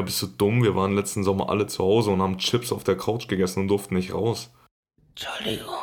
Digga, 0.00 0.06
bist 0.06 0.22
du 0.22 0.26
dumm? 0.26 0.62
Wir 0.62 0.74
waren 0.74 0.94
letzten 0.94 1.24
Sommer 1.24 1.50
alle 1.50 1.66
zu 1.66 1.84
Hause 1.84 2.10
und 2.10 2.22
haben 2.22 2.38
Chips 2.38 2.72
auf 2.72 2.84
der 2.84 2.96
Couch 2.96 3.28
gegessen 3.28 3.60
und 3.60 3.68
durften 3.68 3.94
nicht 3.94 4.14
raus. 4.14 4.50
Entschuldigung. 5.10 5.79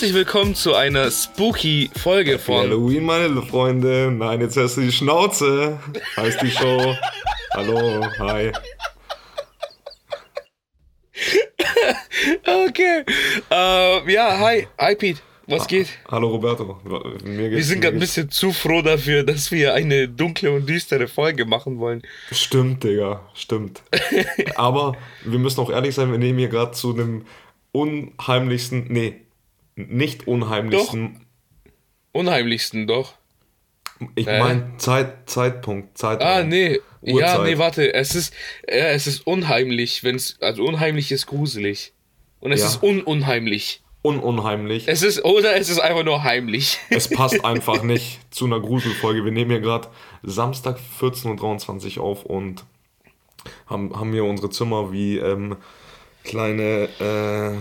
Herzlich 0.00 0.16
willkommen 0.16 0.54
zu 0.54 0.74
einer 0.74 1.10
spooky 1.10 1.90
Folge 1.94 2.38
von. 2.38 2.60
Halloween, 2.60 3.04
meine 3.04 3.42
Freunde. 3.42 4.10
Nein, 4.10 4.40
jetzt 4.40 4.56
hast 4.56 4.78
du 4.78 4.80
die 4.80 4.92
Schnauze. 4.92 5.78
Heißt 6.16 6.40
die 6.40 6.50
Show. 6.50 6.94
Hallo, 7.52 8.02
hi. 8.18 8.50
Okay. 12.66 13.04
Äh, 13.50 14.12
ja, 14.12 14.38
hi, 14.38 14.68
hi 14.78 14.94
Pete. 14.96 15.20
Was 15.46 15.68
geht? 15.68 15.88
Hallo 16.10 16.28
Roberto. 16.28 16.80
Mir 17.22 17.50
geht's, 17.50 17.56
Wir 17.56 17.64
sind 17.64 17.82
gerade 17.82 17.98
ein 17.98 18.00
bisschen 18.00 18.30
zu 18.30 18.52
froh 18.52 18.80
dafür, 18.80 19.22
dass 19.22 19.52
wir 19.52 19.74
eine 19.74 20.08
dunkle 20.08 20.50
und 20.50 20.66
düstere 20.66 21.08
Folge 21.08 21.44
machen 21.44 21.78
wollen. 21.78 22.00
Stimmt, 22.32 22.84
Digga, 22.84 23.28
stimmt. 23.34 23.82
Aber 24.54 24.96
wir 25.26 25.38
müssen 25.38 25.60
auch 25.60 25.68
ehrlich 25.68 25.94
sein, 25.94 26.10
wir 26.10 26.18
nehmen 26.18 26.38
hier 26.38 26.48
gerade 26.48 26.72
zu 26.72 26.94
dem 26.94 27.26
unheimlichsten, 27.72 28.86
nee, 28.88 29.26
nicht 29.88 30.26
unheimlichsten, 30.26 31.26
Unheimlichsten 32.12 32.86
doch. 32.86 33.14
ich 34.16 34.26
Hä? 34.26 34.38
meine 34.40 34.76
Zeit, 34.78 35.28
Zeitpunkt, 35.30 35.96
Zeitraum. 35.96 36.28
Ah, 36.28 36.42
nee. 36.42 36.80
Ja, 37.02 37.14
Uhrzeit. 37.14 37.42
nee, 37.44 37.58
warte. 37.58 37.94
Es 37.94 38.14
ist, 38.14 38.34
ja, 38.68 38.88
es 38.88 39.06
ist 39.06 39.26
unheimlich, 39.26 40.02
wenn 40.04 40.16
es, 40.16 40.36
also 40.40 40.64
unheimlich 40.64 41.12
ist 41.12 41.26
gruselig. 41.26 41.92
Und 42.40 42.52
es 42.52 42.60
Ja. 42.60 42.66
ist 42.66 42.82
ununheimlich. 42.82 43.82
Ununheimlich. 44.02 44.88
Es 44.88 45.02
ist, 45.02 45.24
oder 45.24 45.56
es 45.56 45.68
ist 45.68 45.78
einfach 45.78 46.04
nur 46.04 46.22
heimlich. 46.24 46.78
Es 46.88 47.08
passt 47.08 47.44
einfach 47.44 47.82
nicht 47.82 48.18
zu 48.34 48.46
einer 48.46 48.58
Gruselfolge. 48.60 49.24
Wir 49.24 49.32
nehmen 49.32 49.50
hier 49.50 49.60
gerade 49.60 49.88
Samstag 50.22 50.78
14.23 51.00 51.98
Uhr 51.98 52.04
auf 52.04 52.24
und 52.24 52.64
haben, 53.66 53.94
haben 53.98 54.12
hier 54.12 54.24
unsere 54.24 54.50
Zimmer 54.50 54.90
wie 54.92 55.18
ähm, 55.18 55.56
kleine, 56.24 56.88
äh, 56.98 57.60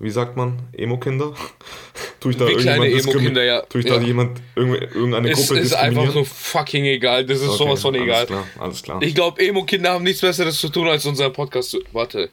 wie 0.00 0.10
sagt 0.10 0.36
man, 0.36 0.58
Emo-Kinder? 0.72 1.34
Tue 2.20 2.32
ich 2.32 2.36
da 2.38 2.48
Wie 2.48 2.54
kleine 2.56 2.90
Emo-Kinder, 2.90 3.44
ja. 3.44 3.62
Tue 3.62 3.80
ich 3.82 3.86
da 3.86 3.96
Ja. 3.96 4.02
jemand, 4.02 4.40
irgende- 4.56 4.78
irgendeine 4.94 5.30
es 5.30 5.46
Gruppe 5.46 5.60
ist 5.60 5.74
einfach 5.74 6.10
so 6.12 6.24
fucking 6.24 6.84
egal. 6.86 7.24
Das 7.24 7.40
ist 7.40 7.48
Okay, 7.48 7.58
sowas 7.58 7.82
von 7.82 7.94
egal. 7.94 8.16
Alles 8.16 8.26
klar, 8.28 8.46
alles 8.58 8.82
klar. 8.82 9.02
Ich 9.02 9.14
glaube, 9.14 9.40
Emo-Kinder 9.40 9.90
haben 9.92 10.04
nichts 10.04 10.20
Besseres 10.20 10.58
zu 10.58 10.68
tun, 10.68 10.88
als 10.88 11.06
unseren 11.06 11.32
Podcast 11.32 11.70
zu. 11.70 11.82
Warte. 11.92 12.30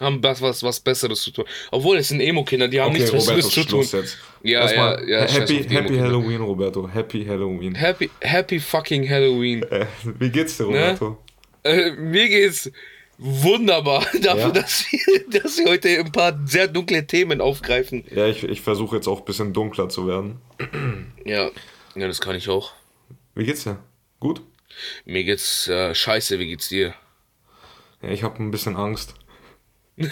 Haben 0.00 0.22
was, 0.22 0.40
was, 0.40 0.62
was 0.62 0.78
Besseres 0.80 1.22
zu 1.22 1.32
tun. 1.32 1.44
Obwohl, 1.72 1.96
es 1.96 2.08
sind 2.08 2.20
Emo-Kinder, 2.20 2.68
die 2.68 2.80
haben 2.80 2.90
okay, 2.90 2.98
nichts 3.00 3.10
Besseres 3.12 3.44
Roberto, 3.46 3.48
zu 3.48 3.60
tun. 3.64 3.84
Schluss 3.84 3.92
jetzt. 3.92 4.18
Ja, 4.44 4.60
Erstmal 4.60 5.08
ja, 5.08 5.26
ja, 5.26 5.32
Happy, 5.32 5.64
Happy. 5.64 5.96
Halloween, 5.98 6.40
Roberto. 6.40 6.88
Happy 6.88 7.24
Halloween. 7.24 7.74
Happy, 7.74 8.08
happy 8.20 8.60
fucking 8.60 9.08
Halloween. 9.08 9.62
Äh, 9.64 9.86
wie 10.18 10.30
geht's 10.30 10.56
dir, 10.56 10.64
Ne? 10.68 10.90
Roberto? 10.92 11.18
Äh, 11.64 11.90
mir 11.92 12.28
geht's 12.28 12.70
wunderbar 13.18 14.06
dafür, 14.22 14.42
Ja? 14.46 14.50
dass, 14.50 14.86
wir, 14.90 15.40
dass 15.40 15.58
wir 15.58 15.66
heute 15.66 15.88
ein 15.98 16.12
paar 16.12 16.38
sehr 16.46 16.68
dunkle 16.68 17.06
Themen 17.06 17.40
aufgreifen. 17.40 18.04
Ja, 18.14 18.26
ich, 18.26 18.44
ich 18.44 18.60
versuche 18.60 18.96
jetzt 18.96 19.08
auch 19.08 19.18
ein 19.20 19.24
bisschen 19.24 19.52
dunkler 19.52 19.88
zu 19.88 20.06
werden. 20.06 20.40
Ja, 21.24 21.50
ja, 21.94 22.06
das 22.06 22.20
kann 22.22 22.36
ich 22.36 22.48
auch. 22.48 22.72
Wie 23.34 23.44
geht's 23.44 23.64
dir? 23.64 23.78
Gut? 24.18 24.40
Mir 25.04 25.24
geht's 25.24 25.68
äh, 25.68 25.94
scheiße, 25.94 26.38
wie 26.38 26.46
geht's 26.46 26.68
dir? 26.70 26.94
Ja, 28.00 28.08
ich 28.08 28.22
habe 28.22 28.42
ein 28.42 28.50
bisschen 28.50 28.76
Angst. 28.76 29.14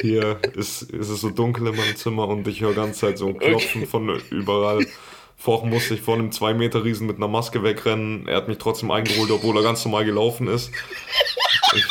Hier 0.00 0.40
ist, 0.54 0.82
ist 0.82 1.08
es 1.10 1.20
so 1.20 1.30
dunkel 1.30 1.66
in 1.68 1.76
meinem 1.76 1.96
Zimmer 1.96 2.26
und 2.28 2.48
ich 2.48 2.60
höre 2.60 2.74
ganze 2.74 3.00
Zeit 3.00 3.18
so 3.18 3.28
ein 3.28 3.38
Klopfen 3.38 3.86
von 3.86 4.20
überall. 4.30 4.84
Vorhin 5.42 5.70
musste 5.70 5.94
ich 5.94 6.00
vor 6.00 6.14
einem 6.14 6.30
2 6.30 6.54
Meter 6.54 6.84
Riesen 6.84 7.08
mit 7.08 7.16
einer 7.16 7.26
Maske 7.26 7.64
wegrennen. 7.64 8.28
Er 8.28 8.36
hat 8.36 8.46
mich 8.46 8.58
trotzdem 8.58 8.92
eingeholt, 8.92 9.28
obwohl 9.32 9.56
er 9.56 9.64
ganz 9.64 9.84
normal 9.84 10.04
gelaufen 10.04 10.46
ist. 10.46 10.70
Ich, 11.74 11.84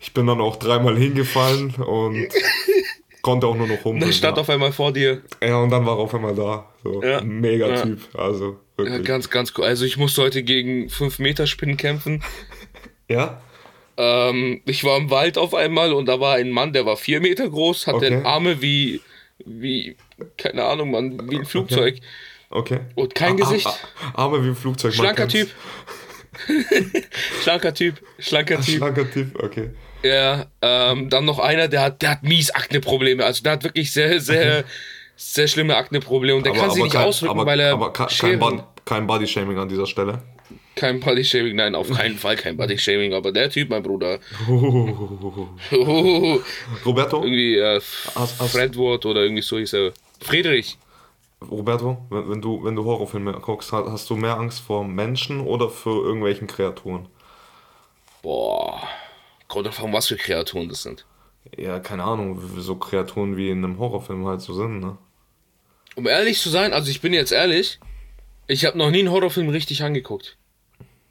ich 0.00 0.12
bin 0.12 0.26
dann 0.26 0.38
auch 0.42 0.56
dreimal 0.56 0.94
hingefallen 0.98 1.74
und 1.76 2.28
konnte 3.22 3.46
auch 3.46 3.56
nur 3.56 3.66
noch 3.68 3.82
humpeln. 3.84 4.00
Dann 4.00 4.12
stand 4.12 4.36
ja. 4.36 4.42
auf 4.42 4.50
einmal 4.50 4.70
vor 4.70 4.92
dir. 4.92 5.22
ja, 5.42 5.56
und 5.56 5.70
dann 5.70 5.86
war 5.86 5.96
er 5.96 6.00
auf 6.00 6.14
einmal 6.14 6.34
da. 6.34 6.68
So, 6.84 7.02
Ja. 7.02 7.22
mega 7.22 7.68
Ja. 7.68 7.82
Typ. 7.84 8.00
Also, 8.14 8.58
Ja, 8.78 8.84
wirklich. 8.84 9.04
ganz, 9.06 9.30
ganz 9.30 9.54
cool. 9.56 9.64
Also 9.64 9.86
ich 9.86 9.96
musste 9.96 10.20
heute 10.20 10.42
gegen 10.42 10.90
5 10.90 11.20
Meter 11.20 11.46
Spinnen 11.46 11.78
kämpfen. 11.78 12.22
Ja? 13.08 13.40
Ähm, 13.96 14.60
ich 14.66 14.84
war 14.84 14.98
im 14.98 15.08
Wald 15.08 15.38
auf 15.38 15.54
einmal 15.54 15.94
und 15.94 16.04
da 16.04 16.20
war 16.20 16.34
ein 16.34 16.50
Mann, 16.50 16.74
der 16.74 16.84
war 16.84 16.98
4 16.98 17.22
Meter 17.22 17.48
groß, 17.48 17.86
hatte 17.86 17.96
Okay. 17.96 18.22
Arme 18.24 18.60
wie, 18.60 19.00
wie, 19.46 19.96
keine 20.36 20.64
Ahnung, 20.64 20.90
Mann, 20.90 21.30
wie 21.30 21.36
ein 21.36 21.46
Flugzeug. 21.46 21.94
Okay. 21.96 22.06
Und 22.94 23.14
kein 23.14 23.32
Ah, 23.34 23.36
Gesicht. 23.36 23.66
ah, 23.66 23.76
ah, 24.14 24.22
Arme 24.24 24.44
wie 24.44 24.48
ein 24.48 24.54
Flugzeug. 24.56 24.94
Schlanker. 24.94 25.28
Typ. 25.28 25.50
schlanker 27.42 27.74
Typ, 27.74 28.00
schlanker 28.18 28.60
Typ. 28.60 28.76
Schlanker 28.76 29.10
Typ, 29.10 29.42
okay. 29.42 29.70
Ja, 30.02 30.46
ähm, 30.62 31.10
dann 31.10 31.24
noch 31.24 31.38
einer, 31.38 31.68
der 31.68 31.82
hat, 31.82 32.02
der 32.02 32.10
hat 32.10 32.22
mies 32.22 32.50
Akne-Probleme. 32.50 33.24
Also 33.24 33.42
der 33.42 33.52
hat 33.52 33.64
wirklich 33.64 33.92
sehr, 33.92 34.18
sehr, 34.20 34.64
sehr 35.14 35.46
schlimme 35.46 35.76
Akne-Probleme 35.76 36.36
und 36.36 36.44
der 36.46 36.54
kann 36.54 36.70
sie 36.70 36.82
nicht 36.82 36.94
kein, 36.94 37.06
ausdrücken, 37.06 37.32
aber, 37.38 37.46
weil 37.46 37.60
er 37.60 37.74
aber 37.74 37.92
kein, 37.92 38.08
kein, 38.84 39.06
Body-Shaming 39.06 39.58
an 39.58 39.68
dieser 39.68 39.86
Stelle. 39.86 40.22
kein 40.74 40.98
Body-Shaming, 41.00 41.54
nein, 41.54 41.74
auf 41.76 41.88
keinen 41.90 42.16
Fall 42.18 42.34
kein 42.36 42.56
Body-Shaming, 42.56 43.12
aber 43.14 43.30
der 43.30 43.48
Typ, 43.50 43.68
mein 43.70 43.82
Bruder, 43.82 44.18
Roberto, 46.84 47.22
irgendwie 47.22 47.58
äh, 47.58 47.80
Fredward 47.80 49.06
oder 49.06 49.22
irgendwie 49.22 49.42
so 49.42 49.58
hieß 49.58 49.74
er. 49.74 49.92
Friedrich. 50.20 50.78
Roberto, 51.50 51.98
wenn, 52.10 52.28
wenn, 52.28 52.42
du, 52.42 52.64
wenn 52.64 52.76
du 52.76 52.84
Horrorfilme 52.84 53.32
guckst, 53.34 53.72
hast, 53.72 53.86
hast 53.88 54.10
du 54.10 54.16
mehr 54.16 54.36
Angst 54.36 54.60
vor 54.60 54.84
Menschen 54.84 55.40
oder 55.40 55.68
vor 55.68 56.04
irgendwelchen 56.04 56.46
Kreaturen? 56.46 57.08
Boah, 58.22 58.80
kommt 59.48 59.66
davon, 59.66 59.92
was 59.92 60.08
für 60.08 60.16
Kreaturen 60.16 60.68
das 60.68 60.82
sind. 60.82 61.04
Ja, 61.56 61.80
keine 61.80 62.04
Ahnung, 62.04 62.40
so 62.56 62.76
Kreaturen 62.76 63.36
wie 63.36 63.50
in 63.50 63.64
einem 63.64 63.78
Horrorfilm 63.78 64.26
halt 64.26 64.40
so 64.40 64.54
sind, 64.54 64.80
ne? 64.80 64.96
Um 65.94 66.06
ehrlich 66.06 66.38
zu 66.38 66.48
sein, 66.48 66.72
also 66.72 66.90
ich 66.90 67.00
bin 67.00 67.12
jetzt 67.12 67.32
ehrlich, 67.32 67.78
ich 68.46 68.64
habe 68.64 68.78
noch 68.78 68.90
nie 68.90 69.00
einen 69.00 69.10
Horrorfilm 69.10 69.48
richtig 69.48 69.82
angeguckt. 69.82 70.38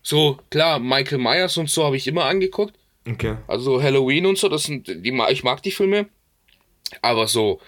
So, 0.01 0.39
klar, 0.49 0.79
Michael 0.79 1.19
Myers 1.19 1.57
und 1.57 1.69
so 1.69 1.83
habe 1.83 1.97
ich 1.97 2.07
immer 2.07 2.25
angeguckt. 2.25 2.75
Okay. 3.07 3.37
Also 3.47 3.81
Halloween 3.81 4.25
und 4.25 4.37
so, 4.37 4.49
das 4.49 4.63
sind 4.63 4.87
die 4.87 5.21
ich 5.29 5.43
mag 5.43 5.61
die 5.63 5.71
Filme. 5.71 6.07
Aber 7.01 7.27
so, 7.27 7.59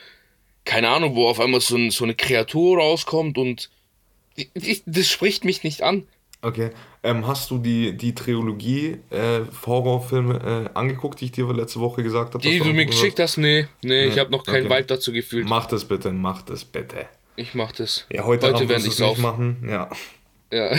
keine 0.66 0.90
Ahnung, 0.90 1.16
wo 1.16 1.28
auf 1.28 1.40
einmal 1.40 1.62
so, 1.62 1.76
ein, 1.76 1.92
so 1.92 2.04
eine 2.04 2.16
Kreatur 2.16 2.78
rauskommt 2.80 3.38
und 3.38 3.70
die- 4.38 4.82
das 4.86 5.10
spricht 5.10 5.46
mich 5.46 5.64
nicht 5.64 5.82
an. 5.84 6.08
Okay. 6.42 6.72
Ähm, 7.04 7.26
hast 7.28 7.52
du 7.52 7.58
die, 7.58 7.96
die 7.96 8.16
Trilogie 8.16 8.98
äh, 9.10 9.42
Horrorfilme 9.66 10.70
äh, 10.74 10.78
angeguckt, 10.78 11.22
die 11.22 11.26
ich 11.26 11.32
dir 11.32 11.52
letzte 11.54 11.80
Woche 11.80 12.04
gesagt 12.04 12.34
habe? 12.34 12.44
Die 12.44 12.60
du 12.60 12.74
mir 12.74 12.86
geschickt 12.86 13.20
hast, 13.20 13.38
nee, 13.38 13.68
nee, 13.82 14.06
ich 14.06 14.20
habe 14.20 14.30
noch 14.32 14.46
keinen 14.46 14.66
okay. 14.66 14.76
Vibe 14.80 14.88
dazu 14.88 15.12
gefühlt. 15.14 15.48
Mach 15.48 15.66
das 15.68 15.86
bitte, 15.86 16.12
mach 16.12 16.42
das 16.42 16.64
bitte. 16.66 17.06
Ich 17.36 17.54
mach 17.54 17.72
das. 17.72 18.06
Ja, 18.12 18.24
heute, 18.26 18.48
Heute 18.54 18.68
werde 18.70 18.74
ich 18.76 18.80
es 18.80 18.86
nicht 18.88 18.98
saufen. 18.98 19.22
machen. 19.22 19.68
Ja, 19.70 19.90
Ja. 20.52 20.76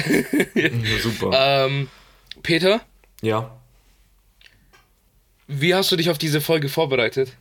super. 1.02 1.30
ähm, 1.66 1.88
Peter, 2.42 2.80
ja, 3.22 3.58
wie 5.46 5.74
hast 5.74 5.90
du 5.92 5.96
dich 5.96 6.10
auf 6.10 6.18
diese 6.18 6.40
Folge 6.40 6.68
vorbereitet? 6.68 7.32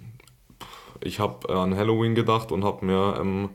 Ich 1.04 1.20
habe 1.20 1.50
an 1.54 1.76
Halloween 1.76 2.16
gedacht 2.16 2.52
und 2.52 2.64
habe 2.64 2.86
mir 2.86 3.18
ähm, 3.20 3.46
ein 3.46 3.50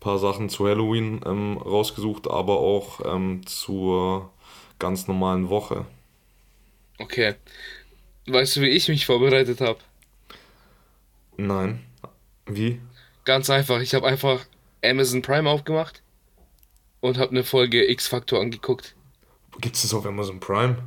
paar 0.00 0.18
Sachen 0.18 0.48
zu 0.48 0.66
Halloween 0.66 1.20
ähm, 1.26 1.58
rausgesucht, 1.58 2.28
aber 2.28 2.58
auch 2.58 3.00
ähm, 3.04 3.46
zur 3.46 4.30
ganz 4.78 5.08
normalen 5.08 5.48
Woche. 5.48 5.86
Okay. 6.98 7.34
Weißt 8.26 8.56
du, 8.56 8.60
wie 8.62 8.68
ich 8.68 8.88
mich 8.88 9.06
vorbereitet 9.06 9.60
habe? 9.60 9.78
Nein. 11.36 11.84
Wie? 12.46 12.80
Ganz 13.24 13.50
einfach. 13.50 13.80
Ich 13.80 13.94
habe 13.94 14.06
einfach 14.06 14.44
Amazon 14.82 15.22
Prime 15.22 15.48
aufgemacht 15.48 16.02
und 17.00 17.18
habe 17.18 17.32
eine 17.32 17.44
Folge 17.44 17.90
X-Factor 17.90 18.40
angeguckt. 18.40 18.94
Gibt 19.60 19.76
es 19.76 19.82
das 19.82 19.94
auf 19.94 20.06
Amazon 20.06 20.40
Prime? 20.40 20.78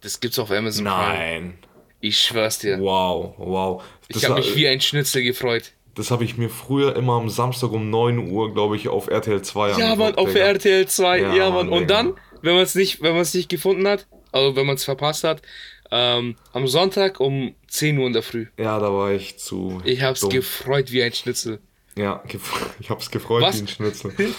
Das 0.00 0.20
gibt's 0.20 0.38
auf 0.38 0.50
Amazon 0.50 0.84
Prime. 0.84 0.98
Nein. 0.98 1.58
Ich 2.00 2.18
schwör's 2.20 2.58
dir. 2.58 2.78
Wow, 2.80 3.34
wow. 3.38 3.82
Ich 4.08 4.24
habe 4.24 4.36
mich 4.40 4.54
wie 4.56 4.66
ein 4.68 4.80
Schnitzel 4.80 5.22
gefreut. 5.22 5.72
Das 5.94 6.10
habe 6.10 6.24
ich 6.24 6.36
mir 6.38 6.48
früher 6.48 6.96
immer 6.96 7.14
am 7.14 7.28
Samstag 7.28 7.72
um 7.72 7.90
9 7.90 8.30
Uhr, 8.30 8.54
glaube 8.54 8.76
ich, 8.76 8.88
auf 8.88 9.08
RTL 9.08 9.42
2 9.42 9.78
Ja, 9.78 9.94
Mann, 9.96 10.14
auf 10.14 10.28
Digga. 10.32 10.40
RTL 10.46 10.86
2. 10.86 11.18
Ja, 11.20 11.34
Ja, 11.34 11.50
Mann. 11.50 11.66
Mann, 11.66 11.68
Und 11.68 11.80
Digga. 11.90 11.94
dann, 12.02 12.14
wenn 12.42 12.54
man 12.54 12.62
es 12.62 12.74
nicht, 12.74 13.02
wenn 13.02 13.12
man 13.12 13.22
es 13.22 13.34
nicht 13.34 13.48
gefunden 13.48 13.86
hat, 13.86 14.06
also 14.32 14.56
wenn 14.56 14.66
man 14.66 14.76
es 14.76 14.84
verpasst 14.84 15.24
hat, 15.24 15.42
ähm, 15.90 16.36
am 16.52 16.68
Sonntag 16.68 17.18
um 17.20 17.54
10 17.68 17.98
Uhr 17.98 18.06
in 18.06 18.12
der 18.12 18.22
Früh. 18.22 18.46
Ja, 18.56 18.78
da 18.78 18.92
war 18.92 19.10
ich 19.12 19.38
zu. 19.38 19.82
Ich 19.84 20.02
hab's 20.02 20.20
dumm. 20.20 20.30
gefreut 20.30 20.92
wie 20.92 21.02
ein 21.02 21.12
Schnitzel. 21.12 21.58
Ja, 21.96 22.22
ich 22.80 22.88
hab's 22.88 23.10
gefreut 23.10 23.42
Was? 23.42 23.56
wie 23.56 23.62
ein 23.62 23.68
Schnitzel. 23.68 24.14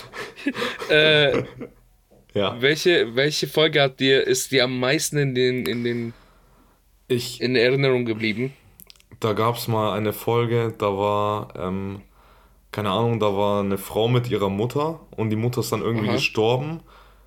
Äh, 0.90 1.44
Ja. 2.34 2.56
welche, 2.62 3.14
welche 3.18 3.46
Folge 3.46 3.82
hat 3.82 4.00
dir, 4.00 4.26
ist 4.26 4.54
dir 4.54 4.64
am 4.64 4.80
meisten 4.80 5.18
in, 5.18 5.36
den, 5.36 5.66
in, 5.66 5.84
den, 5.84 6.14
Ich, 7.12 7.42
in 7.42 7.56
Erinnerung 7.56 8.06
geblieben? 8.06 8.54
da 9.20 9.34
gab's 9.34 9.68
mal 9.68 9.96
eine 9.96 10.14
Folge, 10.14 10.74
da 10.78 10.98
war, 10.98 11.54
ähm, 11.56 12.02
keine 12.72 12.90
Ahnung, 12.90 13.20
da 13.20 13.38
war 13.38 13.60
eine 13.60 13.78
Frau 13.78 14.08
mit 14.08 14.30
ihrer 14.32 14.50
Mutter 14.50 15.00
und 15.16 15.30
die 15.30 15.36
Mutter 15.36 15.60
ist 15.62 15.72
dann 15.72 15.82
irgendwie 15.84 16.08
Aha. 16.08 16.16
gestorben 16.16 16.80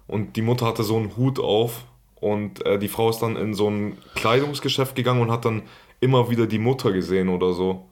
und 0.08 0.34
die 0.34 0.42
Mutter 0.42 0.66
hatte 0.66 0.82
so 0.82 0.96
einen 0.96 1.16
Hut 1.16 1.38
auf 1.38 1.84
und 2.16 2.66
äh, 2.66 2.78
die 2.80 2.88
Frau 2.88 3.10
ist 3.10 3.20
dann 3.20 3.36
in 3.36 3.54
so 3.54 3.70
ein 3.70 3.96
Kleidungsgeschäft 4.16 4.96
gegangen 4.96 5.20
und 5.20 5.30
hat 5.30 5.44
dann 5.44 5.62
immer 6.00 6.30
wieder 6.30 6.46
die 6.48 6.58
Mutter 6.58 6.90
gesehen 6.90 7.28
oder 7.28 7.52
so. 7.52 7.86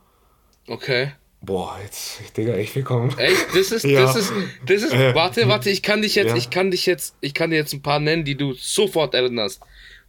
Okay. 0.67 1.13
Boah, 1.41 1.77
jetzt, 1.83 2.37
Digga, 2.37 2.55
echt 2.55 2.75
willkommen. 2.75 3.17
Echt? 3.19 3.49
Das 3.55 3.71
ist, 3.73 3.85
Ja. 3.85 4.03
das 4.03 4.17
ist, 4.17 4.33
das 4.67 4.83
ist, 4.83 4.93
Äh, 4.95 5.15
warte, 5.15 5.47
warte, 5.49 5.71
ich 5.71 5.83
kann 5.83 6.03
dich 6.03 6.15
jetzt, 6.17 6.31
ja. 6.31 6.37
ich 6.37 6.51
kann 6.51 6.71
dich 6.73 6.87
jetzt, 6.87 7.15
ich 7.21 7.35
kann 7.35 7.51
dir 7.51 7.57
jetzt 7.57 7.73
ein 7.73 7.83
paar 7.83 8.01
nennen, 8.01 8.25
die 8.25 8.37
du 8.37 8.53
sofort 8.55 9.15
erinnerst. 9.15 9.61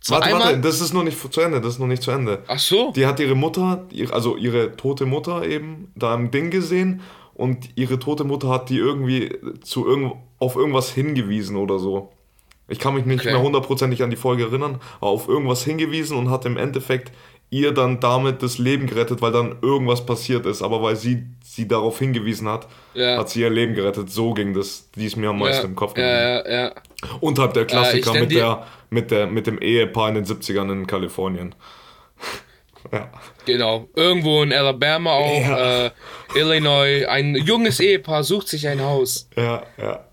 Zwar 0.06 0.20
Warte, 0.20 0.34
einmal, 0.34 0.48
warte, 0.50 0.60
das 0.60 0.82
ist 0.82 0.94
noch 0.94 1.04
nicht 1.04 1.18
zu 1.34 1.40
Ende, 1.42 1.62
das 1.62 1.74
ist 1.76 1.80
noch 1.80 1.88
nicht 1.88 2.04
zu 2.04 2.12
Ende. 2.12 2.44
ach 2.48 2.60
so, 2.60 2.92
Die 2.94 3.06
hat 3.06 3.20
ihre 3.22 3.36
Mutter, 3.36 3.88
also 4.12 4.36
ihre 4.36 4.76
tote 4.76 5.06
Mutter 5.06 5.48
eben 5.48 5.92
da 5.96 6.14
im 6.14 6.30
Ding 6.30 6.50
gesehen 6.52 7.00
und 7.36 7.70
ihre 7.76 7.98
tote 8.00 8.26
Mutter 8.26 8.50
hat 8.50 8.70
die 8.70 8.78
irgendwie 8.78 9.32
zu 9.64 9.88
irgend, 9.88 10.14
auf 10.40 10.58
irgendwas 10.58 10.92
hingewiesen 10.92 11.56
oder 11.56 11.80
so. 11.80 12.12
Ich 12.68 12.80
kann 12.80 12.96
mich 12.96 13.06
nicht 13.06 13.22
Okay. 13.22 13.32
mehr 13.32 13.42
hundertprozentig 13.42 14.04
an 14.04 14.10
die 14.10 14.16
Folge 14.18 14.44
erinnern, 14.44 14.80
aber 15.00 15.12
auf 15.12 15.28
irgendwas 15.30 15.64
hingewiesen 15.64 16.18
und 16.18 16.30
hat 16.30 16.46
im 16.46 16.58
Endeffekt 16.58 17.12
ihr 17.50 17.72
dann 17.72 18.00
damit 18.00 18.42
das 18.42 18.58
Leben 18.58 18.88
gerettet, 18.88 19.22
weil 19.22 19.32
dann 19.32 19.58
irgendwas 19.62 20.06
passiert 20.06 20.46
ist. 20.48 20.62
Aber 20.64 20.82
weil 20.82 20.96
sie 20.96 21.24
sie 21.44 21.68
darauf 21.68 22.00
hingewiesen 22.00 22.48
hat, 22.50 22.68
Ja. 22.96 23.18
hat 23.20 23.30
sie 23.30 23.42
ihr 23.42 23.50
Leben 23.52 23.76
gerettet. 23.76 24.10
So 24.10 24.34
ging 24.34 24.54
das. 24.56 24.90
Die 24.96 25.06
ist 25.06 25.18
mir 25.18 25.30
am 25.30 25.38
meisten 25.40 25.64
ja, 25.64 25.70
im 25.70 25.76
Kopf 25.76 25.94
geblieben. 25.94 26.10
ja, 26.18 26.50
ja, 26.50 26.64
ja. 26.66 26.72
Unterhalb 27.20 27.54
der 27.54 27.66
Klassiker 27.66 28.08
ich 28.08 28.14
nenn 28.14 28.22
mit, 28.24 28.32
der, 28.32 28.66
mit, 28.94 29.12
der, 29.12 29.28
mit 29.28 29.48
dem 29.48 29.60
Ehepaar 29.60 30.10
in 30.10 30.16
den 30.16 30.26
70ern 30.26 30.72
in 30.72 30.88
Kalifornien. 30.88 31.56
ja. 32.92 33.10
Genau. 33.46 33.90
Irgendwo 33.96 34.44
in 34.44 34.54
Alabama 34.54 35.12
auch, 35.14 35.42
Ja. 35.42 35.86
äh, 35.88 35.92
Illinois, 36.36 37.06
ein 37.08 37.36
junges 37.36 37.80
Ehepaar 37.80 38.24
sucht 38.24 38.48
sich 38.48 38.68
ein 38.68 38.82
Haus. 38.82 39.30
Ja, 39.36 39.64
ja. 39.78 40.06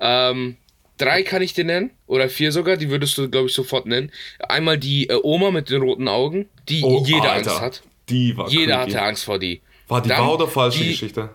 Ähm, 0.00 0.56
drei 0.98 1.22
kann 1.22 1.42
ich 1.42 1.52
dir 1.54 1.64
nennen, 1.64 1.90
oder 2.06 2.28
vier 2.28 2.52
sogar, 2.52 2.76
die 2.76 2.90
würdest 2.90 3.16
du, 3.18 3.28
glaube 3.30 3.46
ich, 3.48 3.52
sofort 3.54 3.86
nennen. 3.86 4.10
Einmal 4.38 4.78
die 4.78 5.08
äh, 5.08 5.18
Oma 5.22 5.50
mit 5.50 5.70
den 5.70 5.82
roten 5.82 6.08
Augen, 6.08 6.48
die 6.68 6.82
Oh, 6.84 7.02
jeder 7.06 7.32
Alter. 7.32 7.50
Angst 7.52 7.60
hat. 7.60 7.82
Die 8.08 8.36
war 8.36 8.48
Jeder 8.48 8.76
creepy. 8.78 8.92
hatte 8.92 9.02
Angst 9.02 9.24
vor 9.24 9.38
die. 9.38 9.60
War 9.88 10.00
die 10.02 10.08
Dann 10.08 10.20
wahr 10.20 10.34
oder 10.34 10.48
falsche 10.48 10.82
die- 10.82 10.88
Geschichte? 10.90 11.30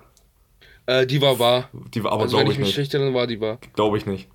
Äh, 0.87 1.05
die 1.07 1.19
war 1.21 1.39
wahr. 1.39 1.69
Die 1.93 2.03
war 2.03 2.11
aber 2.11 2.23
Also 2.23 2.37
wenn 2.37 2.43
glaube 2.45 2.51
ich 2.53 2.69
ich 2.69 2.77
mich 2.77 2.93
nicht. 2.93 3.13
war 3.13 3.27
die 3.27 3.39
wahr. 3.41 3.57
Glaube 3.75 3.97
ich 3.97 4.05
nicht. 4.05 4.27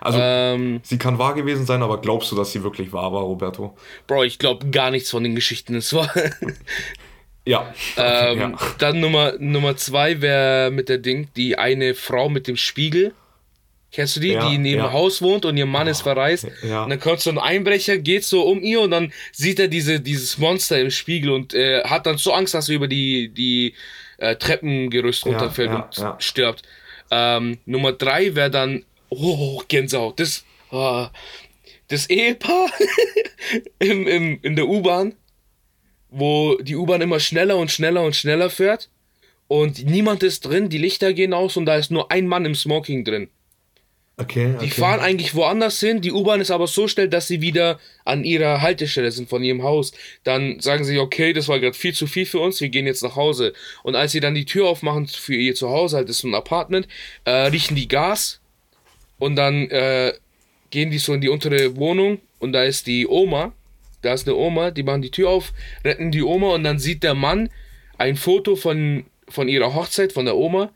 Also, 0.00 0.18
Ähm, 0.20 0.80
sie 0.82 0.98
kann 0.98 1.18
wahr 1.18 1.34
gewesen 1.34 1.66
sein, 1.66 1.82
aber 1.82 2.00
glaubst 2.00 2.30
du, 2.32 2.36
dass 2.36 2.52
sie 2.52 2.62
wirklich 2.62 2.92
wahr 2.92 3.12
war, 3.12 3.22
Roberto? 3.22 3.76
Bro, 4.06 4.24
ich 4.24 4.38
glaube 4.38 4.70
gar 4.70 4.90
nichts 4.90 5.10
von 5.10 5.22
den 5.22 5.34
Geschichten 5.34 5.74
ist 5.74 5.92
wahr. 5.94 6.12
Ja. 7.48 7.72
ähm, 7.96 8.38
ja. 8.40 8.52
Dann 8.78 8.98
Nummer, 9.00 9.34
Nummer 9.38 9.76
zwei 9.76 10.20
wäre 10.20 10.70
mit 10.72 10.88
der 10.88 10.98
Ding, 10.98 11.28
die 11.36 11.56
eine 11.56 11.94
Frau 11.94 12.28
mit 12.28 12.48
dem 12.48 12.56
Spiegel. 12.56 13.14
Kennst 13.92 14.16
du 14.16 14.20
die, 14.20 14.32
Ja, 14.32 14.50
die 14.50 14.58
neben 14.58 14.80
ja. 14.80 14.88
dem 14.88 14.92
Haus 14.92 15.22
wohnt 15.22 15.44
und 15.44 15.56
ihr 15.56 15.64
Mann 15.64 15.86
ist 15.86 16.00
verreist? 16.02 16.48
ja. 16.62 16.82
Und 16.82 16.90
dann 16.90 16.98
kommt 17.00 17.20
so 17.20 17.30
ein 17.30 17.38
Einbrecher, 17.38 17.98
geht 17.98 18.24
so 18.24 18.42
um 18.42 18.60
ihr 18.62 18.80
und 18.80 18.90
dann 18.90 19.12
sieht 19.32 19.60
er 19.60 19.68
diese, 19.68 20.00
dieses 20.00 20.38
Monster 20.38 20.80
im 20.80 20.90
Spiegel 20.90 21.30
und 21.30 21.54
äh, 21.54 21.84
hat 21.84 22.06
dann 22.06 22.18
so 22.18 22.32
Angst, 22.32 22.52
dass 22.54 22.68
er 22.68 22.74
über 22.74 22.88
die, 22.88 23.28
die 23.28 23.74
äh, 24.18 24.34
Treppengerüst 24.34 25.24
Ja, 25.24 25.30
runterfällt 25.30 25.70
ja, 25.70 25.76
und 25.76 25.96
ja. 25.96 26.16
stirbt. 26.18 26.62
Ähm, 27.12 27.58
Nummer 27.64 27.92
drei 27.92 28.34
wäre 28.34 28.50
dann, 28.50 28.84
oh, 29.08 29.62
Gänsehaut, 29.68 30.18
das, 30.20 30.44
ah, 30.70 31.10
das 31.88 32.08
Ehepaar 32.10 32.68
im, 33.78 34.06
im, 34.06 34.38
in 34.42 34.56
der 34.56 34.68
U-Bahn, 34.68 35.14
wo 36.10 36.56
die 36.56 36.76
U-Bahn 36.76 37.00
immer 37.00 37.20
schneller 37.20 37.56
und 37.56 37.70
schneller 37.70 38.02
und 38.02 38.16
schneller 38.16 38.50
fährt 38.50 38.90
und 39.48 39.84
niemand 39.84 40.22
ist 40.22 40.40
drin, 40.40 40.68
die 40.68 40.78
Lichter 40.78 41.12
gehen 41.12 41.32
aus 41.32 41.56
und 41.56 41.66
da 41.66 41.76
ist 41.76 41.90
nur 41.90 42.10
ein 42.10 42.26
Mann 42.26 42.44
im 42.44 42.54
Smoking 42.54 43.04
drin. 43.04 43.28
Okay, 44.18 44.54
okay. 44.54 44.64
Die 44.64 44.70
fahren 44.70 45.00
eigentlich 45.00 45.34
woanders 45.34 45.78
hin, 45.78 46.00
die 46.00 46.10
U-Bahn 46.10 46.40
ist 46.40 46.50
aber 46.50 46.66
so 46.66 46.88
schnell, 46.88 47.08
dass 47.08 47.28
sie 47.28 47.42
wieder 47.42 47.78
an 48.06 48.24
ihrer 48.24 48.62
Haltestelle 48.62 49.12
sind 49.12 49.28
von 49.28 49.44
ihrem 49.44 49.62
Haus. 49.62 49.92
Dann 50.24 50.58
sagen 50.60 50.84
sie, 50.84 50.98
okay, 50.98 51.34
das 51.34 51.48
war 51.48 51.60
gerade 51.60 51.76
viel 51.76 51.92
zu 51.92 52.06
viel 52.06 52.24
für 52.24 52.40
uns, 52.40 52.58
wir 52.62 52.70
gehen 52.70 52.86
jetzt 52.86 53.02
nach 53.02 53.14
Hause. 53.14 53.52
Und 53.82 53.94
als 53.94 54.12
sie 54.12 54.20
dann 54.20 54.34
die 54.34 54.46
Tür 54.46 54.68
aufmachen 54.68 55.06
für 55.06 55.34
ihr 55.34 55.54
Zuhause, 55.54 55.96
halt 55.96 56.08
das 56.08 56.16
ist 56.16 56.22
so 56.22 56.28
ein 56.28 56.34
Apartment, 56.34 56.88
äh, 57.24 57.30
riechen 57.30 57.76
die 57.76 57.88
Gas 57.88 58.40
und 59.18 59.36
dann 59.36 59.68
äh, 59.70 60.12
gehen 60.70 60.90
die 60.90 60.98
so 60.98 61.14
in 61.14 61.20
die 61.20 61.28
untere 61.28 61.76
Wohnung 61.76 62.18
und 62.38 62.52
da 62.52 62.64
ist 62.64 62.86
die 62.86 63.06
Oma, 63.06 63.52
da 64.02 64.12
ist 64.12 64.26
eine 64.26 64.36
Oma, 64.36 64.70
die 64.70 64.82
machen 64.82 65.02
die 65.02 65.10
Tür 65.10 65.30
auf, 65.30 65.52
retten 65.84 66.10
die 66.10 66.22
Oma 66.22 66.54
und 66.54 66.64
dann 66.64 66.78
sieht 66.78 67.02
der 67.02 67.14
Mann 67.14 67.50
ein 67.98 68.16
Foto 68.16 68.56
von, 68.56 69.04
von 69.28 69.48
ihrer 69.48 69.74
Hochzeit, 69.74 70.12
von 70.12 70.24
der 70.26 70.36
Oma 70.36 70.70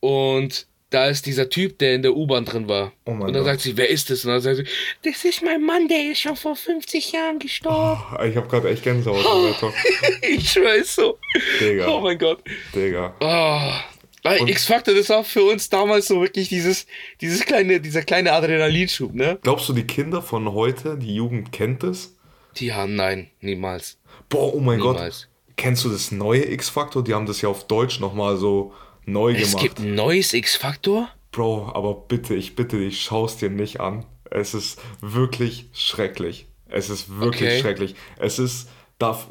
und 0.00 0.66
da 0.90 1.08
ist 1.08 1.26
dieser 1.26 1.50
Typ, 1.50 1.78
der 1.78 1.96
in 1.96 2.02
der 2.02 2.16
U-Bahn 2.16 2.44
drin 2.44 2.68
war. 2.68 2.92
Oh 3.06 3.10
und 3.10 3.20
dann 3.22 3.32
Gott. 3.32 3.44
sagt 3.44 3.60
sie, 3.62 3.76
wer 3.76 3.90
ist 3.90 4.08
das? 4.08 4.24
Und 4.24 4.30
dann 4.30 4.40
sagt 4.40 4.58
sie, 4.58 4.64
das 5.02 5.24
ist 5.24 5.42
mein 5.42 5.62
Mann, 5.64 5.88
der 5.88 6.12
ist 6.12 6.20
schon 6.20 6.36
vor 6.36 6.54
50 6.54 7.10
Jahren 7.12 7.40
gestorben. 7.40 8.00
Ich 8.30 8.36
habe 8.36 8.46
gerade 8.46 8.70
echt 8.70 8.84
Gänsehaut, 8.84 9.24
Roberto. 9.24 9.72
Ich 10.22 10.56
es 10.56 10.94
so. 10.94 11.18
Digga. 11.60 11.88
Oh 11.88 12.00
mein 12.00 12.18
Gott. 12.18 12.38
Digga. 12.74 13.14
Ah. 13.20 13.82
Weil 14.26 14.48
X-Factor, 14.48 14.94
das 14.94 15.08
war 15.08 15.24
für 15.24 15.42
uns 15.42 15.68
damals 15.68 16.08
so 16.08 16.20
wirklich 16.20 16.48
dieses, 16.48 16.86
dieses 17.20 17.40
kleine, 17.44 17.80
dieser 17.80 18.02
kleine 18.02 18.32
Adrenalinschub, 18.32 19.14
ne? 19.14 19.38
Glaubst 19.42 19.68
du, 19.68 19.72
die 19.72 19.84
Kinder 19.86 20.22
von 20.22 20.52
heute, 20.52 20.96
die 20.98 21.14
Jugend 21.14 21.52
kennt 21.52 21.82
es? 21.84 22.16
Die 22.56 22.72
haben, 22.72 22.94
nein, 22.94 23.30
niemals. 23.40 23.98
Boah, 24.28 24.54
oh 24.54 24.60
mein 24.60 24.78
Niemals. 24.78 25.22
Gott. 25.22 25.28
Kennst 25.56 25.84
du 25.84 25.88
das 25.90 26.10
neue 26.12 26.50
X-Factor? 26.52 27.02
Die 27.04 27.14
haben 27.14 27.26
das 27.26 27.40
ja 27.42 27.48
auf 27.48 27.66
Deutsch 27.66 28.00
nochmal 28.00 28.36
so 28.36 28.72
neu 29.04 29.32
Es 29.32 29.50
gemacht. 29.50 29.62
gibt 29.62 29.78
ein 29.78 29.94
neues 29.94 30.32
X-Factor? 30.32 31.08
Bro, 31.32 31.72
aber 31.74 31.94
bitte, 31.94 32.34
ich 32.34 32.56
bitte 32.56 32.78
dich, 32.78 33.02
schau's 33.02 33.36
dir 33.36 33.50
nicht 33.50 33.80
an. 33.80 34.04
Es 34.30 34.54
ist 34.54 34.80
wirklich 35.00 35.66
schrecklich. 35.72 36.46
Es 36.68 36.90
ist 36.90 37.18
wirklich 37.20 37.48
Okay. 37.50 37.60
schrecklich. 37.60 37.94
Es 38.18 38.38
ist, 38.38 38.68
darf, 38.98 39.28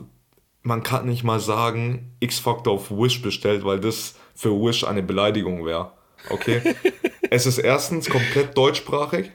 man 0.62 0.84
kann 0.84 1.08
nicht 1.08 1.24
mal 1.24 1.40
sagen, 1.40 2.16
X-Factor 2.20 2.74
auf 2.74 2.92
Wish 2.92 3.22
bestellt, 3.22 3.66
weil 3.66 3.80
das 3.80 4.16
für 4.36 4.52
Wish 4.52 4.84
eine 4.84 5.02
Beleidigung 5.02 5.66
wäre. 5.66 5.92
Okay? 6.30 6.62
es 7.30 7.46
ist 7.46 7.58
erstens 7.58 8.10
komplett 8.10 8.58
deutschsprachig. 8.58 9.32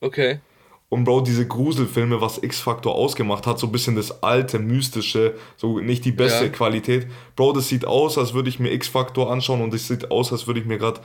Okay. 0.00 0.40
Und 0.88 1.04
Bro, 1.04 1.22
diese 1.22 1.46
Gruselfilme, 1.46 2.20
was 2.20 2.42
X-Factor 2.42 2.94
ausgemacht 2.94 3.46
hat, 3.46 3.58
so 3.58 3.66
ein 3.66 3.72
bisschen 3.72 3.96
das 3.96 4.22
alte, 4.22 4.60
mystische, 4.60 5.34
so 5.56 5.80
nicht 5.80 6.04
die 6.04 6.12
beste 6.12 6.44
Ja. 6.44 6.50
Qualität. 6.50 7.08
Bro, 7.34 7.54
das 7.54 7.68
sieht 7.68 7.84
aus, 7.84 8.18
als 8.18 8.34
würde 8.34 8.48
ich 8.48 8.60
mir 8.60 8.70
X-Factor 8.70 9.30
anschauen 9.30 9.62
und 9.62 9.74
es 9.74 9.88
sieht 9.88 10.10
aus, 10.12 10.32
als 10.32 10.46
würde 10.46 10.60
ich 10.60 10.66
mir 10.66 10.78
gerade 10.78 11.00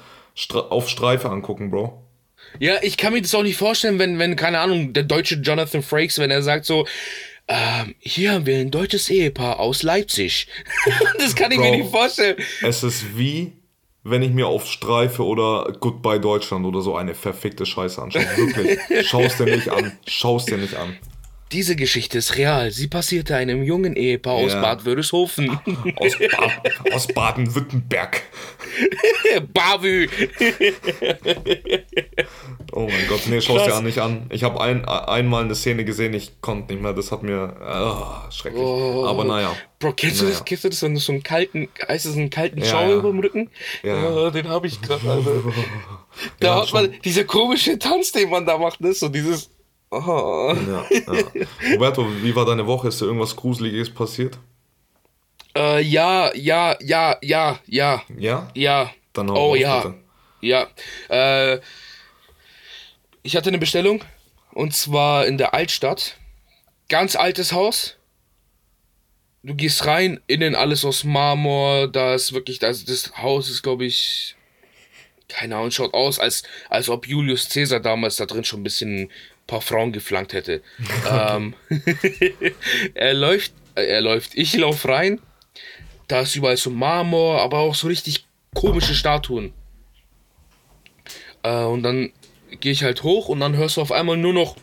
auf 0.69 0.87
Streife 0.87 1.29
angucken, 1.29 1.71
Bro. 1.71 2.03
Ja, 2.59 2.75
ich 2.81 2.97
kann 2.97 3.13
mir 3.13 3.21
das 3.21 3.33
auch 3.33 3.43
nicht 3.43 3.57
vorstellen, 3.57 3.97
wenn, 3.97 4.19
wenn, 4.19 4.35
keine 4.35 4.59
Ahnung, 4.59 4.93
der 4.93 5.03
deutsche 5.03 5.35
Jonathan 5.35 5.81
Frakes, 5.81 6.19
wenn 6.19 6.31
er 6.31 6.43
sagt 6.43 6.65
so, 6.65 6.85
ähm, 7.47 7.95
hier 7.99 8.33
haben 8.33 8.45
wir 8.45 8.57
ein 8.57 8.71
deutsches 8.71 9.09
Ehepaar 9.09 9.59
aus 9.59 9.83
Leipzig. 9.83 10.47
das 11.17 11.35
kann 11.35 11.51
ich 11.51 11.57
mir 11.57 11.69
Bro. 11.69 11.77
nicht 11.77 11.91
vorstellen. 11.91 12.37
Es 12.61 12.83
ist 12.83 13.17
wie, 13.17 13.53
wenn 14.03 14.21
ich 14.21 14.31
mir 14.31 14.47
auf 14.47 14.65
Streife 14.65 15.25
oder 15.25 15.73
Goodbye 15.79 16.19
Deutschland 16.19 16.65
oder 16.65 16.81
so 16.81 16.95
eine 16.95 17.13
verfickte 17.13 17.65
Scheiße 17.65 18.01
anschaue. 18.01 18.25
Wirklich. 18.35 19.07
Schau's 19.07 19.37
dir 19.37 19.45
nicht 19.45 19.69
an. 19.69 19.97
Schau's 20.07 20.45
dir 20.45 20.57
nicht 20.57 20.75
an. 20.75 20.97
Diese 21.51 21.75
Geschichte 21.75 22.17
ist 22.19 22.37
real. 22.37 22.71
Sie 22.71 22.87
passierte 22.87 23.35
einem 23.35 23.61
jungen 23.63 23.95
Ehepaar 23.95 24.35
aus 24.35 24.53
Ja. 24.53 24.61
Bad 24.61 24.85
Wörishofen. 24.85 25.49
Aus, 25.97 26.13
ba 26.17 26.61
aus 26.93 27.07
Baden-Württemberg. 27.07 28.21
Bavü. 29.53 30.07
Oh 32.73 32.87
mein 32.89 33.07
Gott, 33.09 33.21
nee, 33.27 33.41
schau's 33.41 33.63
dir 33.63 33.69
Krass. 33.69 33.79
an 33.79 33.83
nicht 33.83 33.99
an. 33.99 34.27
Ich 34.29 34.43
habe 34.43 34.61
ein, 34.61 34.85
einmal 34.85 35.43
eine 35.43 35.55
Szene 35.55 35.83
gesehen, 35.83 36.13
ich 36.13 36.39
konnte 36.41 36.73
nicht 36.73 36.81
mehr. 36.81 36.93
Das 36.93 37.11
hat 37.11 37.21
mir. 37.23 37.55
ah, 37.61 38.29
schrecklich. 38.31 38.61
Oh. 38.63 39.05
Aber 39.05 39.25
naja. 39.25 39.53
Bro, 39.79 39.93
kennst 39.93 40.21
du 40.21 40.25
Naja. 40.25 40.37
das? 40.37 40.45
Kennst 40.45 40.63
du 40.63 40.69
das, 40.69 40.81
wenn 40.83 40.93
du 40.93 40.99
so 41.01 41.11
einen 41.11 41.23
kalten, 41.23 41.67
heißt 41.87 42.05
es 42.05 42.15
einen 42.15 42.29
kalten 42.29 42.59
Ja, 42.59 42.65
Schauer 42.65 42.89
ja. 42.89 42.95
über 42.95 43.09
dem 43.09 43.19
Rücken? 43.19 43.49
Ja. 43.83 44.29
den 44.29 44.47
habe 44.47 44.67
ich 44.67 44.81
gerade, 44.81 45.09
Alter. 45.09 45.31
Da 46.39 46.47
Ja, 46.47 46.61
hat 46.61 46.73
man 46.73 46.93
dieser 47.03 47.23
komische 47.23 47.77
Tanz, 47.79 48.11
den 48.11 48.29
man 48.29 48.45
da 48.45 48.57
macht, 48.57 48.79
ne? 48.81 48.93
So 48.93 49.09
dieses. 49.09 49.49
Oh. 49.91 50.55
Ja, 50.67 50.85
ja. 50.89 51.45
Roberto, 51.73 52.07
wie 52.23 52.33
war 52.33 52.45
deine 52.45 52.65
Woche? 52.65 52.87
Ist 52.87 53.01
dir 53.01 53.05
irgendwas 53.05 53.35
Gruseliges 53.35 53.93
passiert? 53.93 54.37
Äh, 55.55 55.81
ja, 55.81 56.33
ja, 56.33 56.77
ja, 56.81 57.17
ja, 57.21 57.59
ja, 57.65 58.01
Ja? 58.17 58.47
ja. 58.55 58.91
Dann 59.11 59.29
hau 59.29 59.33
oh 59.33 59.49
raus, 59.49 59.59
ja. 59.59 59.81
bitte. 59.81 59.95
Ja. 60.39 60.67
Äh, 61.09 61.59
ich 63.21 63.35
hatte 63.35 63.49
eine 63.49 63.57
Bestellung 63.57 64.03
und 64.53 64.73
zwar 64.73 65.27
in 65.27 65.37
der 65.37 65.53
Altstadt. 65.53 66.17
Ganz 66.87 67.15
altes 67.17 67.51
Haus. 67.51 67.97
du 69.43 69.55
gehst 69.55 69.85
rein, 69.85 70.21
innen 70.27 70.55
alles 70.55 70.85
aus 70.85 71.03
Marmor, 71.03 71.87
da 71.87 72.13
ist 72.15 72.31
wirklich, 72.33 72.63
also 72.63 72.85
das 72.85 73.17
Haus 73.17 73.49
ist, 73.49 73.63
glaube 73.63 73.85
ich, 73.85 74.35
keine 75.27 75.55
Ahnung, 75.55 75.71
schaut 75.71 75.93
aus, 75.93 76.19
als, 76.19 76.43
als 76.69 76.89
ob 76.89 77.07
Julius 77.07 77.49
Caesar 77.49 77.79
damals 77.79 78.17
da 78.17 78.25
drin 78.25 78.43
schon 78.43 78.61
ein 78.61 78.63
bisschen 78.63 79.09
paar 79.47 79.61
Frauen 79.61 79.91
geflankt 79.91 80.33
hätte. 80.33 80.61
ähm, 81.09 81.53
er 82.93 83.13
läuft, 83.13 83.53
äh, 83.75 83.83
er 83.83 84.01
läuft, 84.01 84.35
ich 84.35 84.55
laufe 84.55 84.87
rein, 84.87 85.19
da 86.07 86.21
ist 86.21 86.35
überall 86.35 86.57
so 86.57 86.69
Marmor, 86.69 87.41
aber 87.41 87.59
auch 87.59 87.75
so 87.75 87.87
richtig 87.87 88.25
komische 88.53 88.95
Statuen. 88.95 89.53
Äh, 91.43 91.63
und 91.63 91.83
dann 91.83 92.11
gehe 92.59 92.71
ich 92.71 92.83
halt 92.83 93.03
hoch 93.03 93.29
und 93.29 93.39
dann 93.39 93.55
hörst 93.55 93.77
du 93.77 93.81
auf 93.81 93.91
einmal 93.91 94.17
nur 94.17 94.33
noch. 94.33 94.55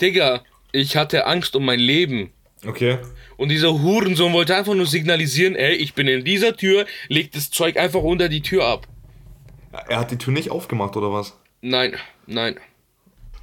Digga, 0.00 0.44
ich 0.72 0.96
hatte 0.96 1.26
Angst 1.26 1.56
um 1.56 1.64
mein 1.64 1.80
Leben. 1.80 2.32
Okay. 2.64 2.98
Und 3.36 3.50
dieser 3.50 3.82
Hurensohn 3.82 4.32
wollte 4.32 4.56
einfach 4.56 4.74
nur 4.74 4.86
signalisieren, 4.86 5.56
ey, 5.56 5.74
ich 5.74 5.94
bin 5.94 6.08
in 6.08 6.24
dieser 6.24 6.56
Tür, 6.56 6.86
legt 7.08 7.36
das 7.36 7.50
Zeug 7.50 7.76
einfach 7.76 8.02
unter 8.02 8.28
die 8.28 8.42
Tür 8.42 8.66
ab. 8.66 8.86
Er 9.88 9.98
hat 9.98 10.10
die 10.10 10.18
Tür 10.18 10.32
nicht 10.32 10.50
aufgemacht, 10.50 10.96
oder 10.96 11.12
was? 11.12 11.36
Nein, 11.60 11.96
nein. 12.26 12.56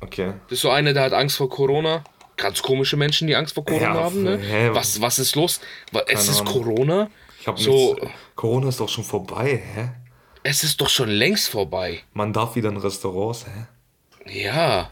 Okay. 0.01 0.33
Das 0.47 0.53
ist 0.57 0.61
so 0.61 0.69
einer, 0.69 0.93
der 0.93 1.03
hat 1.03 1.13
Angst 1.13 1.37
vor 1.37 1.49
Corona. 1.49 2.03
Ganz 2.35 2.61
komische 2.61 2.97
Menschen, 2.97 3.27
die 3.27 3.35
Angst 3.35 3.53
vor 3.53 3.63
Corona 3.63 3.93
Ja, 3.95 4.03
haben, 4.03 4.23
ne? 4.23 4.37
hä? 4.37 4.69
Was, 4.73 4.99
was 4.99 5.19
ist 5.19 5.35
los? 5.35 5.59
Es 6.07 6.27
ist. 6.27 6.43
Corona? 6.45 7.09
Ich 7.39 7.47
hab 7.47 7.59
So- 7.59 7.93
nichts. 7.95 8.09
Corona 8.35 8.69
ist 8.69 8.79
doch 8.79 8.89
schon 8.89 9.03
vorbei, 9.03 9.61
hä? 9.75 9.89
Es 10.43 10.63
ist 10.63 10.81
doch 10.81 10.89
schon 10.89 11.09
längst 11.09 11.47
vorbei. 11.49 12.01
Man 12.13 12.33
darf 12.33 12.55
wieder 12.55 12.69
in 12.69 12.77
Restaurants, 12.77 13.45
hä? 13.45 13.65
Ja, 14.25 14.89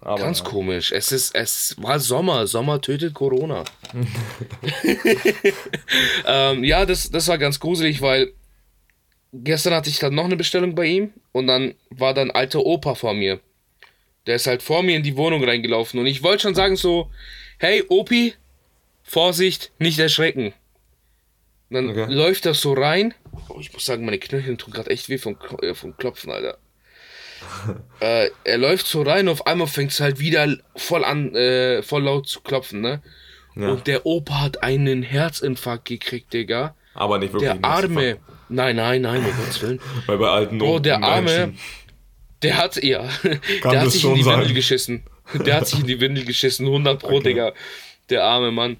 Aber 0.00 0.18
ganz 0.18 0.40
ja. 0.40 0.44
komisch. 0.44 0.92
Es 0.92 1.10
ist, 1.12 1.34
es 1.34 1.74
war 1.78 1.98
Sommer. 1.98 2.46
Sommer 2.46 2.80
tötet 2.80 3.14
Corona. 3.14 3.64
ähm, 6.26 6.64
ja, 6.64 6.84
das, 6.86 7.10
das 7.10 7.28
war 7.28 7.38
ganz 7.38 7.58
gruselig, 7.60 8.00
weil 8.02 8.32
gestern 9.32 9.74
hatte 9.74 9.90
ich 9.90 9.98
dann 9.98 10.14
noch 10.14 10.24
eine 10.24 10.36
Bestellung 10.36 10.74
bei 10.74 10.86
ihm 10.86 11.12
und 11.32 11.46
dann 11.46 11.74
war 11.90 12.14
dann 12.14 12.30
alter 12.30 12.64
Opa 12.64 12.94
vor 12.94 13.14
mir. 13.14 13.40
Der 14.26 14.36
ist 14.36 14.46
halt 14.46 14.62
vor 14.62 14.82
mir 14.82 14.96
in 14.96 15.02
die 15.02 15.16
Wohnung 15.16 15.42
reingelaufen 15.42 15.98
und 15.98 16.06
ich 16.06 16.22
wollte 16.22 16.42
schon 16.42 16.54
sagen 16.54 16.76
so, 16.76 17.10
hey 17.58 17.84
Opi, 17.88 18.34
Vorsicht, 19.02 19.72
nicht 19.78 19.98
erschrecken. 19.98 20.54
Und 21.70 21.74
dann 21.74 21.90
Okay. 21.90 22.12
läuft 22.12 22.46
das 22.46 22.60
so 22.60 22.72
rein. 22.74 23.14
Oh, 23.48 23.56
ich 23.58 23.72
muss 23.72 23.84
sagen, 23.84 24.04
meine 24.04 24.18
Knöchel 24.18 24.56
tun 24.56 24.72
gerade 24.72 24.90
echt 24.90 25.08
weh 25.08 25.18
vom, 25.18 25.36
äh, 25.62 25.74
vom 25.74 25.96
Klopfen, 25.96 26.30
Alter. 26.30 26.58
äh, 28.00 28.30
er 28.44 28.58
läuft 28.58 28.86
so 28.86 29.02
rein, 29.02 29.28
auf 29.28 29.46
einmal 29.46 29.66
fängt 29.66 29.90
es 29.90 30.00
halt 30.00 30.20
wieder 30.20 30.56
voll 30.76 31.04
an, 31.04 31.34
äh, 31.34 31.82
voll 31.82 32.04
laut 32.04 32.28
zu 32.28 32.40
klopfen, 32.40 32.80
ne? 32.80 33.02
Ja. 33.56 33.70
Und 33.70 33.86
der 33.86 34.06
Opa 34.06 34.40
hat 34.40 34.62
einen 34.62 35.02
Herzinfarkt 35.02 35.86
gekriegt, 35.86 36.32
Digga. 36.32 36.74
Aber 36.94 37.18
nicht 37.18 37.32
wirklich. 37.32 37.50
Der 37.52 37.64
Arme. 37.64 38.18
Nein, 38.52 38.76
nein, 38.76 39.02
nein, 39.02 39.24
um 39.24 39.36
Gottes 39.36 39.60
Willen. 39.62 39.80
Weil 40.06 40.18
bei 40.18 40.28
alten 40.28 40.58
Bro, 40.58 40.78
der 40.80 40.98
Menschen- 40.98 41.12
Arme, 41.40 41.54
der 42.42 42.56
hat, 42.58 42.82
ja, 42.82 43.08
der 43.64 43.80
hat 43.82 43.90
sich 43.92 44.04
in 44.04 44.14
die 44.14 44.22
sein. 44.22 44.40
Windel 44.40 44.54
geschissen. 44.54 45.02
Der 45.46 45.54
hat 45.56 45.66
sich 45.68 45.80
in 45.80 45.86
die 45.86 46.00
Windel 46.00 46.24
geschissen, 46.24 46.66
100 46.66 47.00
pro, 47.00 47.16
Okay. 47.16 47.22
Digga. 47.30 47.52
Der 48.10 48.24
arme 48.24 48.50
Mann. 48.50 48.76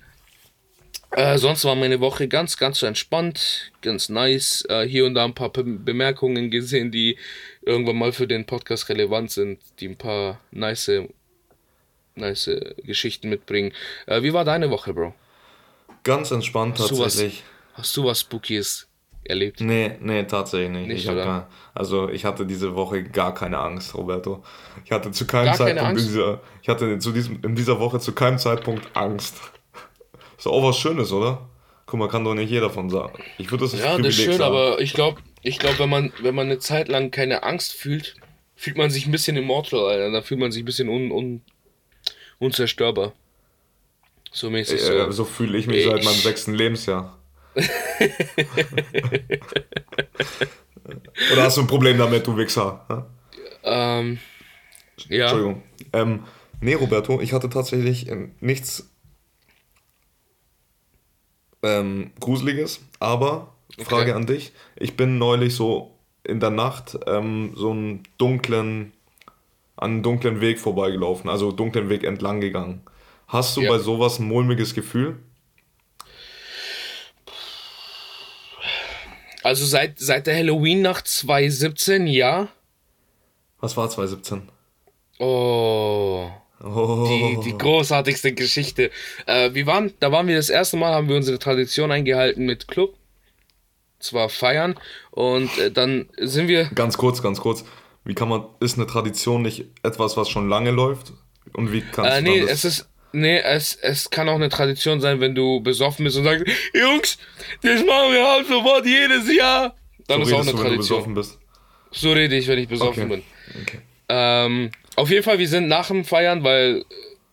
Äh, 1.12 1.38
sonst 1.38 1.64
war 1.64 1.74
meine 1.76 2.00
Woche 2.00 2.26
ganz, 2.26 2.56
ganz 2.56 2.78
so 2.80 2.86
entspannt, 2.86 3.70
ganz 3.82 4.08
nice. 4.08 4.64
Äh, 4.68 4.86
hier 4.88 5.04
und 5.06 5.14
da 5.14 5.24
ein 5.24 5.34
paar 5.34 5.50
Be 5.50 5.62
Bemerkungen 5.62 6.50
gesehen, 6.50 6.90
die 6.90 7.18
irgendwann 7.62 7.96
mal 7.96 8.12
für 8.12 8.26
den 8.26 8.46
Podcast 8.46 8.88
relevant 8.88 9.30
sind, 9.30 9.60
die 9.78 9.88
ein 9.88 9.96
paar 9.96 10.40
nice, 10.50 10.90
nice 12.14 12.50
Geschichten 12.84 13.28
mitbringen. 13.28 13.72
Äh, 14.06 14.22
wie 14.22 14.32
war 14.32 14.44
deine 14.44 14.70
Woche, 14.70 14.92
Bro? 14.94 15.14
Ganz 16.02 16.30
entspannt 16.30 16.78
Hast 16.78 16.90
du 16.90 16.98
was- 16.98 17.14
tatsächlich. 17.14 17.42
Hast 17.74 17.96
du 17.96 18.04
was 18.04 18.20
Spookies 18.20 18.86
erlebt? 19.24 19.60
Nee, 19.60 19.92
nee, 20.00 20.24
tatsächlich 20.24 20.70
nicht. 20.70 20.88
Nicht, 20.88 21.08
ich 21.08 21.14
gar, 21.14 21.48
also 21.74 22.08
ich 22.08 22.24
hatte 22.24 22.44
diese 22.46 22.74
Woche 22.74 23.02
gar 23.04 23.34
keine 23.34 23.58
Angst, 23.58 23.94
Roberto. 23.94 24.42
Ich 24.84 24.90
hatte 24.92 25.10
zu 25.10 25.26
keinem 25.26 25.46
Gar 25.46 25.54
Zeitpunkt 25.56 25.90
in 26.00 26.06
dieser, 26.06 26.40
ich 26.62 26.68
hatte 26.68 26.98
zu 26.98 27.12
diesem, 27.12 27.40
in 27.42 27.54
dieser 27.54 27.78
Woche 27.80 27.98
zu 28.00 28.12
keinem 28.12 28.38
Zeitpunkt 28.38 28.88
Angst. 28.96 29.36
Ist 30.36 30.46
doch 30.46 30.52
auch 30.52 30.68
was 30.68 30.76
Schönes, 30.78 31.12
oder? 31.12 31.48
Guck 31.86 31.98
mal, 31.98 32.08
kann 32.08 32.24
doch 32.24 32.34
nicht 32.34 32.50
jeder 32.50 32.70
von 32.70 32.88
sagen. 32.90 33.22
Ich 33.38 33.50
würde 33.50 33.64
das 33.64 33.74
als 33.74 33.82
Ja, 33.82 33.98
das 33.98 34.06
ist 34.08 34.16
schön, 34.22 34.32
sagen. 34.38 34.44
aber 34.44 34.80
ich 34.80 34.92
glaube, 34.94 35.20
ich 35.42 35.58
glaub, 35.58 35.78
wenn 35.78 35.90
man, 35.90 36.12
wenn 36.22 36.34
man 36.34 36.46
eine 36.46 36.58
Zeit 36.58 36.88
lang 36.88 37.10
keine 37.10 37.42
Angst 37.42 37.74
fühlt, 37.74 38.14
fühlt 38.56 38.76
man 38.78 38.88
sich 38.90 39.06
ein 39.06 39.12
bisschen 39.12 39.36
immortal, 39.36 39.80
Alter. 39.80 40.10
Da 40.10 40.22
fühlt 40.22 40.40
man 40.40 40.50
sich 40.52 40.62
ein 40.62 40.64
bisschen 40.64 40.88
un, 40.88 41.10
un, 41.10 41.42
unzerstörbar. 42.38 43.12
So 44.32 44.48
mäßig 44.50 44.80
so. 44.80 44.92
Äh, 44.92 45.12
so 45.12 45.24
fühle 45.24 45.58
ich 45.58 45.66
mich 45.66 45.84
seit 45.84 45.98
Ich- 46.00 46.04
meinem 46.04 46.14
sechsten 46.14 46.54
Lebensjahr. 46.54 47.18
Oder 51.32 51.42
hast 51.42 51.56
du 51.56 51.62
ein 51.62 51.66
Problem 51.66 51.98
damit, 51.98 52.26
du 52.26 52.36
Wichser? 52.36 53.06
Ähm, 53.62 54.18
ja. 55.08 55.24
Entschuldigung. 55.24 55.62
Ähm, 55.92 56.24
nee, 56.60 56.74
Roberto, 56.74 57.20
ich 57.20 57.32
hatte 57.32 57.48
tatsächlich 57.48 58.08
äh, 58.08 58.28
nichts 58.40 58.90
ähm, 61.62 62.10
Gruseliges, 62.20 62.80
aber 62.98 63.54
Frage 63.78 64.10
Okay. 64.10 64.12
an 64.12 64.26
dich. 64.26 64.52
Ich 64.76 64.96
bin 64.96 65.18
neulich 65.18 65.54
so 65.54 65.98
in 66.24 66.40
der 66.40 66.50
Nacht 66.50 66.98
ähm, 67.06 67.52
so 67.56 67.70
einen 67.70 68.02
dunklen, 68.18 68.92
an 69.76 69.92
einen 69.92 70.02
dunklen 70.02 70.40
Weg 70.40 70.58
vorbeigelaufen, 70.60 71.30
also 71.30 71.52
dunklen 71.52 71.88
Weg 71.88 72.04
entlang 72.04 72.40
gegangen. 72.40 72.82
Hast 73.28 73.56
du 73.56 73.62
Ja. 73.62 73.70
bei 73.70 73.78
sowas 73.78 74.18
ein 74.18 74.26
mulmiges 74.26 74.74
Gefühl? 74.74 75.18
Also 79.42 79.64
seit, 79.66 79.98
seit 79.98 80.26
der 80.26 80.36
Halloween-Nacht 80.36 81.06
2017, 81.08 82.06
ja. 82.06 82.48
Was 83.60 83.76
war 83.76 83.88
2017? 83.88 84.48
Oh. 85.18 86.30
Oh. 86.64 87.06
Die, 87.08 87.50
die 87.50 87.58
großartigste 87.58 88.32
Geschichte. 88.32 88.90
Äh, 89.26 89.52
wir 89.52 89.66
waren, 89.66 89.92
da 90.00 90.12
waren 90.12 90.28
wir 90.28 90.36
das 90.36 90.48
erste 90.48 90.76
Mal, 90.76 90.92
haben 90.92 91.08
wir 91.08 91.16
unsere 91.16 91.38
Tradition 91.38 91.90
eingehalten 91.90 92.46
mit 92.46 92.68
Club. 92.68 92.94
Zwar 93.98 94.28
feiern. 94.28 94.78
Und 95.10 95.56
äh, 95.58 95.70
dann 95.70 96.08
sind 96.18 96.48
wir. 96.48 96.64
Ganz 96.74 96.96
kurz, 96.98 97.22
ganz 97.22 97.40
kurz. 97.40 97.64
Wie 98.04 98.14
kann 98.14 98.28
man, 98.28 98.46
ist 98.60 98.76
eine 98.76 98.86
Tradition 98.86 99.42
nicht 99.42 99.66
etwas, 99.82 100.16
was 100.16 100.28
schon 100.28 100.48
lange 100.48 100.70
läuft? 100.70 101.12
Und 101.52 101.72
wie 101.72 101.82
kannst 101.82 102.10
Äh, 102.12 102.22
du 102.22 102.30
nee, 102.30 102.40
das, 102.42 102.50
es 102.50 102.64
ist. 102.64 102.88
Nee, 103.12 103.38
es, 103.40 103.74
es 103.76 104.08
kann 104.10 104.28
auch 104.28 104.36
eine 104.36 104.48
Tradition 104.48 105.00
sein, 105.00 105.20
wenn 105.20 105.34
du 105.34 105.60
besoffen 105.60 106.04
bist 106.04 106.16
und 106.16 106.24
sagst, 106.24 106.46
Jungs, 106.74 107.18
das 107.62 107.84
machen 107.84 108.12
wir 108.12 108.26
ab 108.26 108.44
sofort 108.48 108.86
jedes 108.86 109.34
Jahr. 109.34 109.76
Dann 110.08 110.24
so 110.24 110.30
ist 110.30 110.32
auch 110.34 110.40
eine 110.40 110.50
du, 110.52 110.56
wenn 110.58 110.62
du 110.64 110.68
Tradition. 110.70 110.78
besoffen 110.98 111.14
bist? 111.14 111.38
So 111.90 112.12
rede 112.12 112.34
ich, 112.36 112.48
wenn 112.48 112.58
ich 112.58 112.68
besoffen 112.68 113.04
Okay. 113.04 113.22
bin. 113.54 113.62
Okay. 113.62 113.78
Ähm, 114.08 114.70
auf 114.96 115.10
jeden 115.10 115.22
Fall, 115.22 115.38
wir 115.38 115.48
sind 115.48 115.68
nach 115.68 115.88
dem 115.88 116.04
Feiern, 116.04 116.42
weil 116.42 116.84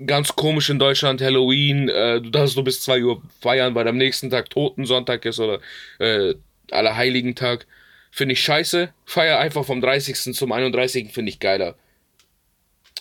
ganz 0.05 0.35
komisch 0.35 0.69
in 0.69 0.79
Deutschland, 0.79 1.21
Halloween, 1.21 1.87
äh, 1.89 2.21
du 2.21 2.29
darfst 2.29 2.55
nur 2.55 2.63
bis 2.65 2.81
2 2.81 3.03
Uhr 3.03 3.21
feiern, 3.41 3.73
weil 3.75 3.87
am 3.87 3.97
nächsten 3.97 4.29
Tag 4.29 4.49
Totensonntag 4.49 5.25
ist 5.25 5.39
oder 5.39 5.59
äh, 5.99 6.35
Allerheiligentag. 6.71 7.65
Finde 8.11 8.33
ich 8.33 8.41
scheiße. 8.41 8.93
Feier 9.05 9.39
einfach 9.39 9.65
vom 9.65 9.81
30. 9.81 10.33
zum 10.35 10.51
31. 10.51 11.11
finde 11.13 11.29
ich 11.29 11.39
geiler. 11.39 11.75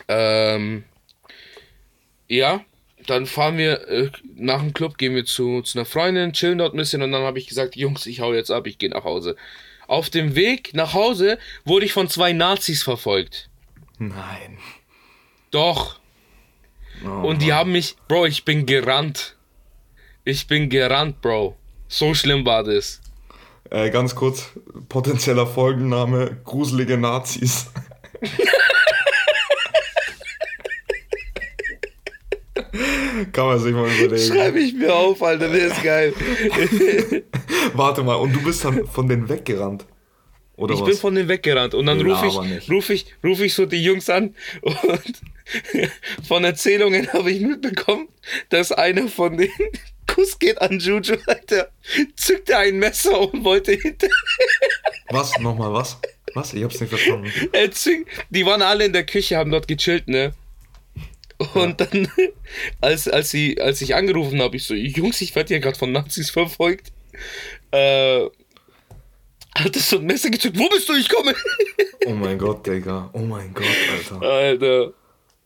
Ähm, 0.07 0.85
ja, 2.29 2.61
dann 3.07 3.27
fahren 3.27 3.57
wir 3.57 3.89
äh, 3.89 4.11
nach 4.37 4.61
dem 4.61 4.73
Club, 4.75 4.99
gehen 4.99 5.15
wir 5.15 5.25
zu, 5.25 5.63
zu 5.63 5.79
einer 5.79 5.87
Freundin, 5.87 6.33
chillen 6.33 6.59
dort 6.59 6.75
ein 6.75 6.77
bisschen 6.77 7.03
und 7.03 7.13
dann 7.13 7.23
habe 7.23 7.39
ich 7.39 7.47
gesagt, 7.47 7.77
Jungs, 7.77 8.07
ich 8.07 8.21
hau 8.21 8.35
jetzt 8.35 8.51
ab, 8.51 8.67
ich 8.67 8.79
gehe 8.79 8.91
nach 8.91 9.05
Hause. 9.05 9.37
Auf 9.87 10.11
dem 10.11 10.35
Weg 10.35 10.75
nach 10.75 10.93
Hause 10.93 11.39
wurde 11.65 11.87
ich 11.87 11.93
von 11.93 12.09
zwei 12.09 12.33
Nazis 12.33 12.83
verfolgt. 12.83 13.49
Nein. 13.99 14.59
Doch. 15.51 15.99
Oh, 17.05 17.29
Und 17.29 17.43
die 17.43 17.53
haben 17.53 17.73
mich, 17.73 17.97
Bro, 18.07 18.27
ich 18.27 18.45
bin 18.45 18.67
gerannt. 18.67 19.37
Ich 20.25 20.47
bin 20.47 20.69
gerannt, 20.69 21.23
Bro. 21.23 21.57
So 21.89 22.13
schlimm 22.13 22.45
war 22.45 22.65
das. 22.65 23.01
Äh, 23.71 23.91
ganz 23.91 24.15
kurz, 24.15 24.51
potenzieller 24.89 25.47
Folgenname, 25.47 26.37
gruselige 26.45 26.99
Nazis. 26.99 27.71
Kann 33.33 33.47
man 33.47 33.59
sich 33.59 33.73
mal 33.73 33.89
überlegen. 33.91 34.33
Schreibe 34.33 34.61
ich 34.61 34.75
mir 34.75 34.95
auf, 34.95 35.23
Alter, 35.23 35.49
der 35.49 35.67
ist 35.67 35.83
geil. 35.83 36.13
Warte 37.75 38.03
mal, 38.03 38.15
und 38.15 38.33
du 38.35 38.43
bist 38.43 38.65
dann 38.65 38.87
von 38.87 39.09
denen 39.09 39.29
weggerannt? 39.29 39.85
Oder 40.57 40.75
Ich 40.75 40.81
was? 40.81 40.89
bin 40.89 40.99
von 40.99 41.15
denen 41.15 41.29
weggerannt 41.29 41.75
und 41.75 41.87
dann 41.87 42.01
rufe 42.01 42.27
ich, 42.27 42.71
ruf 42.71 42.91
ich, 42.91 43.15
ruf 43.23 43.41
ich 43.41 43.55
so 43.55 43.65
die 43.65 43.83
Jungs 43.83 44.11
an 44.11 44.35
und 44.63 45.13
von 46.27 46.43
Erzählungen 46.45 47.13
habe 47.13 47.31
ich 47.31 47.41
mitbekommen, 47.41 48.09
dass 48.49 48.73
einer 48.73 49.07
von 49.09 49.37
denen 49.37 49.53
Kuss 50.09 50.39
geht 50.39 50.61
an 50.61 50.81
Juju, 50.81 51.17
Alter, 51.27 51.71
zückte 52.17 52.57
ein 52.57 52.79
Messer 52.79 53.21
und 53.21 53.45
wollte 53.45 53.73
hinter 53.73 54.09
was? 55.11 55.39
Nochmal 55.39 55.73
was? 55.73 55.99
Was? 56.35 56.53
Ich 56.55 56.63
hab's 56.65 56.81
nicht 56.81 56.91
verstanden. 56.91 57.31
Er 57.53 57.71
die 58.31 58.45
waren 58.45 58.63
alle 58.63 58.85
in 58.85 58.93
der 58.93 59.07
Küche, 59.07 59.37
haben 59.37 59.51
dort 59.51 59.69
gechillt, 59.69 60.09
ne? 60.09 60.35
Und 61.55 61.81
dann, 61.81 62.09
als, 62.81 63.09
als, 63.09 63.31
sie, 63.31 63.61
als 63.61 63.81
ich 63.81 63.95
angerufen 63.95 64.41
habe, 64.43 64.57
ich 64.57 64.65
so, 64.65 64.75
Jungs, 64.75 65.21
ich 65.21 65.35
werde 65.37 65.49
hier 65.49 65.61
gerade 65.61 65.79
von 65.79 65.93
Nazis 65.93 66.31
verfolgt. 66.31 66.93
Äh, 67.71 68.23
hat 69.57 69.75
das 69.75 69.91
so 69.91 69.99
ein 69.99 70.07
Messer 70.07 70.31
gezückt. 70.31 70.59
Wo 70.59 70.69
bist 70.69 70.89
du? 70.89 70.95
Ich 70.95 71.09
komme. 71.09 71.35
Oh 72.07 72.13
mein 72.15 72.39
Gott, 72.39 72.67
Digga. 72.67 73.11
Oh 73.13 73.19
mein 73.19 73.53
Gott, 73.53 73.67
Alter. 74.13 74.27
Alter. 74.27 74.93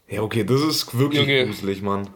Ja, 0.08 0.20
okay, 0.22 0.44
das 0.44 0.60
ist 0.60 0.96
wirklich 0.96 1.22
Junge. 1.22 1.46
gruselig, 1.46 1.82
Mann. 1.82 2.08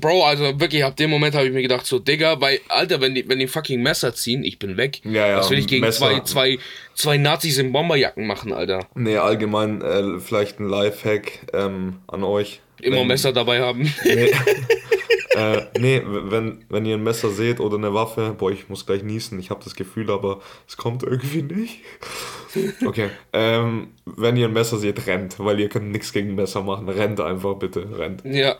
Bro, 0.00 0.24
also 0.24 0.58
wirklich, 0.58 0.82
ab 0.82 0.96
dem 0.96 1.10
Moment 1.10 1.34
habe 1.36 1.46
ich 1.46 1.52
mir 1.52 1.62
gedacht, 1.62 1.86
so, 1.86 1.98
Digga, 2.00 2.40
weil, 2.40 2.58
Alter, 2.68 3.00
wenn 3.00 3.14
die, 3.14 3.28
wenn 3.28 3.38
die 3.38 3.46
fucking 3.46 3.80
Messer 3.82 4.12
ziehen, 4.14 4.42
ich 4.44 4.58
bin 4.58 4.76
weg. 4.76 5.02
Ja, 5.04 5.28
ja, 5.28 5.36
Was 5.38 5.50
will 5.50 5.58
ich 5.58 5.68
gegen 5.68 5.82
Messer- 5.84 6.06
zwei, 6.06 6.20
zwei, 6.20 6.58
zwei 6.94 7.16
Nazis 7.18 7.58
in 7.58 7.70
Bomberjacken 7.70 8.26
machen, 8.26 8.52
Alter? 8.52 8.88
Nee, 8.96 9.18
allgemein 9.18 9.82
äh, 9.82 10.18
vielleicht 10.18 10.58
ein 10.58 10.68
Lifehack 10.68 11.40
ähm, 11.52 11.98
an 12.08 12.24
euch. 12.24 12.60
Immer 12.82 12.98
Wenn- 12.98 13.06
Messer 13.06 13.32
dabei 13.32 13.60
haben. 13.60 13.92
Nee, 14.04 14.30
äh, 15.36 15.62
nee 15.78 16.02
wenn, 16.04 16.64
wenn 16.68 16.84
ihr 16.84 16.96
ein 16.96 17.02
Messer 17.02 17.30
seht 17.30 17.60
oder 17.60 17.76
eine 17.76 17.94
Waffe, 17.94 18.34
boah, 18.36 18.50
ich 18.50 18.68
muss 18.68 18.84
gleich 18.86 19.02
niesen, 19.02 19.38
ich 19.38 19.50
habe 19.50 19.62
das 19.64 19.74
Gefühl, 19.74 20.10
aber 20.10 20.40
es 20.68 20.76
kommt 20.76 21.02
irgendwie 21.02 21.42
nicht. 21.42 21.80
Okay, 22.84 23.08
ähm, 23.32 23.94
wenn 24.04 24.36
ihr 24.36 24.48
ein 24.48 24.52
Messer 24.52 24.78
seht, 24.78 25.06
rennt, 25.06 25.38
weil 25.38 25.58
ihr 25.58 25.68
könnt 25.68 25.90
nichts 25.90 26.12
gegen 26.12 26.30
ein 26.30 26.34
Messer 26.34 26.62
machen. 26.62 26.88
Rennt 26.88 27.18
einfach 27.20 27.54
bitte, 27.54 27.98
rennt. 27.98 28.22
Ja. 28.24 28.58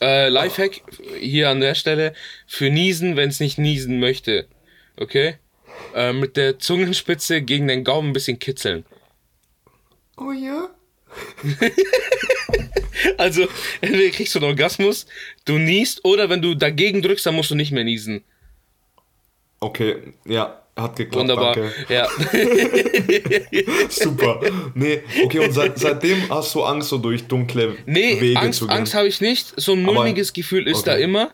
Äh, 0.00 0.28
Lifehack 0.28 0.80
hier 1.18 1.50
an 1.50 1.60
der 1.60 1.74
Stelle 1.74 2.14
für 2.46 2.70
Niesen, 2.70 3.16
wenn 3.16 3.28
es 3.28 3.40
nicht 3.40 3.58
niesen 3.58 3.98
möchte. 4.00 4.46
Okay? 4.96 5.34
Äh, 5.94 6.12
mit 6.12 6.36
der 6.36 6.58
Zungenspitze 6.58 7.42
gegen 7.42 7.66
den 7.68 7.84
Gaumen 7.84 8.10
ein 8.10 8.12
bisschen 8.12 8.38
kitzeln. 8.38 8.84
Oh 10.16 10.32
ja? 10.32 10.68
Also, 13.16 13.46
entweder 13.80 14.10
kriegst 14.10 14.34
du 14.34 14.40
einen 14.40 14.48
Orgasmus, 14.48 15.06
du 15.44 15.56
niest, 15.58 16.04
oder 16.04 16.28
wenn 16.28 16.42
du 16.42 16.54
dagegen 16.54 17.00
drückst, 17.00 17.26
dann 17.26 17.36
musst 17.36 17.50
du 17.50 17.54
nicht 17.54 17.70
mehr 17.70 17.84
niesen. 17.84 18.24
Okay, 19.60 19.96
ja, 20.24 20.60
hat 20.76 20.96
geklappt, 20.96 21.16
Wunderbar. 21.20 21.54
danke. 21.54 21.72
Ja. 21.88 22.08
Super. 23.88 24.40
Nee, 24.74 25.02
okay, 25.24 25.38
und 25.40 25.52
seit, 25.52 25.78
seitdem 25.78 26.28
hast 26.28 26.54
du 26.54 26.62
Angst, 26.64 26.88
so 26.88 26.98
durch 26.98 27.24
dunkle 27.26 27.76
Nee, 27.86 28.20
Wege 28.20 28.38
Angst, 28.40 28.58
zu 28.60 28.66
gehen. 28.66 28.76
Angst 28.76 28.94
habe 28.94 29.06
ich 29.08 29.20
nicht. 29.20 29.52
So 29.60 29.72
ein 29.74 29.84
Aber- 29.84 29.94
mulmiges 29.94 30.32
Gefühl 30.32 30.66
ist 30.68 30.84
da 30.84 30.94
okay. 30.94 31.02
immer. 31.04 31.30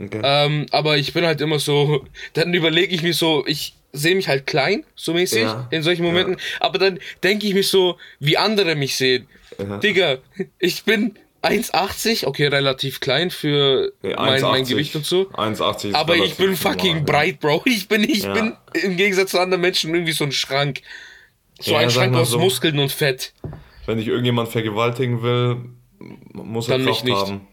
okay. 0.00 0.20
Ähm, 0.22 0.66
aber 0.70 0.96
ich 0.98 1.12
bin 1.12 1.24
halt 1.26 1.40
immer 1.42 1.58
so, 1.58 2.06
dann 2.34 2.52
überlege 2.54 2.94
ich 2.94 3.02
mir 3.02 3.14
so, 3.14 3.44
ich 3.46 3.74
sehe 3.96 4.14
mich 4.14 4.28
halt 4.28 4.46
klein, 4.46 4.84
so 4.94 5.12
mäßig, 5.14 5.42
Ja, 5.42 5.66
in 5.70 5.82
solchen 5.82 6.04
Momenten. 6.04 6.36
Aber 6.60 6.78
dann 6.78 6.98
denke 7.22 7.46
ich 7.46 7.54
mich 7.54 7.68
so, 7.68 7.96
wie 8.20 8.36
andere 8.36 8.74
mich 8.76 8.96
sehen. 8.96 9.26
Ja. 9.58 9.78
Digga, 9.78 10.18
ich 10.58 10.84
bin 10.84 11.16
1,80, 11.42 12.26
okay, 12.26 12.46
relativ 12.48 13.00
klein 13.00 13.30
für 13.30 13.92
Nee, 14.02 14.14
mein, 14.16 14.40
mein 14.42 14.64
1,80. 14.64 14.68
Gewicht 14.70 14.96
und 14.96 15.06
so. 15.06 15.22
1,80 15.30 15.88
ist 15.90 15.94
Aber 15.94 16.16
ich 16.16 16.34
bin 16.36 16.56
fucking 16.56 16.96
normal, 16.98 17.04
breit, 17.04 17.40
Bro. 17.40 17.62
Ich 17.66 17.88
bin, 17.88 18.02
ich 18.04 18.24
Ja. 18.24 18.32
bin 18.32 18.52
im 18.82 18.96
Gegensatz 18.96 19.30
zu 19.30 19.38
anderen 19.38 19.60
Menschen 19.60 19.94
irgendwie 19.94 20.12
so 20.12 20.24
ein 20.24 20.32
Schrank. 20.32 20.80
So 21.60 21.72
Ja, 21.72 21.78
ein 21.78 21.90
Schrank 21.90 22.14
aus 22.16 22.30
so. 22.30 22.38
Muskeln 22.38 22.78
und 22.78 22.90
Fett. 22.92 23.32
Wenn 23.86 23.98
dich 23.98 24.08
irgendjemand 24.08 24.48
vergewaltigen 24.48 25.22
will, 25.22 25.56
muss 26.32 26.68
er 26.68 26.78
Dann 26.78 26.84
mich 26.84 27.02
Kraft 27.02 27.04
nicht. 27.04 27.16
haben. 27.16 27.46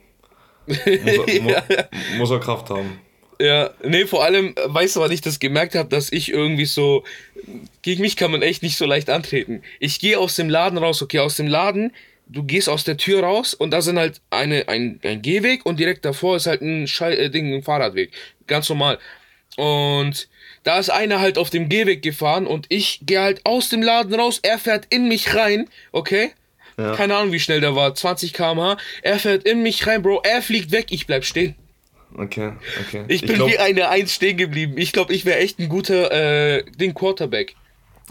Muss 0.65 0.77
er, 1.27 1.41
mu 1.41 1.53
muss 2.17 2.31
er 2.31 2.39
Kraft 2.39 2.69
haben. 2.69 2.99
Ja, 3.39 3.71
nee, 3.83 4.05
vor 4.05 4.23
allem, 4.23 4.49
äh, 4.55 4.61
weißt 4.65 4.95
du, 4.95 4.99
wann 4.99 5.11
ich 5.11 5.21
das 5.21 5.39
gemerkt 5.39 5.75
habe, 5.75 5.89
dass 5.89 6.11
ich 6.11 6.31
irgendwie 6.31 6.65
so, 6.65 7.03
gegen 7.81 8.01
mich 8.01 8.15
kann 8.15 8.31
man 8.31 8.41
echt 8.41 8.63
nicht 8.63 8.77
so 8.77 8.85
leicht 8.85 9.09
antreten. 9.09 9.61
Ich 9.79 9.99
gehe 9.99 10.19
aus 10.19 10.35
dem 10.35 10.49
Laden 10.49 10.77
raus, 10.77 11.01
okay, 11.01 11.19
aus 11.19 11.35
dem 11.35 11.47
Laden, 11.47 11.91
du 12.27 12.43
gehst 12.43 12.69
aus 12.69 12.83
der 12.83 12.97
Tür 12.97 13.23
raus 13.23 13.53
und 13.53 13.71
da 13.71 13.81
sind 13.81 13.97
halt 13.97 14.21
eine, 14.29 14.67
ein, 14.67 14.99
ein 15.03 15.21
Gehweg 15.21 15.65
und 15.65 15.79
direkt 15.79 16.05
davor 16.05 16.37
ist 16.37 16.47
halt 16.47 16.61
ein 16.61 16.87
Schei 16.87 17.13
äh, 17.13 17.29
Ding, 17.29 17.53
ein 17.53 17.63
Fahrradweg. 17.63 18.11
Ganz 18.47 18.69
normal. 18.69 18.99
Und 19.55 20.27
da 20.63 20.79
ist 20.79 20.89
einer 20.89 21.19
halt 21.19 21.37
auf 21.37 21.49
dem 21.49 21.69
Gehweg 21.69 22.01
gefahren 22.01 22.47
und 22.47 22.65
ich 22.69 23.01
gehe 23.03 23.21
halt 23.21 23.41
aus 23.45 23.69
dem 23.69 23.81
Laden 23.81 24.13
raus, 24.15 24.39
er 24.41 24.57
fährt 24.57 24.85
in 24.89 25.07
mich 25.07 25.35
rein, 25.35 25.69
okay? 25.91 26.31
Ja. 26.77 26.95
Keine 26.95 27.15
Ahnung, 27.15 27.31
wie 27.31 27.39
schnell 27.39 27.61
der 27.61 27.75
war, 27.75 27.93
20 27.93 28.33
km/h. 28.33 28.77
Er 29.03 29.19
fährt 29.19 29.43
in 29.43 29.61
mich 29.61 29.85
rein, 29.85 30.01
Bro, 30.01 30.21
er 30.23 30.41
fliegt 30.41 30.71
weg, 30.71 30.87
ich 30.89 31.05
bleib 31.05 31.23
stehen. 31.23 31.55
Okay, 32.15 32.53
okay. 32.81 33.05
Ich 33.07 33.21
bin 33.21 33.35
glaub, 33.35 33.49
wie 33.49 33.57
eine 33.57 33.89
Eins 33.89 34.13
stehen 34.13 34.37
geblieben. 34.37 34.77
Ich 34.77 34.91
glaube, 34.91 35.13
ich 35.13 35.25
wäre 35.25 35.39
echt 35.39 35.59
ein 35.59 35.69
guter 35.69 36.11
äh, 36.11 36.63
Ding 36.79 36.93
Quarterback. 36.93 37.55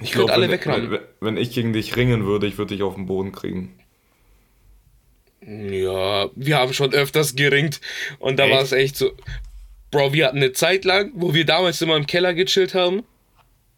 Ich, 0.01 0.13
glaub, 0.13 0.27
könnte 0.27 0.33
alle 0.35 0.45
wenn, 0.45 0.51
wegrammen. 0.53 0.99
wenn, 1.21 1.37
ich 1.37 1.53
gegen 1.53 1.73
dich 1.73 1.95
ringen 1.97 2.25
würde, 2.25 2.47
ich 2.47 2.59
würde 2.59 2.75
dich 2.75 2.83
auf 2.83 2.95
den 2.97 3.07
Boden 3.07 3.31
kriegen. 3.33 3.79
Ja, 5.45 6.31
wir 6.37 6.57
haben 6.57 6.73
schon 6.73 6.93
öfters 6.93 7.35
geringt 7.35 7.81
und 8.21 8.39
da 8.39 8.49
war 8.49 8.63
es 8.63 8.73
echt 8.73 8.97
so. 8.97 9.13
Bro, 9.91 10.13
wir 10.13 10.27
hatten 10.27 10.37
eine 10.39 10.53
Zeit 10.53 10.85
lang, 10.85 11.11
wo 11.15 11.35
wir 11.35 11.45
damals 11.45 11.83
immer 11.83 11.97
im 11.97 12.07
Keller 12.07 12.33
gechillt 12.33 12.75
haben, 12.75 13.03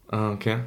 Ah, 0.09 0.33
okay. 0.33 0.59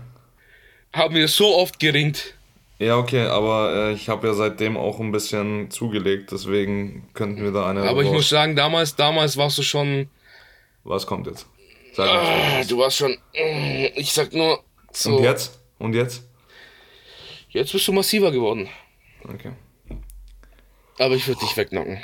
haben 0.94 1.16
wir 1.16 1.28
so 1.28 1.56
oft 1.56 1.80
geringt. 1.80 2.34
Ja, 2.80 2.98
okay, 2.98 3.26
aber 3.26 3.74
äh, 3.74 3.94
ich 3.94 4.08
habe 4.08 4.28
ja 4.28 4.34
seitdem 4.34 4.78
auch 4.78 5.00
ein 5.00 5.12
bisschen 5.12 5.72
zugelegt, 5.72 6.32
deswegen 6.32 7.10
könnten 7.14 7.44
wir 7.44 7.52
da 7.52 7.70
eine. 7.70 7.82
Aber 7.84 8.04
ich 8.04 8.12
muss 8.12 8.30
sagen, 8.30 8.56
damals, 8.56 8.96
damals 8.96 9.36
warst 9.36 9.58
du 9.58 9.64
schon. 9.64 10.10
Was 10.84 11.08
kommt 11.08 11.26
jetzt? 11.28 11.48
Sag. 11.94 12.08
Ah, 12.10 12.64
du 12.68 12.78
warst 12.78 12.98
schon. 12.98 13.12
mm, 13.12 13.86
Ich 13.96 14.12
sag 14.14 14.32
nur. 14.34 14.64
So, 14.92 15.18
Und 15.18 15.24
jetzt? 15.24 15.60
Und 15.80 15.96
jetzt? 15.96 16.24
Jetzt 17.50 17.72
bist 17.72 17.88
du 17.88 17.94
massiver 17.94 18.32
geworden. 18.32 18.70
Okay. 19.28 19.52
Aber 21.00 21.16
ich 21.16 21.28
würde 21.28 21.40
dich 21.40 21.58
wegknocken. 21.58 21.98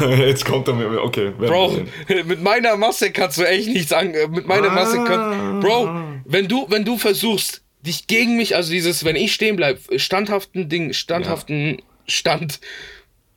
jetzt 0.18 0.44
kommt 0.44 0.68
er 0.68 0.74
mir. 0.74 1.02
Okay, 1.02 1.30
Bro, 1.30 1.78
mit 2.26 2.42
meiner 2.42 2.76
Masse 2.76 3.10
kannst 3.12 3.38
du 3.38 3.44
echt 3.44 3.68
nichts 3.68 3.92
an. 3.92 4.12
äh, 4.14 4.28
Mit 4.28 4.46
meiner 4.46 4.70
Masse 4.70 5.02
kannst. 5.04 5.66
Bro, 5.66 5.90
wenn 6.24 6.46
du, 6.48 6.66
wenn 6.68 6.84
du 6.84 6.96
versuchst, 6.98 7.62
dich 7.86 8.06
gegen 8.06 8.36
mich, 8.36 8.56
also 8.56 8.70
dieses, 8.72 9.04
wenn 9.04 9.16
ich 9.16 9.32
stehen 9.32 9.56
bleib, 9.56 9.78
standhaften 9.96 10.68
Ding, 10.68 10.92
standhaften 10.92 11.80
Stand 12.06 12.60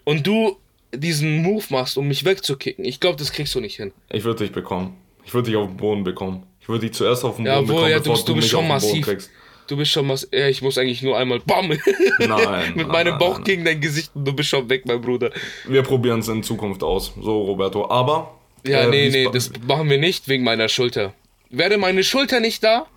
und 0.03 0.25
du 0.27 0.57
diesen 0.93 1.41
Move 1.41 1.63
machst, 1.69 1.97
um 1.97 2.07
mich 2.07 2.25
wegzukicken, 2.25 2.85
ich 2.85 2.99
glaube, 2.99 3.17
das 3.17 3.31
kriegst 3.31 3.55
du 3.55 3.59
nicht 3.59 3.77
hin. 3.77 3.91
Ich 4.11 4.23
würde 4.23 4.43
dich 4.43 4.51
bekommen. 4.51 4.95
Ich 5.25 5.33
würde 5.33 5.47
dich 5.49 5.55
auf 5.57 5.67
den 5.69 5.77
Boden 5.77 6.03
bekommen. 6.03 6.43
Ich 6.59 6.67
würde 6.69 6.85
dich 6.87 6.93
zuerst 6.95 7.23
auf 7.23 7.37
den 7.37 7.45
Ja, 7.45 7.55
Boden 7.55 7.67
wohl, 7.69 7.75
bekommen, 7.75 7.91
ja, 7.91 7.97
du 7.97 8.03
bevor 8.03 8.15
bist- 8.15 8.27
du 8.27 8.33
bist 8.35 8.45
mich 8.45 8.51
schon 8.51 8.67
massiv. 8.67 9.05
kriegst. 9.05 9.31
Du 9.67 9.77
bist 9.77 9.91
schon 9.91 10.09
was. 10.09 10.27
Ja, 10.33 10.49
ich 10.49 10.61
muss 10.61 10.77
eigentlich 10.77 11.01
nur 11.01 11.17
einmal 11.17 11.39
BAM! 11.39 11.69
Nein. 11.69 11.79
Mit 12.19 12.27
nein, 12.27 12.87
meinem 12.87 13.17
Bauch 13.17 13.35
nein. 13.35 13.43
gegen 13.45 13.63
dein 13.65 13.79
Gesicht 13.79 14.11
und 14.13 14.25
du 14.25 14.33
bist 14.33 14.49
schon 14.49 14.69
weg, 14.69 14.85
mein 14.85 14.99
Bruder. 14.99 15.31
Wir 15.67 15.83
probieren 15.83 16.19
es 16.19 16.27
in 16.27 16.43
Zukunft 16.43 16.83
aus. 16.83 17.13
So, 17.21 17.43
Roberto. 17.43 17.89
Aber. 17.89 18.37
Ja, 18.67 18.81
äh, 18.81 18.89
nee, 18.89 19.09
nee, 19.09 19.29
das 19.31 19.51
machen 19.65 19.89
wir 19.89 19.97
nicht 19.97 20.27
wegen 20.27 20.43
meiner 20.43 20.67
Schulter. 20.67 21.13
Wäre 21.49 21.77
meine 21.77 22.03
Schulter 22.03 22.41
nicht 22.41 22.61
da, 22.63 22.87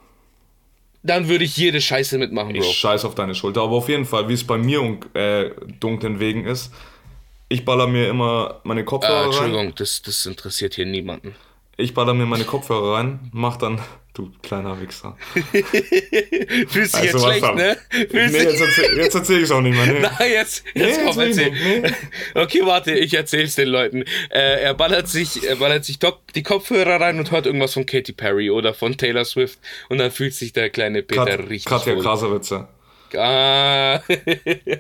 dann 1.07 1.29
würde 1.29 1.45
ich 1.45 1.57
jede 1.57 1.81
Scheiße 1.81 2.19
mitmachen, 2.19 2.53
Bro. 2.53 2.61
Ich 2.63 2.77
scheiß 2.79 3.05
auf 3.05 3.15
deine 3.15 3.35
Schulter. 3.35 3.63
Aber 3.63 3.77
auf 3.77 3.89
jeden 3.89 4.05
Fall, 4.05 4.29
wie 4.29 4.35
es 4.35 4.45
bei 4.45 4.59
mir 4.59 4.81
und 4.83 5.15
äh, 5.15 5.51
dunklen 5.81 6.21
Wegen 6.21 6.45
ist, 6.47 6.73
ich 7.49 7.65
baller 7.65 7.87
mir 7.87 8.09
immer 8.09 8.61
meine 8.65 8.81
Äh, 8.81 8.85
Kopfhörer 8.85 9.21
rein. 9.21 9.27
Entschuldigung, 9.27 9.75
das, 9.77 10.03
das 10.03 10.27
interessiert 10.27 10.75
hier 10.75 10.87
niemanden. 10.87 11.35
Ich 11.77 11.95
baller 11.95 12.15
mir 12.15 12.27
meine 12.27 12.45
Kopfhörer 12.45 12.95
rein, 12.97 13.31
mach 13.33 13.57
dann. 13.57 13.81
Du 14.17 14.31
kleiner 14.43 14.81
Wichser. 14.81 15.15
Fühlst 15.35 16.95
dich 16.95 17.13
Also, 17.13 17.29
jetzt 17.29 17.39
schlecht, 17.39 17.55
ne? 17.55 17.77
Fühlst 17.91 18.33
Nee, 18.33 18.43
jetzt 18.45 18.61
erzähl, 18.63 18.97
jetzt 18.97 19.15
erzähl 19.15 19.43
ich's 19.43 19.51
auch 19.51 19.61
nicht 19.61 19.77
mehr. 19.77 19.87
Nee. 19.93 19.99
Na, 20.01 20.27
jetzt, 20.27 20.65
jetzt 20.73 20.99
Nee, 21.01 21.05
komm, 21.07 21.21
erzähl 21.21 21.51
nicht, 21.51 21.95
Okay, 22.35 22.61
warte, 22.65 22.93
ich 22.95 23.13
erzähl's 23.13 23.57
den 23.57 23.69
Leuten. 23.69 24.05
Äh, 24.31 24.63
er 24.63 24.73
ballert 24.73 25.09
sich, 25.09 25.47
er 25.47 25.57
ballert 25.57 25.85
sich 25.85 25.99
doch 25.99 26.19
die 26.35 26.43
Kopfhörer 26.43 26.99
rein 26.99 27.19
und 27.19 27.31
hört 27.31 27.45
irgendwas 27.45 27.75
von 27.75 27.85
Katy 27.85 28.13
Perry 28.15 28.49
oder 28.49 28.73
von 28.73 28.97
Taylor 28.97 29.27
Swift 29.27 29.59
und 29.91 29.99
dann 29.99 30.11
fühlt 30.11 30.33
sich 30.33 30.55
der 30.55 30.71
kleine 30.71 31.03
Peter 31.03 31.27
Kat, 31.27 31.41
richtig 31.51 31.67
Katja 31.67 31.95
wohl. 31.95 32.03
Krasowitze. 32.03 32.69
Ah. 33.15 33.97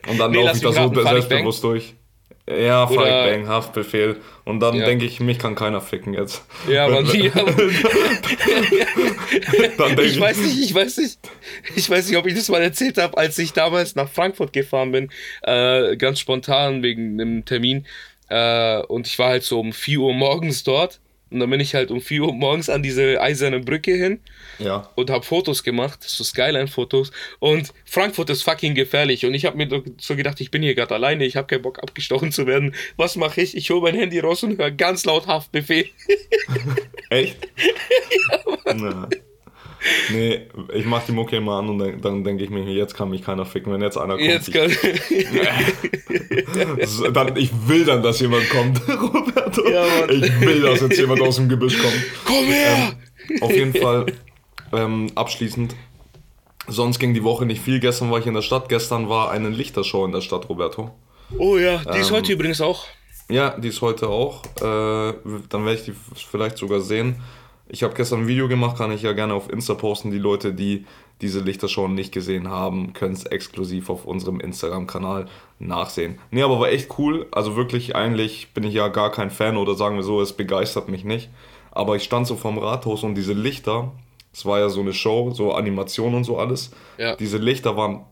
Und 0.08 0.18
dann 0.18 0.30
Nee, 0.30 0.44
laufe 0.44 0.56
ich 0.56 0.62
da 0.62 0.72
so 0.72 0.94
selbstbewusst 1.02 1.62
durch. 1.62 1.94
Ja, 2.48 2.86
Farid 2.86 3.32
Bang, 3.42 3.48
Haftbefehl. 3.48 4.16
Und 4.44 4.60
dann 4.60 4.76
Ja. 4.76 4.84
denke 4.86 5.04
ich, 5.04 5.18
mich 5.18 5.38
kann 5.38 5.56
keiner 5.56 5.80
ficken 5.80 6.14
jetzt. 6.14 6.44
Ja, 6.68 6.86
Wenn- 6.86 7.04
man, 7.04 7.06
ja, 7.22 7.32
Dann 9.78 9.96
denk 9.96 10.08
ich 10.08 10.20
weiß 10.20 10.38
nicht, 10.38 10.58
ich 10.62 10.74
weiß 10.74 10.98
nicht, 10.98 11.18
ich 11.74 11.90
weiß 11.90 12.08
nicht, 12.08 12.16
ob 12.16 12.26
ich 12.26 12.34
das 12.34 12.48
mal 12.48 12.62
erzählt 12.62 12.98
habe, 12.98 13.16
als 13.18 13.38
ich 13.38 13.52
damals 13.52 13.94
nach 13.96 14.08
Frankfurt 14.08 14.52
gefahren 14.52 14.92
bin, 14.92 15.10
äh, 15.42 15.96
ganz 15.96 16.20
spontan 16.20 16.82
wegen 16.82 17.20
einem 17.20 17.44
Termin. 17.44 17.86
Äh, 18.28 18.78
und 18.82 19.06
ich 19.06 19.18
war 19.18 19.28
halt 19.30 19.42
so 19.44 19.60
um 19.60 19.72
4 19.72 20.00
Uhr 20.00 20.14
morgens 20.14 20.64
dort. 20.64 21.00
Und 21.30 21.40
dann 21.40 21.50
bin 21.50 21.58
ich 21.60 21.74
halt 21.74 21.90
um 21.90 22.00
4 22.00 22.22
Uhr 22.22 22.32
morgens 22.32 22.68
an 22.70 22.82
diese 22.82 23.20
eiserne 23.20 23.60
Brücke 23.60 23.92
hin 23.94 24.20
Ja. 24.58 24.90
und 24.94 25.10
habe 25.10 25.24
Fotos 25.24 25.62
gemacht, 25.62 26.02
so 26.02 26.24
Skyline-Fotos. 26.24 27.10
Und 27.38 27.72
Frankfurt 27.84 28.30
ist 28.30 28.42
fucking 28.42 28.74
gefährlich. 28.74 29.24
Und 29.26 29.34
ich 29.34 29.44
habe 29.44 29.56
mir 29.56 29.82
so 29.98 30.16
gedacht, 30.16 30.40
ich 30.40 30.50
bin 30.50 30.62
hier 30.62 30.74
gerade 30.74 30.94
alleine, 30.94 31.24
ich 31.24 31.36
habe 31.36 31.46
keinen 31.46 31.62
Bock 31.62 31.82
abgestochen 31.82 32.32
zu 32.32 32.46
werden. 32.46 32.74
Was 32.96 33.16
mache 33.16 33.40
ich? 33.40 33.56
Ich 33.56 33.70
hole 33.70 33.80
mein 33.82 33.94
Handy 33.94 34.18
raus 34.20 34.42
und 34.42 34.58
höre 34.58 34.70
ganz 34.70 35.04
laut 35.04 35.26
Haftbefehl. 35.26 35.86
Echt? 37.10 37.36
Na. 38.74 39.08
Nee, 40.10 40.48
ich 40.74 40.84
mach 40.84 41.04
die 41.06 41.12
Mucke 41.12 41.36
immer 41.36 41.58
an 41.58 41.68
und 41.68 41.78
dann, 41.78 42.00
dann 42.00 42.24
denke 42.24 42.42
ich 42.42 42.50
mir, 42.50 42.64
jetzt 42.64 42.94
kann 42.94 43.08
mich 43.10 43.22
keiner 43.22 43.46
ficken, 43.46 43.72
wenn 43.72 43.82
jetzt 43.82 43.96
einer 43.96 44.16
kommt. 44.16 44.26
Jetzt 44.28 44.48
ich, 44.48 44.54
kann, 44.54 44.68
So, 46.86 47.08
dann, 47.10 47.36
ich 47.36 47.50
will 47.68 47.84
dann, 47.84 48.02
dass 48.02 48.18
jemand 48.20 48.48
kommt, 48.50 48.80
Roberto. 48.88 49.68
Ja, 49.68 49.84
Mann. 50.00 50.10
ich 50.10 50.40
will, 50.40 50.60
dass 50.62 50.80
jetzt 50.80 50.98
jemand 50.98 51.20
aus 51.20 51.36
dem 51.36 51.48
Gebüsch 51.48 51.78
kommt. 51.78 51.94
komm 52.24 52.46
her! 52.46 52.94
Auf 53.40 53.54
jeden 53.54 53.74
Fall 53.74 54.06
ähm, 54.76 55.08
abschließend. 55.14 55.74
Sonst 56.68 56.98
ging 56.98 57.14
die 57.14 57.22
Woche 57.22 57.46
nicht 57.46 57.60
viel. 57.62 57.80
Gestern 57.80 58.10
war 58.10 58.18
ich 58.18 58.26
in 58.26 58.34
der 58.34 58.42
Stadt. 58.42 58.68
Gestern 58.68 59.08
war 59.08 59.30
eine 59.30 59.48
Lichtershow 59.48 60.04
in 60.04 60.12
der 60.12 60.20
Stadt, 60.20 60.48
Roberto. 60.48 60.90
oh 61.38 61.56
ja, 61.56 61.78
die 61.92 61.98
ist 61.98 62.10
Ähm, 62.10 62.16
heute 62.16 62.32
übrigens 62.32 62.60
auch. 62.60 62.86
Ja, 63.28 63.50
die 63.58 63.68
ist 63.68 63.80
heute 63.82 64.08
auch. 64.08 64.44
Äh, 64.60 65.14
dann 65.48 65.64
werde 65.64 65.74
ich 65.74 65.84
die 65.84 65.94
vielleicht 66.14 66.58
sogar 66.58 66.80
sehen. 66.80 67.22
Ich 67.68 67.82
habe 67.82 67.94
gestern 67.94 68.20
ein 68.22 68.28
Video 68.28 68.46
gemacht, 68.48 68.76
kann 68.78 68.92
ich 68.92 69.02
ja 69.02 69.12
gerne 69.12 69.34
auf 69.34 69.50
Insta 69.50 69.74
posten. 69.74 70.10
Die 70.12 70.18
Leute, 70.18 70.52
die 70.52 70.86
diese 71.20 71.40
Lichtershow 71.40 71.88
nicht 71.88 72.12
gesehen 72.12 72.48
haben, 72.48 72.92
können 72.92 73.14
es 73.14 73.24
exklusiv 73.24 73.88
auf 73.90 74.04
unserem 74.04 74.38
Instagram-Kanal 74.38 75.26
nachsehen. 75.58 76.18
Nee, 76.30 76.42
aber 76.42 76.60
war 76.60 76.68
echt 76.68 76.98
cool. 76.98 77.26
Also 77.32 77.56
wirklich, 77.56 77.96
eigentlich 77.96 78.52
bin 78.54 78.64
ich 78.64 78.74
ja 78.74 78.88
gar 78.88 79.10
kein 79.10 79.30
Fan 79.30 79.56
oder 79.56 79.74
sagen 79.74 79.96
wir 79.96 80.02
so, 80.04 80.20
es 80.20 80.32
begeistert 80.34 80.88
mich 80.88 81.04
nicht. 81.04 81.30
Aber 81.72 81.96
ich 81.96 82.04
stand 82.04 82.26
so 82.26 82.36
vorm 82.36 82.58
Rathaus 82.58 83.02
und 83.02 83.14
diese 83.14 83.32
Lichter, 83.32 83.92
es 84.36 84.44
war 84.44 84.58
ja 84.58 84.68
so 84.68 84.80
eine 84.82 84.92
Show, 84.92 85.30
so 85.32 85.52
Animation 85.54 86.14
und 86.14 86.24
so 86.24 86.36
alles. 86.36 86.70
Ja. 86.98 87.16
Diese 87.16 87.38
Lichter 87.38 87.74
waren 87.76 88.04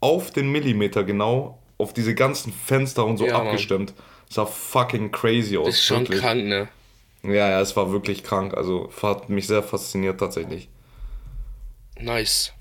auf 0.00 0.30
den 0.30 0.52
Millimeter 0.52 1.04
genau 1.04 1.58
auf 1.78 1.94
diese 1.94 2.14
ganzen 2.14 2.52
Fenster 2.52 3.06
und 3.06 3.16
so 3.16 3.26
Ja, 3.26 3.38
Mann. 3.38 3.46
abgestimmt. 3.46 3.94
sah 4.28 4.44
fucking 4.44 5.10
crazy 5.10 5.56
aus. 5.56 5.66
Das 5.66 5.74
ist 5.76 5.84
schon 5.86 6.00
wirklich. 6.02 6.20
krank, 6.20 6.44
ne? 6.44 6.68
Ja, 7.22 7.48
ja, 7.50 7.60
es 7.62 7.74
war 7.76 7.90
wirklich 7.92 8.22
krank. 8.22 8.52
Also 8.54 8.90
hat 9.02 9.30
mich 9.30 9.46
sehr 9.46 9.62
fasziniert 9.62 10.20
tatsächlich. 10.20 10.68
Nice. 11.98 12.52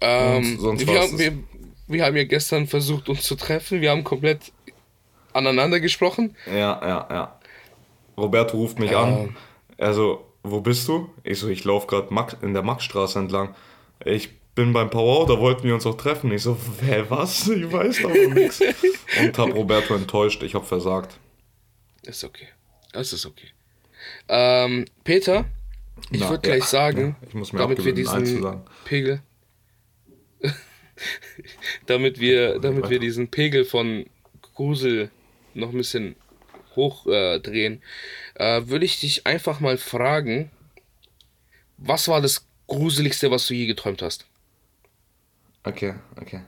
Ähm, 0.00 0.56
sonst 0.58 0.86
wir, 0.86 1.00
haben, 1.00 1.18
wir, 1.18 1.32
wir 1.88 2.04
haben 2.04 2.16
ja 2.16 2.24
gestern 2.24 2.66
versucht, 2.68 3.08
uns 3.08 3.22
zu 3.22 3.34
treffen. 3.34 3.80
Wir 3.80 3.90
haben 3.90 4.04
komplett 4.04 4.52
aneinander 5.32 5.80
gesprochen. 5.80 6.36
Ja, 6.46 6.80
ja, 6.82 7.06
ja. 7.10 7.40
Roberto 8.16 8.56
ruft 8.56 8.78
mich 8.78 8.92
Ja. 8.92 9.02
an. 9.02 9.36
Er 9.76 9.94
so, 9.94 10.24
wo 10.50 10.60
bist 10.60 10.86
du? 10.88 11.10
Ich 11.24 11.38
so, 11.38 11.48
ich 11.48 11.64
laufe 11.64 11.86
gerade 11.86 12.08
in 12.42 12.54
der 12.54 12.62
Maxstraße 12.62 13.18
entlang. 13.18 13.54
Ich 14.04 14.30
bin 14.54 14.72
beim 14.72 14.90
Powwow, 14.90 15.26
da 15.26 15.38
wollten 15.38 15.62
wir 15.64 15.74
uns 15.74 15.86
auch 15.86 15.96
treffen. 15.96 16.32
Ich 16.32 16.42
so, 16.42 16.56
hä, 16.80 17.04
was? 17.08 17.48
Ich 17.48 17.70
weiß 17.70 18.02
doch 18.02 18.10
nichts. 18.10 18.60
Und 19.20 19.38
hab 19.38 19.54
Roberto 19.54 19.94
enttäuscht. 19.94 20.42
Ich 20.42 20.54
hab 20.54 20.66
versagt. 20.66 21.18
Ist 22.02 22.24
okay. 22.24 22.48
Das 22.92 23.12
ist 23.12 23.26
okay. 23.26 23.48
Ähm, 24.28 24.84
Peter, 25.04 25.44
ich 26.10 26.20
würde 26.20 26.40
gleich 26.40 26.60
ja, 26.60 26.66
sagen, 26.66 27.16
ja, 27.20 27.28
ich 27.28 27.34
muss 27.34 27.52
mir 27.52 27.58
damit 27.60 27.84
wir 27.84 27.92
diesen. 27.92 28.62
Pegel, 28.84 29.22
damit 31.86 32.18
wir, 32.18 32.58
damit 32.58 32.88
wir 32.90 32.98
diesen 32.98 33.28
Pegel 33.28 33.64
von 33.64 34.06
Grusel 34.54 35.10
noch 35.54 35.70
ein 35.70 35.76
bisschen 35.76 36.16
hochdrehen, 36.76 37.74
äh, 37.74 37.78
äh, 38.38 38.66
würde 38.66 38.84
ich 38.84 39.00
dich 39.00 39.26
einfach 39.26 39.60
mal 39.60 39.76
fragen, 39.76 40.50
was 41.76 42.08
war 42.08 42.20
das 42.20 42.46
Gruseligste, 42.66 43.30
was 43.30 43.46
du 43.46 43.54
je 43.54 43.66
geträumt 43.66 44.02
hast? 44.02 44.26
Okay, 45.64 45.94
okay. 46.20 46.40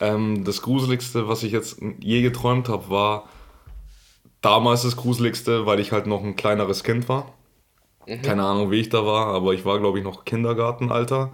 Ähm, 0.00 0.44
das 0.44 0.62
Gruseligste, 0.62 1.28
was 1.28 1.42
ich 1.42 1.52
jetzt 1.52 1.80
je 2.00 2.22
geträumt 2.22 2.68
habe, 2.68 2.90
war 2.90 3.28
damals 4.40 4.82
das 4.82 4.96
Gruseligste, 4.96 5.66
weil 5.66 5.80
ich 5.80 5.92
halt 5.92 6.06
noch 6.06 6.22
ein 6.22 6.36
kleineres 6.36 6.82
Kind 6.82 7.08
war. 7.08 7.34
Keine 8.22 8.44
Ahnung, 8.44 8.70
wie 8.70 8.80
ich 8.80 8.88
da 8.88 9.06
war, 9.06 9.26
aber 9.26 9.52
ich 9.52 9.64
war, 9.64 9.78
glaube 9.78 9.98
ich, 9.98 10.04
noch 10.04 10.24
Kindergartenalter. 10.24 11.32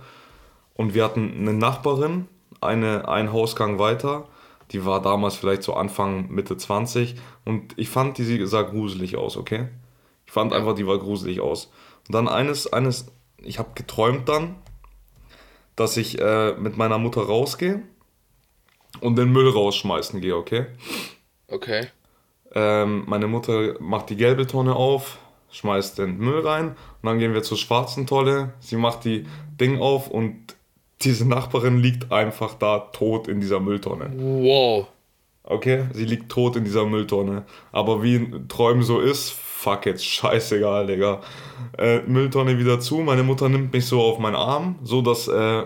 Und 0.74 0.92
wir 0.94 1.04
hatten 1.04 1.32
eine 1.38 1.54
Nachbarin, 1.54 2.28
eine, 2.60 3.08
ein 3.08 3.32
Hausgang 3.32 3.78
weiter. 3.78 4.28
Die 4.72 4.84
war 4.84 5.00
damals 5.00 5.36
vielleicht 5.36 5.62
so 5.62 5.74
Anfang, 5.74 6.28
Mitte 6.30 6.56
20. 6.56 7.14
Und 7.44 7.74
ich 7.76 7.88
fand, 7.88 8.18
die 8.18 8.46
sah 8.46 8.62
gruselig 8.62 9.16
aus, 9.16 9.36
okay? 9.36 9.68
Ich 10.26 10.32
fand 10.32 10.52
einfach, 10.52 10.74
die 10.74 10.86
war 10.86 10.98
gruselig 10.98 11.40
aus. 11.40 11.70
Und 12.08 12.14
dann 12.14 12.28
eines, 12.28 12.72
eines, 12.72 13.06
ich 13.38 13.58
habe 13.58 13.70
geträumt 13.74 14.28
dann, 14.28 14.56
dass 15.76 15.96
ich 15.96 16.20
äh, 16.20 16.54
mit 16.54 16.76
meiner 16.76 16.98
Mutter 16.98 17.22
rausgehe 17.22 17.82
und 19.00 19.16
den 19.16 19.30
Müll 19.30 19.48
rausschmeißen 19.48 20.20
gehe, 20.20 20.36
okay? 20.36 20.66
Okay. 21.48 21.88
Ähm, 22.54 23.04
meine 23.06 23.26
Mutter 23.26 23.80
macht 23.80 24.10
die 24.10 24.16
gelbe 24.16 24.46
Tonne 24.46 24.74
auf, 24.74 25.18
schmeißt 25.50 25.98
den 25.98 26.18
Müll 26.18 26.46
rein 26.46 26.70
und 26.70 26.76
dann 27.04 27.18
gehen 27.18 27.34
wir 27.34 27.42
zur 27.42 27.58
schwarzen 27.58 28.06
Tonne. 28.06 28.54
Sie 28.60 28.76
macht 28.76 29.04
die 29.04 29.26
Ding 29.60 29.80
auf 29.80 30.08
und 30.08 30.55
diese 31.02 31.28
Nachbarin 31.28 31.78
liegt 31.78 32.10
einfach 32.12 32.54
da 32.54 32.78
tot 32.78 33.28
in 33.28 33.40
dieser 33.40 33.60
Mülltonne. 33.60 34.10
Wow. 34.16 34.86
Okay, 35.44 35.84
sie 35.92 36.04
liegt 36.04 36.30
tot 36.30 36.56
in 36.56 36.64
dieser 36.64 36.86
Mülltonne. 36.86 37.44
Aber 37.70 38.02
wie 38.02 38.16
in 38.16 38.48
Träumen 38.48 38.82
so 38.82 38.98
ist, 39.00 39.30
fuck 39.30 39.86
jetzt, 39.86 40.04
scheißegal, 40.04 40.86
Digga. 40.86 41.20
Äh, 41.78 42.00
Mülltonne 42.00 42.58
wieder 42.58 42.80
zu, 42.80 42.96
meine 42.98 43.22
Mutter 43.22 43.48
nimmt 43.48 43.72
mich 43.72 43.86
so 43.86 44.00
auf 44.02 44.18
meinen 44.18 44.34
Arm, 44.36 44.78
so 44.82 45.02
dass 45.02 45.28
äh, 45.28 45.64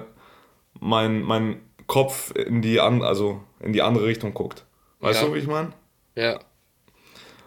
mein, 0.81 1.23
mein 1.23 1.61
Kopf 1.87 2.33
in 2.37 2.61
die, 2.63 2.79
an, 2.81 3.03
also 3.03 3.41
in 3.61 3.73
die 3.73 3.83
andere 3.83 4.05
Richtung 4.07 4.35
guckt. 4.35 4.65
Weißt 5.01 5.23
Ja. 5.23 5.29
du, 5.29 5.35
wie 5.35 5.39
ich 5.39 5.47
meine? 5.47 5.73
Ja. 6.15 6.39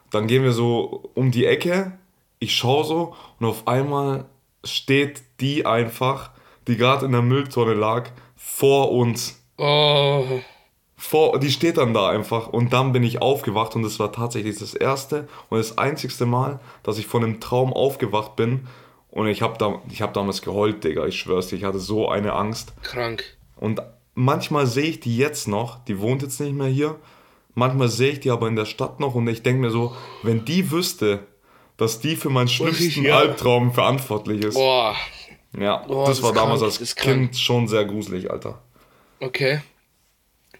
Dann 0.09 0.27
gehen 0.27 0.43
wir 0.43 0.53
so 0.53 1.09
um 1.13 1.31
die 1.31 1.45
Ecke, 1.45 1.97
ich 2.39 2.55
schaue 2.55 2.83
so 2.83 3.15
und 3.39 3.45
auf 3.47 3.67
einmal 3.67 4.25
steht 4.63 5.21
die 5.39 5.65
einfach, 5.65 6.31
die 6.67 6.77
gerade 6.77 7.05
in 7.05 7.11
der 7.11 7.21
Mülltonne 7.21 7.73
lag, 7.73 8.09
vor 8.35 8.91
uns 8.91 9.39
Oh. 9.57 10.25
vor, 10.97 11.39
die 11.39 11.51
steht 11.51 11.77
dann 11.77 11.93
da 11.93 12.09
einfach 12.09 12.47
und 12.47 12.73
dann 12.73 12.91
bin 12.91 13.03
ich 13.03 13.21
aufgewacht 13.21 13.75
und 13.75 13.83
es 13.83 13.99
war 13.99 14.11
tatsächlich 14.11 14.57
das 14.57 14.73
erste 14.73 15.27
und 15.49 15.57
das 15.59 15.77
einzigste 15.77 16.25
Mal, 16.25 16.59
dass 16.81 16.97
ich 16.97 17.05
von 17.07 17.23
einem 17.23 17.39
Traum 17.39 17.71
aufgewacht 17.71 18.35
bin 18.35 18.67
und 19.11 19.27
ich 19.27 19.41
habe 19.41 19.57
da, 19.59 19.79
ich 19.89 20.01
hab 20.01 20.13
damals 20.13 20.41
geheult, 20.41 20.83
Digga, 20.83 21.05
ich 21.05 21.19
schwör's 21.19 21.47
dir, 21.47 21.55
ich 21.57 21.63
hatte 21.65 21.79
so 21.79 22.09
eine 22.09 22.33
Angst 22.33 22.73
Krank. 22.81 23.23
und 23.57 23.81
manchmal 24.15 24.65
sehe 24.65 24.85
ich 24.85 24.99
die 24.99 25.17
jetzt 25.17 25.47
noch, 25.47 25.83
die 25.85 25.99
wohnt 25.99 26.23
jetzt 26.23 26.39
nicht 26.39 26.53
mehr 26.53 26.67
hier, 26.67 26.95
manchmal 27.53 27.89
sehe 27.89 28.13
ich 28.13 28.19
die 28.21 28.31
aber 28.31 28.47
in 28.47 28.55
der 28.55 28.65
Stadt 28.65 28.99
noch 28.99 29.13
und 29.15 29.27
ich 29.27 29.43
denke 29.43 29.61
mir 29.61 29.71
so, 29.71 29.95
wenn 30.23 30.45
die 30.45 30.71
wüsste, 30.71 31.19
dass 31.77 31.99
die 31.99 32.15
für 32.15 32.29
meinen 32.29 32.47
schlimmsten. 32.47 33.09
Albtraum 33.09 33.71
verantwortlich 33.73 34.43
ist. 34.43 34.55
Boah. 34.55 34.95
Ja, 35.57 35.77
Boah, 35.77 36.07
das 36.07 36.17
das 36.17 36.23
war 36.23 36.33
damals 36.33 36.61
krank, 36.61 36.79
als. 36.79 36.95
Kind 36.95 37.37
schon 37.37 37.67
sehr 37.67 37.85
gruselig, 37.85 38.31
Alter. 38.31 38.61
Okay. 39.19 39.61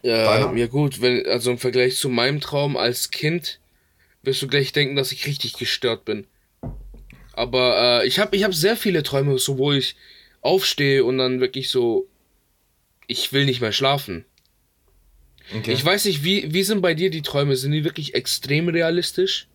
Ja, 0.02 0.26
Deiner? 0.26 0.58
ja 0.58 0.68
gut, 0.68 1.02
wenn, 1.02 1.26
also 1.28 1.52
im 1.52 1.58
Vergleich 1.58 1.98
zu 1.98 2.10
meinem 2.10 2.42
Traum 2.42 2.76
als 2.78 3.10
Kind 3.10 3.60
wirst 4.22 4.42
du 4.42 4.48
gleich 4.48 4.72
denken, 4.72 4.96
dass 4.96 5.12
ich 5.12 5.26
richtig 5.28 5.54
gestört 5.54 6.06
bin. 6.06 6.28
Aber 7.34 8.02
äh, 8.02 8.08
ich 8.08 8.20
habe 8.20 8.36
ich 8.36 8.44
hab 8.44 8.54
sehr 8.54 8.78
viele 8.78 9.04
Träume, 9.04 9.38
so 9.40 9.58
wo 9.58 9.72
ich 9.72 9.96
aufstehe 10.42 11.04
und 11.04 11.18
dann 11.18 11.40
wirklich 11.40 11.70
so, 11.70 12.08
ich 13.08 13.34
will 13.34 13.46
nicht 13.46 13.62
mehr 13.62 13.72
schlafen. 13.72 14.26
Okay. 15.56 15.74
Ich 15.74 15.84
weiß 15.84 16.06
nicht, 16.06 16.24
wie, 16.24 16.54
wie 16.54 16.64
sind 16.64 16.82
bei 16.82 16.94
dir 16.94 17.10
die 17.10 17.22
Träume? 17.22 17.56
Sind 17.56 17.72
die 17.72 17.84
wirklich 17.84 18.14
extrem 18.14 18.70
realistisch? 18.70 19.48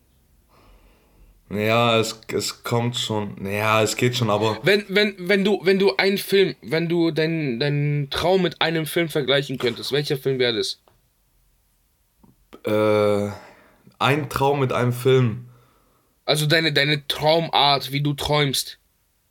Ja, 1.50 1.98
es, 1.98 2.20
es 2.32 2.62
kommt 2.62 2.96
schon. 2.96 3.46
Ja, 3.46 3.82
es 3.82 3.96
geht 3.96 4.16
schon, 4.16 4.28
aber 4.30 4.58
Wenn, 4.64 4.84
wenn, 4.88 5.14
wenn 5.18 5.44
du, 5.44 5.60
wenn 5.62 5.78
du 5.78 5.96
einen 5.96 6.18
Film, 6.18 6.54
wenn 6.62 6.88
du 6.88 7.10
deinen 7.10 7.58
deinen 7.58 8.10
Traum 8.10 8.42
mit 8.42 8.60
einem 8.60 8.84
Film 8.86 9.08
vergleichen 9.08 9.56
könntest, 9.58 9.92
welcher 9.92 10.18
Film 10.18 10.38
wäre 10.38 10.54
das? 10.56 10.80
äh, 12.64 13.30
ein 13.98 14.28
Traum 14.28 14.60
mit 14.60 14.72
einem 14.72 14.92
Film. 14.92 15.46
Also 16.24 16.46
deine, 16.46 16.72
deine 16.72 17.06
Traumart, 17.08 17.92
wie 17.92 18.02
du 18.02 18.12
träumst. 18.14 18.78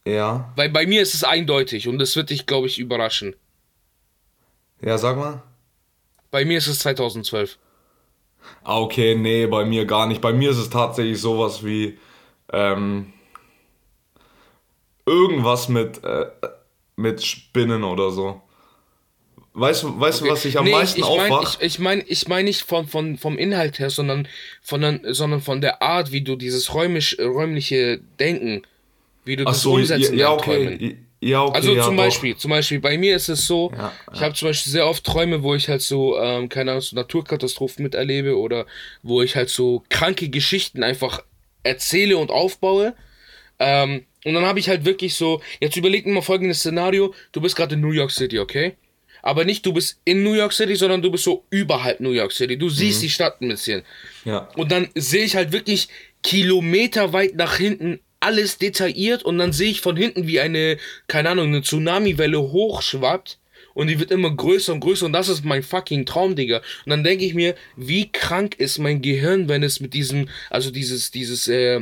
Ja. 0.08 0.52
Weil 0.56 0.70
bei 0.70 0.88
mir 0.88 1.02
ist 1.02 1.14
es 1.14 1.24
eindeutig 1.24 1.88
und 1.88 2.00
das 2.00 2.16
wird 2.16 2.30
dich, 2.30 2.46
glaube 2.46 2.68
ich, 2.68 2.80
überraschen. 2.80 3.36
Ja, 4.82 4.98
sag 4.98 5.18
mal. 5.18 5.44
Bei 6.32 6.46
mir 6.46 6.58
ist 6.58 6.68
es 6.68 6.80
2012. 6.80 7.58
Ah, 8.64 8.80
okay, 8.80 9.16
nee, 9.16 9.46
bei 9.48 9.66
mir 9.66 9.86
gar 9.86 10.08
nicht. 10.08 10.22
Bei 10.22 10.32
mir 10.34 10.52
ist 10.52 10.58
es 10.58 10.70
tatsächlich 10.70 11.20
sowas 11.20 11.66
wie 11.66 11.98
ähm, 12.54 13.14
irgendwas 15.06 15.70
mit, 15.70 16.04
äh, 16.04 16.26
mit 16.96 17.24
Spinnen 17.24 17.84
oder 17.84 18.12
so. 18.12 18.42
Weißt 19.54 19.84
du, 19.84 20.00
weißt 20.00 20.22
du, 20.22 20.28
was 20.30 20.46
ich 20.46 20.58
am 20.58 20.66
Nee, 20.66 20.72
meisten 20.72 21.00
ich, 21.00 21.10
ich 21.10 21.16
mein, 21.18 21.32
aufwach? 21.32 21.58
ich, 21.60 21.66
ich 21.66 21.80
meine 21.80 22.04
ich 22.04 22.28
mein 22.28 22.46
nicht 22.46 22.62
von, 22.62 22.88
von, 22.88 23.18
vom 23.18 23.38
Inhalt 23.40 23.80
her, 23.80 23.90
sondern 23.90 24.28
von, 24.62 24.82
der, 24.82 25.00
sondern 25.16 25.42
von 25.42 25.62
der 25.62 25.82
Art, 25.82 26.12
wie 26.12 26.22
du 26.22 26.36
dieses 26.36 26.74
räumisch, 26.76 27.18
räumliche 27.20 28.00
Denken, 28.20 28.62
wie 29.26 29.36
du 29.36 29.46
Ach 29.46 29.52
das 29.52 29.62
so, 29.62 29.74
umsetzt 29.74 30.12
ja, 30.12 30.16
ja, 30.16 30.32
okay. 30.34 30.98
Ja, 31.20 31.42
okay. 31.42 31.56
Also 31.56 31.74
ja, 31.74 31.82
zum 31.84 31.98
doch. 31.98 32.04
Beispiel, 32.04 32.38
zum 32.38 32.52
Beispiel, 32.52 32.80
bei 32.80 33.00
mir 33.00 33.16
ist 33.16 33.30
es 33.30 33.48
so, 33.48 33.72
Ja, 33.76 33.92
ich 34.14 34.22
habe 34.22 34.36
zum 34.36 34.50
Beispiel 34.50 34.72
sehr 34.72 34.86
oft 34.88 35.04
Träume, 35.04 35.42
wo 35.42 35.56
ich 35.56 35.68
halt 35.68 35.82
so, 35.82 36.20
ähm, 36.20 36.50
keine 36.50 36.72
Ahnung, 36.72 36.82
so 36.82 36.96
Naturkatastrophen 36.96 37.82
miterlebe 37.82 38.38
oder 38.38 38.68
wo 39.02 39.24
ich 39.24 39.36
halt 39.36 39.50
so 39.50 39.84
kranke 39.90 40.30
Geschichten 40.30 40.84
einfach 40.84 41.24
erzähle 41.68 42.18
und 42.18 42.32
aufbaue. 42.32 42.96
Ähm, 43.60 44.06
Und 44.26 44.34
dann 44.34 44.46
habe 44.46 44.60
ich 44.60 44.68
halt 44.68 44.84
wirklich 44.84 45.16
so, 45.16 45.42
jetzt 45.62 45.78
überleg 45.78 46.06
mir 46.06 46.14
mal 46.14 46.22
folgendes 46.22 46.60
Szenario, 46.60 47.14
du 47.32 47.40
bist 47.40 47.56
gerade 47.56 47.76
in 47.76 47.82
New 47.82 47.92
York 47.92 48.12
City, 48.12 48.40
okay? 48.40 48.74
Aber 49.24 49.46
nicht 49.46 49.66
du 49.66 49.74
bist 49.74 50.00
in 50.06 50.24
New 50.24 50.34
York 50.34 50.54
City, 50.54 50.76
sondern 50.76 51.02
du 51.02 51.10
bist 51.12 51.24
so 51.24 51.44
überhalb 51.50 52.00
New 52.00 52.12
York 52.12 52.32
City. 52.32 52.58
Du 52.58 52.70
siehst 52.70 53.02
die 53.02 53.10
Stadt 53.10 53.42
ein 53.42 53.50
bisschen. 53.50 53.84
Ja. 54.26 54.50
Und 54.56 54.72
dann 54.72 54.90
sehe 54.96 55.24
ich 55.24 55.36
halt 55.36 55.52
wirklich 55.52 55.88
kilometerweit 56.24 57.36
nach 57.36 57.58
hinten 57.58 58.00
alles 58.20 58.58
detailliert 58.58 59.24
und 59.24 59.38
dann 59.38 59.54
sehe 59.54 59.70
ich 59.70 59.82
von 59.82 59.96
hinten, 59.96 60.28
wie 60.28 60.40
eine, 60.40 60.78
keine 61.08 61.30
Ahnung, 61.30 61.48
eine 61.48 61.62
Tsunamiwelle 61.62 62.40
hochschwappt 62.40 63.38
und 63.78 63.88
die 63.88 64.00
wird 64.00 64.10
immer 64.10 64.36
größer 64.36 64.74
und 64.74 64.80
größer 64.80 65.06
und 65.06 65.14
das 65.14 65.30
ist 65.30 65.46
mein 65.46 65.62
fucking 65.62 66.08
Traum, 66.08 66.36
Digga. 66.36 66.64
Und 66.86 66.90
dann 66.90 67.04
denke 67.04 67.24
ich 67.24 67.36
mir, 67.36 67.54
wie 67.76 68.12
krank 68.12 68.56
ist 68.58 68.80
mein 68.80 69.04
Gehirn, 69.04 69.50
wenn 69.50 69.62
es 69.62 69.80
mit 69.80 69.94
diesem, 69.94 70.30
also 70.50 70.72
dieses, 70.72 71.12
dieses, 71.12 71.48
äh, 71.48 71.82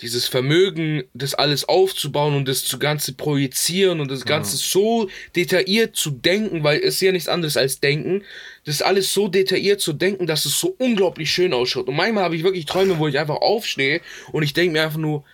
dieses 0.00 0.28
Vermögen, 0.28 1.02
das 1.12 1.34
alles 1.34 1.68
aufzubauen 1.68 2.36
und 2.36 2.46
das 2.46 2.64
zu 2.64 2.78
Ganze 2.78 3.14
projizieren 3.14 3.98
und 3.98 4.08
das 4.08 4.24
Ganze 4.24 4.56
so 4.56 5.10
detailliert 5.34 5.96
zu 5.96 6.12
denken, 6.12 6.62
weil 6.62 6.78
es 6.78 6.94
ist 6.94 7.00
ja 7.00 7.10
nichts 7.10 7.28
anderes 7.28 7.56
als 7.56 7.80
denken, 7.80 8.22
das 8.64 8.80
alles 8.80 9.12
so 9.12 9.26
detailliert 9.26 9.80
zu 9.80 9.92
denken, 9.92 10.28
dass 10.28 10.44
es 10.44 10.60
so 10.60 10.76
unglaublich 10.78 11.32
schön 11.32 11.52
ausschaut. 11.52 11.88
Und 11.88 11.96
manchmal 11.96 12.22
habe 12.22 12.36
ich 12.36 12.44
wirklich 12.44 12.66
Träume, 12.66 13.00
wo 13.00 13.08
ich 13.08 13.18
einfach 13.18 13.40
aufstehe 13.40 14.00
und 14.30 14.44
ich 14.44 14.52
denke 14.52 14.74
mir 14.74 14.84
einfach 14.84 15.00
nur, 15.00 15.24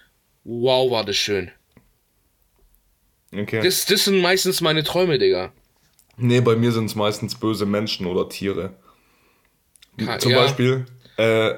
wow, 0.45 0.91
war 0.91 1.05
das 1.05 1.17
schön. 1.17 1.51
Okay. 3.31 3.61
Das, 3.63 3.85
das 3.85 4.07
sind 4.07 4.23
meistens 4.23 4.63
meine 4.63 4.83
Träume, 4.83 5.19
Digga. 5.19 5.53
Nee, 6.17 6.41
bei 6.41 6.57
mir 6.57 6.73
sind 6.73 6.87
es 6.87 6.95
meistens 6.95 7.35
böse 7.35 7.67
Menschen 7.67 8.07
oder 8.07 8.29
Tiere. 8.29 8.75
Ka- 9.99 10.19
Zum 10.19 10.33
ja. 10.33 10.39
Beispiel, 10.43 10.87
äh, 11.17 11.55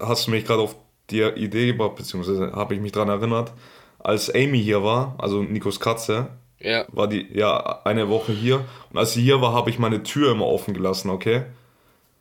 hast 0.00 0.26
du 0.26 0.30
mich 0.30 0.44
gerade 0.44 0.62
auf 0.62 0.76
die 1.10 1.20
Idee 1.22 1.66
gebracht, 1.66 1.96
beziehungsweise 1.96 2.52
habe 2.52 2.74
ich 2.74 2.80
mich 2.80 2.92
daran 2.92 3.08
erinnert, 3.08 3.52
als 3.98 4.34
Amy 4.34 4.62
hier 4.62 4.82
war, 4.82 5.14
also 5.18 5.42
Nikos 5.42 5.80
Katze, 5.80 6.28
Ja. 6.58 6.84
war 6.92 7.08
die 7.08 7.26
ja 7.32 7.82
eine 7.84 8.08
Woche 8.08 8.32
hier. 8.32 8.64
Und 8.90 8.98
als 8.98 9.12
sie 9.12 9.22
hier 9.22 9.40
war, 9.40 9.52
habe 9.52 9.70
ich 9.70 9.78
meine 9.78 10.02
Tür 10.02 10.32
immer 10.32 10.46
offen 10.46 10.74
gelassen, 10.74 11.10
okay? 11.10 11.42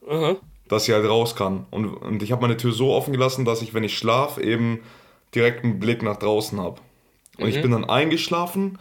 Aha. 0.09 0.35
Dass 0.67 0.85
sie 0.85 0.93
halt 0.93 1.07
raus 1.07 1.35
kann. 1.35 1.65
Und, 1.71 1.85
und 1.87 2.23
ich 2.23 2.31
habe 2.31 2.41
meine 2.41 2.57
Tür 2.57 2.71
so 2.71 2.91
offen 2.93 3.13
gelassen, 3.13 3.45
dass 3.45 3.61
ich, 3.61 3.73
wenn 3.73 3.83
ich 3.83 3.97
schlafe, 3.97 4.41
eben 4.43 4.79
direkt 5.33 5.63
einen 5.63 5.79
Blick 5.79 6.01
nach 6.03 6.17
draußen 6.17 6.59
habe. 6.59 6.81
Und 7.37 7.47
ich 7.47 7.61
bin 7.61 7.71
dann 7.71 7.85
eingeschlafen. 7.85 8.77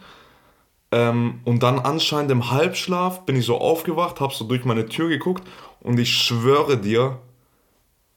Ähm, 0.91 1.39
und 1.45 1.63
dann 1.63 1.79
anscheinend 1.79 2.31
im 2.31 2.51
Halbschlaf 2.51 3.25
bin 3.25 3.35
ich 3.37 3.45
so 3.45 3.57
aufgewacht, 3.57 4.19
habe 4.19 4.33
so 4.33 4.43
durch 4.45 4.65
meine 4.65 4.87
Tür 4.87 5.07
geguckt. 5.09 5.47
Und 5.79 5.99
ich 5.99 6.11
schwöre 6.13 6.77
dir, 6.77 7.19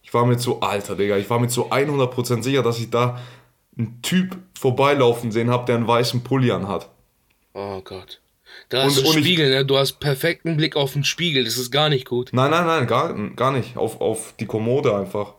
ich 0.03 0.13
war 0.13 0.25
mir 0.25 0.37
so, 0.37 0.59
alter 0.59 0.95
Digga, 0.95 1.17
ich 1.17 1.29
war 1.29 1.39
mir 1.39 1.47
zu 1.47 1.71
100% 1.71 2.43
sicher, 2.43 2.61
dass 2.63 2.79
ich 2.79 2.89
da 2.89 3.19
einen 3.77 4.01
Typ 4.01 4.37
vorbeilaufen 4.57 5.31
sehen 5.31 5.49
habe, 5.49 5.65
der 5.65 5.75
einen 5.75 5.87
weißen 5.87 6.23
Pulli 6.23 6.51
anhat. 6.51 6.89
Oh 7.53 7.81
Gott. 7.81 8.21
Da 8.69 8.83
hast 8.83 8.97
Und- 8.97 9.05
du 9.05 9.09
und 9.11 9.17
ich- 9.17 9.25
Spiegel, 9.25 9.49
ne? 9.49 9.65
Du 9.65 9.77
hast 9.77 9.93
perfekten 9.99 10.55
Blick 10.57 10.75
auf 10.75 10.93
den 10.93 11.03
Spiegel. 11.03 11.43
Das 11.45 11.57
ist 11.57 11.71
gar 11.71 11.89
nicht 11.89 12.07
gut. 12.07 12.29
Nein, 12.33 12.51
nein, 12.51 12.65
nein, 12.65 12.87
gar, 12.87 13.13
gar 13.35 13.51
nicht. 13.51 13.77
Auf, 13.77 13.99
auf 14.01 14.33
die 14.39 14.45
Kommode 14.45 14.95
einfach. 14.95 15.33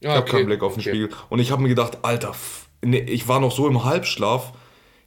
Ich 0.00 0.06
Ja, 0.08 0.14
habe 0.16 0.30
keinen 0.30 0.46
Blick 0.46 0.62
auf 0.62 0.74
den 0.74 0.80
okay. 0.80 0.90
Spiegel. 0.90 1.08
Und 1.30 1.38
ich 1.38 1.50
habe 1.50 1.62
mir 1.62 1.68
gedacht, 1.68 1.98
Alter, 2.02 2.34
nee, 2.82 2.98
ich 2.98 3.26
war 3.28 3.40
noch 3.40 3.52
so 3.52 3.66
im 3.66 3.84
Halbschlaf. 3.84 4.52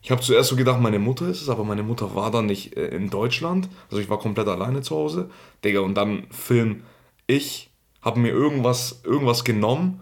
Ich 0.01 0.11
habe 0.11 0.21
zuerst 0.21 0.49
so 0.49 0.55
gedacht, 0.55 0.79
meine 0.79 0.99
Mutter 0.99 1.27
ist 1.27 1.41
es, 1.41 1.49
aber 1.49 1.63
meine 1.63 1.83
Mutter 1.83 2.15
war 2.15 2.31
dann 2.31 2.45
nicht 2.45 2.77
äh, 2.77 2.87
in 2.87 3.09
Deutschland. 3.09 3.67
Also 3.89 4.01
ich 4.01 4.09
war 4.09 4.19
komplett 4.19 4.47
alleine 4.47 4.81
zu 4.81 4.95
Hause. 4.95 5.29
Digga, 5.65 5.81
und 5.81 5.95
dann 5.95 6.27
Film, 6.31 6.83
ich 7.25 7.69
habe 8.01 8.19
mir 8.19 8.29
irgendwas, 8.29 9.01
irgendwas 9.03 9.43
genommen. 9.43 10.01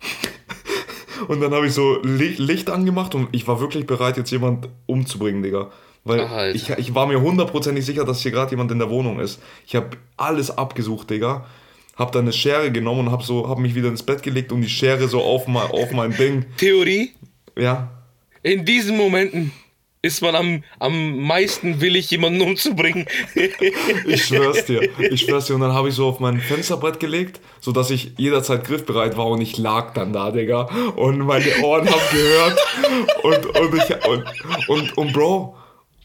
und 1.28 1.40
dann 1.40 1.52
habe 1.54 1.66
ich 1.66 1.72
so 1.74 2.00
Li- 2.02 2.34
Licht 2.38 2.70
angemacht 2.70 3.14
und 3.14 3.28
ich 3.32 3.46
war 3.46 3.60
wirklich 3.60 3.86
bereit, 3.86 4.16
jetzt 4.16 4.30
jemand 4.30 4.68
umzubringen, 4.86 5.42
Digga. 5.42 5.70
Weil 6.06 6.20
ich, 6.54 6.68
ich 6.70 6.94
war 6.94 7.06
mir 7.06 7.20
hundertprozentig 7.20 7.84
sicher, 7.86 8.04
dass 8.04 8.20
hier 8.20 8.30
gerade 8.32 8.50
jemand 8.50 8.70
in 8.70 8.78
der 8.78 8.90
Wohnung 8.90 9.20
ist. 9.20 9.40
Ich 9.66 9.74
habe 9.74 9.90
alles 10.16 10.50
abgesucht, 10.50 11.08
Digga. 11.10 11.46
Hab 11.96 12.12
dann 12.12 12.22
eine 12.22 12.32
Schere 12.32 12.72
genommen 12.72 13.06
und 13.06 13.12
hab 13.12 13.22
so, 13.22 13.48
hab 13.48 13.58
mich 13.58 13.74
wieder 13.74 13.88
ins 13.88 14.02
Bett 14.02 14.22
gelegt 14.22 14.52
und 14.52 14.60
die 14.60 14.68
Schere 14.68 15.06
so 15.08 15.22
auf 15.22 15.46
mein, 15.46 15.70
auf 15.70 15.92
mein 15.92 16.14
Ding. 16.14 16.44
Theorie: 16.58 17.12
Ja. 17.56 17.93
In 18.44 18.66
diesen 18.66 18.96
Momenten 18.98 19.52
ist 20.02 20.20
man 20.20 20.36
am, 20.36 20.62
am 20.78 21.18
meisten 21.18 21.80
willig, 21.80 22.10
jemanden 22.10 22.42
umzubringen. 22.42 23.06
Ich 24.06 24.26
schwör's 24.26 24.66
dir. 24.66 24.90
Ich 24.98 25.22
schwör's 25.22 25.46
dir. 25.46 25.54
Und 25.54 25.62
dann 25.62 25.72
habe 25.72 25.88
ich 25.88 25.94
so 25.94 26.06
auf 26.06 26.20
mein 26.20 26.40
Fensterbrett 26.40 27.00
gelegt, 27.00 27.40
sodass 27.60 27.90
ich 27.90 28.12
jederzeit 28.18 28.64
griffbereit 28.64 29.16
war 29.16 29.28
und 29.28 29.40
ich 29.40 29.56
lag 29.56 29.94
dann 29.94 30.12
da, 30.12 30.30
Digga. 30.30 30.68
Und 30.94 31.20
meine 31.20 31.46
Ohren 31.62 31.88
haben 31.88 32.02
gehört. 32.12 32.58
Und, 33.22 33.46
und 33.46 33.74
ich, 33.74 34.06
und, 34.06 34.68
und, 34.68 34.98
und 34.98 35.12
Bro, 35.14 35.56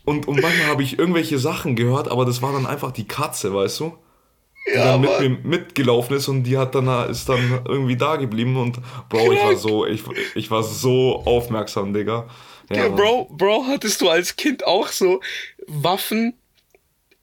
und, 0.05 0.27
und 0.29 0.41
manchmal 0.41 0.67
habe 0.67 0.81
ich 0.83 0.97
irgendwelche 0.97 1.37
Sachen 1.37 1.75
gehört, 1.75 2.09
aber 2.09 2.25
das 2.25 2.41
war 2.41 2.53
dann 2.53 2.65
einfach 2.65 2.91
die 2.91 3.07
Katze, 3.07 3.53
weißt 3.53 3.81
du? 3.81 3.93
Die 4.67 4.73
dann 4.73 5.01
mit 5.01 5.19
mir 5.19 5.29
mitgelaufen 5.43 6.15
ist 6.17 6.27
und 6.27 6.43
die 6.43 6.57
hat 6.57 6.75
dann, 6.75 7.09
ist 7.09 7.27
dann 7.27 7.61
irgendwie 7.67 7.95
da 7.95 8.17
geblieben 8.17 8.55
und 8.57 8.77
Bro, 9.09 9.31
ich 9.33 9.39
war 9.39 9.55
so, 9.55 9.85
ich, 9.85 10.03
ich 10.35 10.51
war 10.51 10.63
so 10.63 11.23
aufmerksam, 11.25 11.93
Digga. 11.93 12.29
Ja, 12.69 12.83
Ja. 12.83 12.89
Bro, 12.89 13.29
Bro, 13.31 13.65
hattest 13.67 14.01
du 14.01 14.09
als 14.09 14.35
Kind 14.35 14.65
auch 14.67 14.89
so 14.89 15.21
Waffen, 15.65 16.33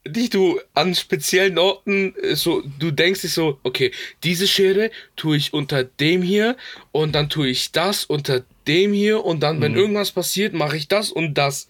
die 0.05 0.29
du 0.29 0.59
an 0.73 0.93
speziellen 0.95 1.57
Orten 1.57 2.15
äh, 2.21 2.35
so, 2.35 2.63
du 2.79 2.91
denkst 2.91 3.21
dich 3.21 3.33
so, 3.33 3.59
okay, 3.63 3.91
diese 4.23 4.47
Schere 4.47 4.91
tue 5.15 5.37
ich 5.37 5.53
unter 5.53 5.83
dem 5.85 6.21
hier 6.21 6.57
und 6.91 7.13
dann 7.13 7.29
tue 7.29 7.47
ich 7.49 7.71
das 7.71 8.03
unter 8.05 8.43
dem 8.67 8.91
hier 8.93 9.23
und 9.23 9.41
dann, 9.41 9.57
Mhm. 9.57 9.61
wenn 9.61 9.75
irgendwas 9.75 10.11
passiert, 10.11 10.53
mache 10.53 10.75
ich 10.77 10.87
das 10.87 11.11
und 11.11 11.35
das. 11.35 11.67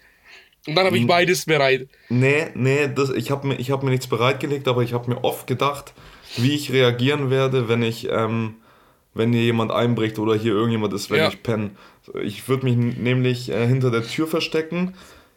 Und 0.68 0.76
dann 0.76 0.86
habe 0.86 0.98
ich 0.98 1.08
beides 1.08 1.46
bereit. 1.46 1.88
Nee, 2.10 2.48
nee, 2.54 2.90
das, 2.94 3.10
ich 3.10 3.32
habe 3.32 3.48
mir, 3.48 3.56
ich 3.56 3.72
hab 3.72 3.84
mir 3.84 3.90
nichts 3.90 4.08
bereitgelegt, 4.08 4.68
aber 4.68 4.84
ich 4.84 4.94
habe 4.94 5.10
mir 5.10 5.24
oft 5.24 5.48
gedacht, 5.48 5.94
wie 6.36 6.54
ich 6.54 6.72
reagieren 6.72 7.30
werde, 7.30 7.70
wenn 7.70 7.82
ich, 7.82 8.08
ähm, 8.12 8.56
wenn 9.14 9.32
hier 9.34 9.44
jemand 9.44 9.72
einbricht 9.72 10.20
oder 10.20 10.36
hier 10.36 10.52
irgendjemand 10.54 10.94
ist, 10.94 11.10
wenn 11.10 11.20
Ja. 11.20 11.30
ich 11.30 11.42
penne. 11.42 11.72
Ich 12.22 12.48
würde 12.50 12.66
mich 12.66 12.76
nämlich 12.76 13.50
äh, 13.50 13.66
hinter 13.66 13.92
der 13.92 14.04
Tür 14.04 14.28
verstecken, 14.28 14.94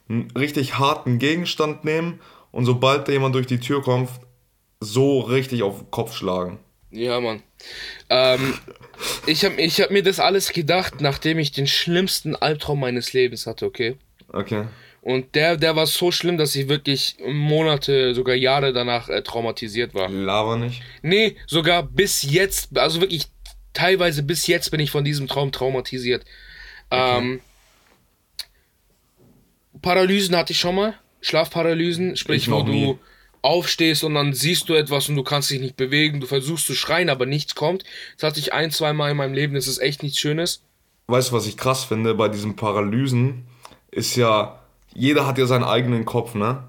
einen 0.08 0.30
richtig 0.36 0.78
harten 0.78 1.18
Gegenstand 1.18 1.84
nehmen 1.84 2.20
und 2.50 2.64
sobald 2.64 3.06
da 3.06 3.12
jemand 3.12 3.34
durch 3.36 3.46
die 3.46 3.60
Tür 3.60 3.82
kommt, 3.82 4.10
so 4.80 5.20
richtig 5.20 5.62
auf 5.62 5.78
den 5.78 5.90
Kopf 5.90 6.14
schlagen. 6.14 6.58
Ja, 6.90 7.20
Mann. 7.20 7.42
Ähm, 8.08 8.54
ich 9.26 9.44
habe 9.44 9.60
ich 9.60 9.80
hab 9.80 9.90
mir 9.92 10.02
das 10.02 10.18
alles 10.18 10.52
gedacht, 10.52 11.00
nachdem 11.00 11.38
ich 11.38 11.52
den 11.52 11.68
schlimmsten 11.68 12.34
Albtraum 12.34 12.80
meines 12.80 13.12
Lebens 13.12 13.46
hatte, 13.46 13.66
okay? 13.66 13.96
Okay. 14.32 14.64
Und 15.02 15.34
der, 15.34 15.56
der 15.56 15.76
war 15.76 15.86
so 15.86 16.12
schlimm, 16.12 16.36
dass 16.36 16.54
ich 16.54 16.68
wirklich 16.68 17.16
Monate, 17.26 18.14
sogar 18.14 18.34
Jahre 18.34 18.72
danach 18.72 19.08
äh, 19.08 19.22
traumatisiert 19.22 19.94
war. 19.94 20.10
Lava 20.10 20.56
nicht. 20.56 20.82
Nee, 21.02 21.36
sogar 21.46 21.82
bis 21.84 22.22
jetzt, 22.22 22.76
also 22.78 23.00
wirklich 23.00 23.26
teilweise 23.72 24.22
bis 24.22 24.46
jetzt 24.46 24.70
bin 24.70 24.80
ich 24.80 24.90
von 24.90 25.04
diesem 25.04 25.26
Traum 25.26 25.52
traumatisiert. 25.52 26.24
Ähm, 26.90 27.40
Paralysen 29.80 30.36
hatte 30.36 30.52
ich 30.52 30.60
schon 30.60 30.74
mal. 30.74 30.94
Schlafparalysen, 31.22 32.16
sprich, 32.16 32.44
Ich 32.44 32.50
wo 32.50 32.58
noch 32.58 32.66
nie. 32.66 32.84
du 32.86 32.98
aufstehst 33.42 34.04
und 34.04 34.14
dann 34.14 34.34
siehst 34.34 34.68
du 34.68 34.74
etwas 34.74 35.08
und 35.08 35.16
du 35.16 35.22
kannst 35.22 35.50
dich 35.50 35.60
nicht 35.60 35.76
bewegen, 35.76 36.20
du 36.20 36.26
versuchst 36.26 36.66
zu 36.66 36.74
schreien, 36.74 37.08
aber 37.08 37.24
nichts 37.26 37.54
kommt. 37.54 37.84
Das 38.18 38.28
hatte 38.28 38.40
ich 38.40 38.52
ein, 38.52 38.70
zwei 38.70 38.92
Mal 38.92 39.10
in 39.12 39.16
meinem 39.16 39.32
Leben, 39.34 39.54
das 39.54 39.66
ist 39.66 39.78
echt 39.78 40.02
nichts 40.02 40.18
Schönes. 40.18 40.62
Weißt 41.06 41.30
du, 41.30 41.34
was 41.36 41.46
ich 41.46 41.56
krass 41.56 41.84
finde 41.84 42.14
bei 42.14 42.28
diesen 42.28 42.56
Paralysen? 42.56 43.46
Ist 43.90 44.16
ja, 44.16 44.59
jeder 44.94 45.26
hat 45.26 45.38
ja 45.38 45.46
seinen 45.46 45.64
eigenen 45.64 46.04
Kopf, 46.04 46.34
ne? 46.34 46.64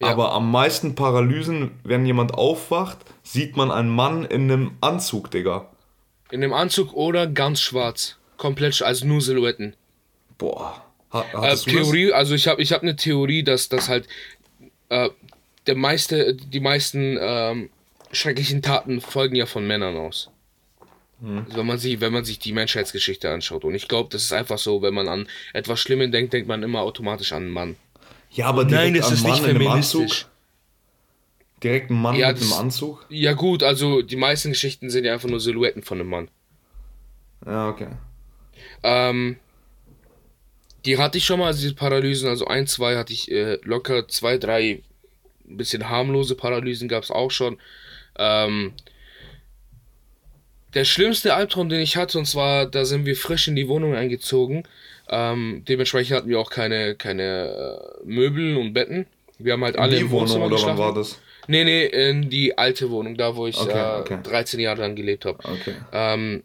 Ja. 0.00 0.08
Aber 0.08 0.32
am 0.32 0.50
meisten 0.50 0.94
Paralysen, 0.94 1.72
wenn 1.82 2.06
jemand 2.06 2.34
aufwacht, 2.34 2.98
sieht 3.24 3.56
man 3.56 3.70
einen 3.70 3.88
Mann 3.88 4.24
in 4.24 4.42
einem 4.42 4.72
Anzug, 4.80 5.30
Digga. 5.30 5.68
In 6.30 6.40
dem 6.40 6.52
Anzug 6.52 6.92
oder 6.92 7.26
ganz 7.26 7.60
schwarz. 7.60 8.16
Komplett, 8.36 8.80
also 8.82 9.06
nur 9.06 9.20
Silhouetten. 9.20 9.74
Boah. 10.36 10.84
Ha, 11.12 11.24
Äh, 11.42 11.56
Theorie, 11.56 12.12
also 12.12 12.34
ich 12.34 12.46
habe 12.46 12.62
ich 12.62 12.72
hab 12.72 12.82
eine 12.82 12.94
Theorie, 12.94 13.42
dass 13.42 13.68
das 13.68 13.88
halt 13.88 14.06
äh, 14.88 15.08
der 15.66 15.74
meiste, 15.74 16.34
die 16.34 16.60
meisten 16.60 17.18
ähm, 17.20 17.70
schrecklichen 18.12 18.62
Taten 18.62 19.00
folgen 19.00 19.34
ja 19.34 19.46
von 19.46 19.66
Männern 19.66 19.96
aus. 19.96 20.30
Hm. 21.20 21.38
Also 21.46 21.56
wenn 21.58 21.66
man 21.66 21.78
sich, 21.78 22.00
wenn 22.00 22.12
man 22.12 22.24
sich 22.24 22.38
die 22.38 22.52
Menschheitsgeschichte 22.52 23.30
anschaut. 23.30 23.64
Und 23.64 23.74
ich 23.74 23.88
glaube, 23.88 24.08
das 24.10 24.22
ist 24.22 24.32
einfach 24.32 24.58
so, 24.58 24.82
wenn 24.82 24.94
man 24.94 25.08
an 25.08 25.28
etwas 25.52 25.80
Schlimmes 25.80 26.10
denkt, 26.10 26.32
denkt 26.32 26.48
man 26.48 26.62
immer 26.62 26.80
automatisch 26.82 27.32
an 27.32 27.44
einen 27.44 27.50
Mann. 27.50 27.76
das? 28.28 28.36
Ja, 28.36 28.46
aber 28.46 28.64
direkt 28.64 29.02
ein 29.02 29.22
Mann 29.22 29.44
in 29.44 29.56
einem 29.56 29.66
Anzug. 29.68 30.10
Direkt 31.62 31.90
ein 31.90 32.00
Mann 32.00 32.14
Ja, 32.14 32.28
mit 32.28 32.36
das- 32.40 32.52
einem 32.52 32.60
Anzug? 32.60 33.04
Ja 33.08 33.32
gut, 33.32 33.62
also 33.64 34.02
die 34.02 34.16
meisten 34.16 34.50
Geschichten 34.50 34.90
sind 34.90 35.04
ja 35.04 35.12
einfach 35.14 35.28
nur 35.28 35.40
Silhouetten 35.40 35.82
von 35.82 35.98
einem 36.00 36.08
Mann. 36.10 36.28
Ja, 37.44 37.68
okay. 37.68 37.88
Ähm, 38.84 39.36
die 40.84 40.98
hatte 40.98 41.18
ich 41.18 41.24
schon 41.24 41.40
mal, 41.40 41.46
also 41.46 41.60
diese 41.60 41.74
Paralysen, 41.74 42.28
also 42.28 42.46
ein, 42.46 42.66
zwei 42.68 42.96
hatte 42.96 43.12
ich 43.12 43.30
äh, 43.30 43.58
locker, 43.62 44.06
zwei, 44.08 44.38
drei 44.38 44.82
ein 45.48 45.56
bisschen 45.56 45.88
harmlose 45.88 46.34
Paralysen 46.36 46.88
gab 46.88 47.02
es 47.02 47.10
auch 47.10 47.30
schon. 47.30 47.58
Ähm, 48.16 48.72
der 50.74 50.84
schlimmste 50.84 51.34
Albtraum, 51.34 51.68
den 51.68 51.80
ich 51.80 51.96
hatte, 51.96 52.18
und 52.18 52.26
zwar, 52.26 52.66
da 52.66 52.84
sind 52.84 53.06
wir 53.06 53.16
frisch 53.16 53.48
in 53.48 53.56
die 53.56 53.68
Wohnung 53.68 53.94
eingezogen. 53.94 54.64
Ähm, 55.08 55.62
dementsprechend 55.66 56.16
hatten 56.16 56.28
wir 56.28 56.38
auch 56.38 56.50
keine, 56.50 56.94
keine 56.94 57.80
äh, 58.02 58.04
Möbel 58.04 58.56
und 58.56 58.74
Betten. 58.74 59.06
Wir 59.38 59.54
haben 59.54 59.64
halt 59.64 59.78
alle 59.78 59.96
Die 59.96 60.02
im 60.02 60.10
Wohnung 60.10 60.30
oder 60.32 60.40
wann 60.42 60.50
geschlafen. 60.50 60.78
war 60.78 60.94
das? 60.94 61.18
Nee, 61.46 61.64
nee, 61.64 61.86
in 61.86 62.28
die 62.28 62.58
alte 62.58 62.90
Wohnung, 62.90 63.16
da 63.16 63.34
wo 63.34 63.46
ich 63.46 63.58
Okay, 63.58 63.78
äh, 63.78 64.00
okay. 64.00 64.18
13 64.22 64.60
Jahre 64.60 64.82
lang 64.82 64.96
gelebt 64.96 65.24
habe. 65.24 65.38
Okay. 65.42 65.74
Ähm, 65.92 66.42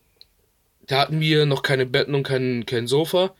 da 0.87 0.99
hatten 0.99 1.19
wir 1.19 1.45
noch 1.45 1.61
keine 1.61 1.85
Betten 1.85 2.15
und 2.15 2.23
kein, 2.23 2.65
kein 2.65 2.87
Sofa. 2.87 3.33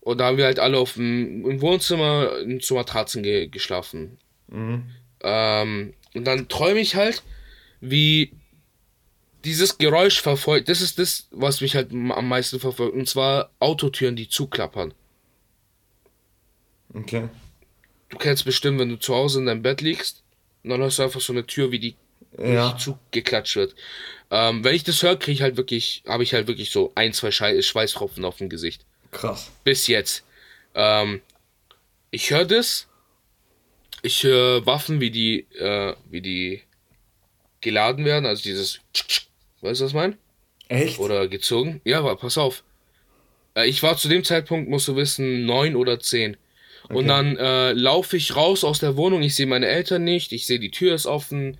Und 0.00 0.18
da 0.18 0.26
haben 0.26 0.36
wir 0.36 0.44
halt 0.46 0.58
alle 0.58 0.78
auf 0.78 0.94
dem, 0.94 1.48
im 1.48 1.60
Wohnzimmer 1.60 2.38
in 2.40 2.60
so 2.60 2.74
Matratzen 2.74 3.22
ge 3.22 3.46
geschlafen. 3.48 4.18
Mhm. 4.48 4.84
Ähm, 5.22 5.94
und 6.14 6.24
dann 6.26 6.48
träume 6.48 6.80
ich 6.80 6.96
halt, 6.96 7.22
wie 7.80 8.32
dieses 9.46 9.78
Geräusch 9.78 10.20
verfolgt. 10.20 10.68
Das 10.68 10.80
ist 10.80 10.98
das, 10.98 11.28
was 11.30 11.60
mich 11.60 11.74
halt 11.74 11.92
am 11.92 12.28
meisten 12.28 12.60
verfolgt. 12.60 12.94
Und 12.94 13.08
zwar 13.08 13.50
Autotüren, 13.60 14.16
die 14.16 14.28
zuklappern. 14.28 14.92
Okay. 16.92 17.28
Du 18.08 18.18
kennst 18.18 18.44
bestimmt, 18.44 18.78
wenn 18.78 18.88
du 18.88 18.96
zu 18.96 19.14
Hause 19.14 19.40
in 19.40 19.46
deinem 19.46 19.62
Bett 19.62 19.80
liegst, 19.80 20.22
dann 20.62 20.82
hast 20.82 20.98
du 20.98 21.02
einfach 21.04 21.20
so 21.20 21.32
eine 21.32 21.46
Tür, 21.46 21.70
wie 21.70 21.78
die 21.78 21.94
Ja. 22.38 22.76
zugeklatscht 22.76 23.56
wird. 23.56 23.74
Ähm, 24.30 24.64
wenn 24.64 24.74
ich 24.74 24.84
das 24.84 25.02
höre, 25.02 25.16
kriege 25.16 25.32
ich 25.34 25.42
halt 25.42 25.56
wirklich, 25.56 26.02
habe 26.06 26.22
ich 26.22 26.34
halt 26.34 26.46
wirklich 26.48 26.70
so 26.70 26.92
ein, 26.94 27.12
zwei 27.12 27.30
Schei 27.30 27.60
Schweißtropfen 27.62 28.24
auf 28.24 28.36
dem 28.38 28.48
Gesicht. 28.48 28.84
Krass. 29.12 29.50
Bis 29.64 29.86
jetzt. 29.86 30.24
Ähm, 30.74 31.22
ich 32.10 32.30
höre 32.30 32.44
das. 32.44 32.88
Ich 34.02 34.22
höre 34.24 34.66
Waffen, 34.66 35.00
wie 35.00 35.10
die, 35.10 35.46
äh, 35.58 35.94
wie 36.10 36.20
die 36.20 36.62
geladen 37.60 38.04
werden. 38.04 38.26
Also 38.26 38.42
dieses, 38.42 38.80
weißt 39.66 39.80
du, 39.80 39.84
was 39.84 39.90
ich 39.90 39.96
meine? 39.96 40.16
Echt? 40.68 40.98
Oder 40.98 41.28
gezogen. 41.28 41.80
Ja, 41.84 41.98
aber 41.98 42.16
pass 42.16 42.38
auf. 42.38 42.64
Äh, 43.54 43.68
ich 43.68 43.82
war 43.82 43.96
zu 43.96 44.08
dem 44.08 44.24
Zeitpunkt, 44.24 44.68
musst 44.68 44.88
du 44.88 44.96
wissen, 44.96 45.44
neun 45.46 45.76
oder 45.76 46.00
zehn. 46.00 46.36
Und 46.88 46.96
Okay. 46.96 47.06
dann 47.08 47.36
äh, 47.36 47.72
laufe 47.72 48.16
ich 48.16 48.36
raus 48.36 48.62
aus 48.64 48.78
der 48.78 48.96
Wohnung. 48.96 49.22
Ich 49.22 49.34
sehe 49.34 49.46
meine 49.46 49.66
Eltern 49.66 50.04
nicht. 50.04 50.32
Ich 50.32 50.46
sehe, 50.46 50.60
die 50.60 50.70
Tür 50.70 50.94
ist 50.94 51.06
offen. 51.06 51.58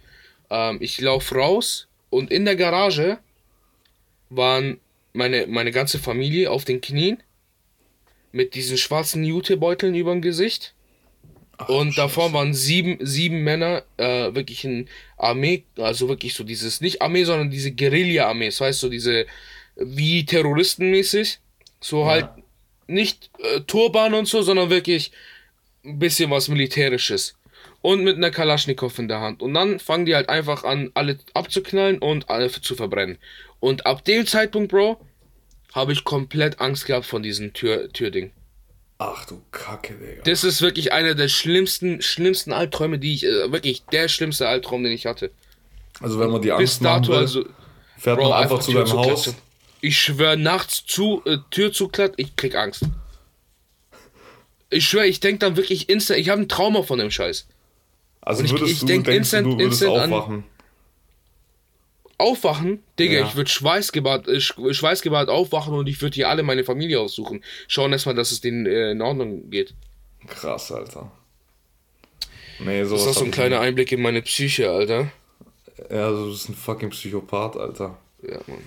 Ähm, 0.51 0.79
ich 0.81 1.01
laufe 1.01 1.35
raus. 1.35 1.89
Und 2.11 2.31
in 2.31 2.45
der 2.45 2.57
Garage 2.57 3.19
waren 4.31 4.79
meine, 5.13 5.47
meine 5.47 5.73
ganze 5.73 5.99
Familie 5.99 6.51
auf 6.51 6.65
den 6.65 6.81
Knien. 6.81 7.23
Mit 8.33 8.55
diesen 8.55 8.77
schwarzen 8.77 9.25
Jutebeuteln 9.25 9.95
über 9.95 10.13
dem 10.13 10.23
Gesicht. 10.23 10.75
Und 11.69 11.97
davor 11.97 12.33
waren 12.33 12.53
sieben, 12.55 12.99
sieben 13.01 13.43
Männer, 13.43 13.83
äh, 13.97 14.35
wirklich 14.35 14.65
in 14.65 14.89
Armee, 15.17 15.65
also 15.77 16.09
wirklich 16.09 16.35
so 16.35 16.45
dieses, 16.45 16.81
nicht 16.81 17.03
Armee, 17.03 17.25
sondern 17.25 17.51
diese 17.51 17.73
Guerilla-Armees, 17.73 18.61
weißt 18.61 18.83
du, 18.83 18.89
diese, 18.89 19.27
wie 19.77 20.25
Terroristenmäßig. 20.25 21.39
So 21.81 22.07
halt 22.07 22.29
nicht 22.87 23.31
äh, 23.39 23.61
Turban 23.61 24.15
und 24.15 24.29
so, 24.29 24.43
sondern 24.43 24.71
wirklich 24.71 25.13
ein 25.85 25.99
bisschen 25.99 26.31
was 26.31 26.49
Militärisches. 26.49 27.37
Und 27.83 28.03
mit 28.03 28.17
einer 28.17 28.31
Kalaschnikow 28.31 28.99
in 28.99 29.09
der 29.09 29.21
Hand. 29.21 29.43
Und 29.43 29.55
dann 29.55 29.79
fangen 29.79 30.07
die 30.07 30.15
halt 30.15 30.29
einfach 30.29 30.65
an, 30.65 30.91
alle 30.95 31.19
abzuknallen 31.35 31.99
und 31.99 32.29
alle 32.29 32.51
zu 32.51 32.75
verbrennen. 32.75 33.19
Und 33.61 33.87
ab 33.87 34.05
dem 34.05 34.27
Zeitpunkt, 34.27 34.73
Bro, 34.73 35.01
habe 35.73 35.93
ich 35.93 36.05
komplett 36.05 36.61
Angst 36.61 36.87
gehabt 36.87 37.07
von 37.07 37.23
diesem 37.23 37.53
Tür 37.53 37.93
Türding. 37.93 38.33
Ach 38.99 39.27
du 39.27 39.43
Kacke, 39.51 39.95
Digga. 39.95 40.23
Das 40.25 40.43
ist 40.43 40.63
wirklich 40.63 40.93
einer 40.93 41.15
der 41.15 41.29
schlimmsten, 41.29 42.01
schlimmsten 42.01 42.53
Albträume, 42.53 42.99
die 42.99 43.15
ich, 43.15 43.25
äh, 43.27 43.53
wirklich 43.53 43.85
der 43.93 44.09
schlimmste 44.09 44.49
Albtraum, 44.49 44.83
den 44.83 44.93
ich 44.93 45.05
hatte. 45.07 45.31
Also 46.01 46.19
wenn 46.19 46.31
man 46.31 46.41
die 46.43 46.49
Bis 46.49 46.57
Angst 46.59 46.83
machen 46.83 47.03
dato, 47.03 47.13
will, 47.13 47.19
also, 47.19 47.45
fährt 47.99 48.19
Bro, 48.19 48.31
man 48.31 48.39
einfach, 48.39 48.53
einfach 48.57 48.65
zu 48.65 48.73
deinem 48.73 48.93
Haus. 48.93 49.35
Ich 49.83 49.99
schwöre, 49.99 50.37
nachts 50.39 50.85
zu, 50.87 51.23
äh, 51.27 51.39
Tür 51.51 51.73
zuklatt, 51.73 52.15
ich 52.17 52.37
krieg 52.37 52.55
Angst. 52.55 52.85
Ich 54.71 54.87
schwöre, 54.89 55.07
ich 55.07 55.21
denk 55.21 55.41
dann 55.41 55.57
wirklich 55.57 55.89
instant, 55.89 56.19
ich 56.19 56.29
habe 56.31 56.41
ein 56.43 56.49
Trauma 56.49 56.83
von 56.83 56.99
dem 56.99 57.11
Scheiß. 57.11 57.47
Also 58.23 58.43
ich- 58.45 58.51
würdest 58.51 58.73
ich 58.73 58.81
du, 58.81 58.87
denk 58.87 59.05
denkst 59.05 59.19
instant- 59.19 59.47
du, 59.47 59.59
würdest 59.59 59.83
instant 59.83 60.13
an- 60.13 60.45
aufwachen. 62.19 62.83
Digga, 62.99 63.19
Ja. 63.21 63.27
ich 63.27 63.37
würde 63.37 63.51
schweißgebadet, 63.51 64.29
äh, 64.29 64.39
sch- 64.39 64.73
schweißgebadet 64.75 65.29
aufwachen 65.29 65.75
und 65.75 65.89
ich 65.89 66.01
würde 66.01 66.15
hier 66.15 66.29
alle 66.29 66.43
meine 66.43 66.65
Familie 66.65 67.01
aussuchen. 67.01 67.43
Schauen 67.69 67.93
erstmal, 67.93 68.15
dass 68.15 68.33
es 68.33 68.41
denen 68.41 68.67
äh, 68.67 68.91
in 68.93 69.03
Ordnung 69.03 69.51
geht. 69.51 69.75
Krass, 70.27 70.73
Alter. 70.73 71.11
Nee, 72.59 72.81
Das 72.81 72.89
sowas 72.89 73.03
ist 73.03 73.09
auch 73.09 73.15
so 73.21 73.25
ein 73.27 73.31
kleiner 73.31 73.61
Einblick 73.61 73.93
in 73.93 74.01
meine 74.03 74.23
Psyche, 74.23 74.71
Alter. 74.71 75.03
nicht. 75.79 75.91
Ja, 75.91 76.11
du 76.11 76.31
bist 76.31 76.49
ein 76.49 76.55
fucking 76.55 76.91
Psychopath, 76.91 77.57
Alter. 77.57 77.99
Ja, 78.23 78.39
Mann. 78.47 78.63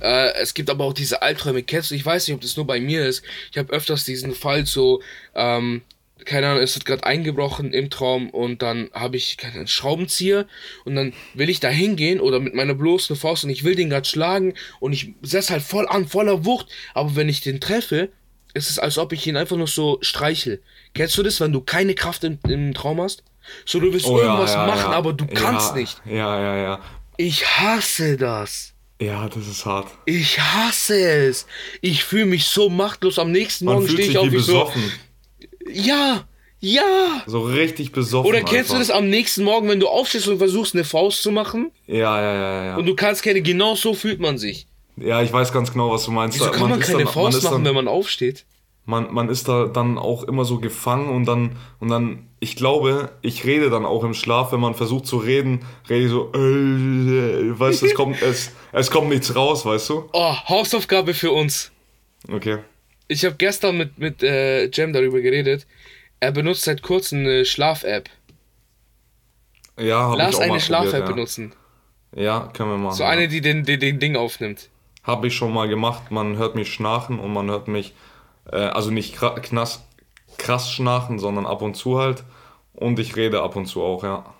Äh, 0.00 0.32
es 0.34 0.52
gibt 0.52 0.68
aber 0.68 0.84
auch 0.84 0.92
diese 0.92 1.22
Albträume. 1.22 1.62
Kennst 1.62 1.90
du, 1.90 1.94
ich 1.94 2.04
weiß 2.04 2.26
nicht, 2.26 2.34
ob 2.34 2.40
das 2.42 2.56
nur 2.56 2.66
bei 2.66 2.80
mir 2.80 3.06
ist. 3.06 3.22
Ich 3.52 3.56
habe 3.58 3.72
öfters 3.72 4.04
diesen 4.04 4.34
Fall 4.34 4.66
so, 4.66 5.00
ähm, 5.34 5.82
keine 6.26 6.48
Ahnung, 6.48 6.62
es 6.62 6.74
wird 6.74 6.84
gerade 6.84 7.04
eingebrochen 7.04 7.72
im 7.72 7.88
Traum 7.88 8.28
und 8.30 8.60
dann 8.60 8.90
habe 8.92 9.16
ich 9.16 9.36
keinen 9.36 9.66
Schraubenzieher 9.66 10.46
und 10.84 10.96
dann 10.96 11.12
will 11.34 11.48
ich 11.48 11.60
da 11.60 11.68
hingehen 11.68 12.20
oder 12.20 12.40
mit 12.40 12.54
meiner 12.54 12.74
bloßen 12.74 13.16
Faust 13.16 13.44
und 13.44 13.50
ich 13.50 13.64
will 13.64 13.74
den 13.74 13.88
gerade 13.88 14.06
schlagen 14.06 14.54
und 14.80 14.92
ich 14.92 15.14
setze 15.22 15.52
halt 15.52 15.62
voll 15.62 15.88
an, 15.88 16.06
voller 16.06 16.44
Wucht. 16.44 16.66
Aber 16.94 17.16
wenn 17.16 17.28
ich 17.28 17.40
den 17.40 17.60
treffe, 17.60 18.10
ist 18.52 18.70
es, 18.70 18.78
als 18.78 18.98
ob 18.98 19.12
ich 19.12 19.26
ihn 19.26 19.36
einfach 19.36 19.56
nur 19.56 19.66
so 19.66 19.98
streichel. 20.00 20.60
Kennst 20.94 21.16
du 21.16 21.22
das, 21.22 21.40
wenn 21.40 21.52
du 21.52 21.60
keine 21.60 21.94
Kraft 21.94 22.24
im, 22.24 22.38
im 22.48 22.74
Traum 22.74 23.00
hast? 23.00 23.22
So, 23.64 23.78
du 23.78 23.92
willst 23.92 24.06
irgendwas 24.06 24.56
machen, 24.56 24.92
aber 24.92 25.12
du 25.12 25.26
kannst 25.26 25.72
Oh 25.72 25.74
ja, 25.74 25.80
nicht. 25.80 26.02
Ja, 26.04 26.40
ja, 26.40 26.56
ja. 26.56 26.80
Ich 27.16 27.46
hasse 27.46 28.16
das. 28.16 28.72
Ja, 29.00 29.28
das 29.28 29.46
ist 29.46 29.66
hart. 29.66 29.88
Ich 30.06 30.40
hasse 30.40 30.98
es. 30.98 31.46
Ich 31.82 32.02
fühle 32.02 32.26
mich 32.26 32.46
so 32.46 32.70
machtlos. 32.70 33.18
Am 33.18 33.30
nächsten 33.30 33.66
Morgen 33.66 33.88
stehe 33.88 34.08
ich 34.08 34.18
auf 34.18 34.26
wie 34.26 34.32
wie 34.32 34.38
so. 34.40 34.72
Ja, 35.72 36.24
ja. 36.60 37.22
So 37.26 37.40
richtig 37.40 37.92
besoffen. 37.92 38.28
Oder 38.28 38.40
kennst 38.40 38.70
du 38.70 38.74
einfach. 38.74 38.88
das 38.88 38.90
am 38.90 39.08
nächsten 39.08 39.44
Morgen, 39.44 39.68
wenn 39.68 39.80
du 39.80 39.88
aufstehst 39.88 40.28
und 40.28 40.38
versuchst 40.38 40.74
eine 40.74 40.84
Faust 40.84 41.22
zu 41.22 41.30
machen 41.30 41.70
Ja, 41.86 42.20
ja, 42.20 42.34
ja, 42.34 42.64
ja. 42.64 42.76
und 42.76 42.86
du 42.86 42.94
kannst 42.94 43.22
keine, 43.22 43.42
genau 43.42 43.74
so 43.74 43.94
fühlt 43.94 44.20
man 44.20 44.38
sich. 44.38 44.66
Ja, 44.96 45.20
ich 45.22 45.32
weiß 45.32 45.52
ganz 45.52 45.72
genau, 45.72 45.90
was 45.90 46.04
du 46.04 46.10
meinst. 46.10 46.40
Wieso 46.40 46.50
kann 46.50 46.70
man 46.70 46.80
ist 46.80 46.86
keine 46.86 47.04
dann, 47.04 47.12
Faust 47.12 47.42
man 47.42 47.52
machen, 47.52 47.64
dann, 47.64 47.74
wenn 47.76 47.84
man 47.84 47.88
aufsteht? 47.88 48.46
man, 48.86 49.12
man 49.12 49.28
ist 49.28 49.48
da 49.48 49.66
dann 49.66 49.98
auch 49.98 50.22
immer 50.22 50.44
so 50.44 50.58
gefangen 50.58 51.10
und 51.10 51.26
dann, 51.26 51.56
und 51.80 51.88
dann, 51.88 52.28
ich 52.40 52.56
glaube, 52.56 53.10
ich 53.20 53.44
rede 53.44 53.68
dann 53.68 53.84
auch 53.84 54.04
im 54.04 54.14
Schlaf, 54.14 54.52
wenn 54.52 54.60
man 54.60 54.74
versucht 54.74 55.06
zu 55.06 55.18
reden, 55.18 55.66
rede 55.90 56.04
ich 56.04 56.10
so, 56.10 56.32
äh, 56.32 57.58
weißt 57.58 57.82
du, 57.82 57.86
es 57.86 57.94
kommt, 57.94 58.22
es, 58.22 58.52
es 58.72 58.90
kommt 58.90 59.08
nichts 59.08 59.34
raus, 59.34 59.66
weißt 59.66 59.90
du? 59.90 60.08
Oh, 60.12 60.34
Hausaufgabe 60.48 61.14
für 61.14 61.32
uns. 61.32 61.72
Okay. 62.32 62.58
Ich 63.08 63.24
habe 63.24 63.36
gestern 63.36 63.76
mit, 63.76 63.98
mit 63.98 64.22
äh, 64.22 64.66
Jem 64.70 64.92
darüber 64.92 65.20
geredet. 65.20 65.66
Er 66.20 66.32
benutzt 66.32 66.62
seit 66.62 66.82
kurzem 66.82 67.20
eine 67.20 67.44
Schlaf-App. 67.44 68.08
Ja, 69.78 70.08
hab 70.08 70.12
ich 70.12 70.18
Lass 70.18 70.36
auch 70.36 70.40
eine 70.40 70.60
Schlaf-App 70.60 71.00
ja. 71.00 71.06
benutzen. 71.06 71.52
Ja, 72.14 72.50
können 72.54 72.70
wir 72.70 72.78
machen. 72.78 72.96
So 72.96 73.04
eine, 73.04 73.28
die 73.28 73.40
den, 73.40 73.64
den, 73.64 73.78
den 73.78 73.98
Ding 73.98 74.16
aufnimmt. 74.16 74.70
Habe 75.02 75.26
ich 75.28 75.34
schon 75.36 75.52
mal 75.52 75.68
gemacht. 75.68 76.10
Man 76.10 76.36
hört 76.36 76.54
mich 76.54 76.72
schnarchen 76.72 77.18
und 77.20 77.32
man 77.32 77.50
hört 77.50 77.68
mich, 77.68 77.94
äh, 78.50 78.56
also 78.56 78.90
nicht 78.90 79.16
kra- 79.16 79.38
knass, 79.38 79.84
krass 80.38 80.72
schnarchen, 80.72 81.18
sondern 81.18 81.46
ab 81.46 81.62
und 81.62 81.74
zu 81.74 81.98
halt. 81.98 82.24
Und 82.72 82.98
ich 82.98 83.16
rede 83.16 83.42
ab 83.42 83.54
und 83.54 83.66
zu 83.66 83.82
auch, 83.82 84.02
ja. 84.02 84.34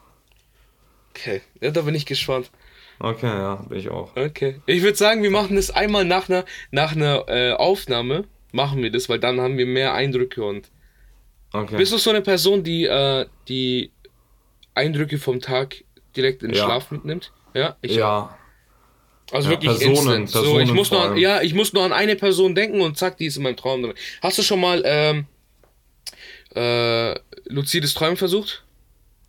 Okay, 1.11 1.41
ja, 1.61 1.71
da 1.71 1.83
bin 1.83 1.95
ich 1.95 2.07
gespannt. 2.07 2.51
Okay, 2.99 3.27
ja, 3.27 3.57
bin 3.69 3.79
ich 3.79 3.91
auch. 3.91 4.17
Okay. 4.17 4.61
Ich 4.67 4.83
würde 4.83 4.97
sagen, 4.97 5.23
wir 5.23 5.31
machen 5.31 5.57
das 5.57 5.71
einmal 5.71 6.05
nach 6.05 6.29
einer, 6.29 6.45
nach 6.71 6.93
einer 6.93 7.25
äh, 7.29 7.53
Aufnahme. 7.53 8.25
Machen 8.53 8.83
wir 8.83 8.91
das, 8.91 9.09
weil 9.09 9.19
dann 9.19 9.41
haben 9.41 9.59
wir 9.59 9.67
mehr 9.67 9.95
Eindrücke 9.95 10.45
und. 10.45 10.71
Okay. 11.53 11.77
Bist 11.77 11.93
du 11.93 11.99
so 11.99 12.11
eine 12.11 12.23
Person, 12.23 12.63
die 12.63 12.85
äh, 12.85 13.27
die 13.49 13.91
Eindrücke 14.75 15.19
vom 15.19 15.41
Tag 15.41 15.85
direkt 16.17 16.43
in 16.43 16.51
den 16.51 16.57
Ja. 16.57 16.65
Schlaf 16.65 16.91
mitnimmt? 16.91 17.33
Ja, 17.55 17.77
ich 17.81 17.95
ja, 17.95 18.37
Also 19.33 19.51
Ja, 19.51 19.55
wirklich 19.61 19.79
Personen, 19.79 20.23
instant. 20.23 20.29
so, 20.31 20.41
Personen 20.43 20.67
ich 20.67 20.73
muss 20.73 20.91
nur 20.91 21.03
an, 21.03 21.17
ja, 21.17 21.41
ich 21.43 21.55
muss 21.55 21.73
nur 21.73 21.85
an 21.85 21.93
eine 21.93 22.17
Person 22.17 22.55
denken 22.55 22.81
und 22.81 22.99
zack, 22.99 23.17
die 23.17 23.27
ist 23.27 23.37
in 23.37 23.43
meinem 23.43 23.57
Traum 23.57 23.83
drin. 23.83 23.95
Hast 24.23 24.39
du 24.39 24.43
schon 24.43 24.61
mal 24.61 24.83
ähm, 24.85 25.27
äh, 26.55 27.15
luzides 27.47 27.95
Träumen 27.95 28.17
versucht? 28.17 28.65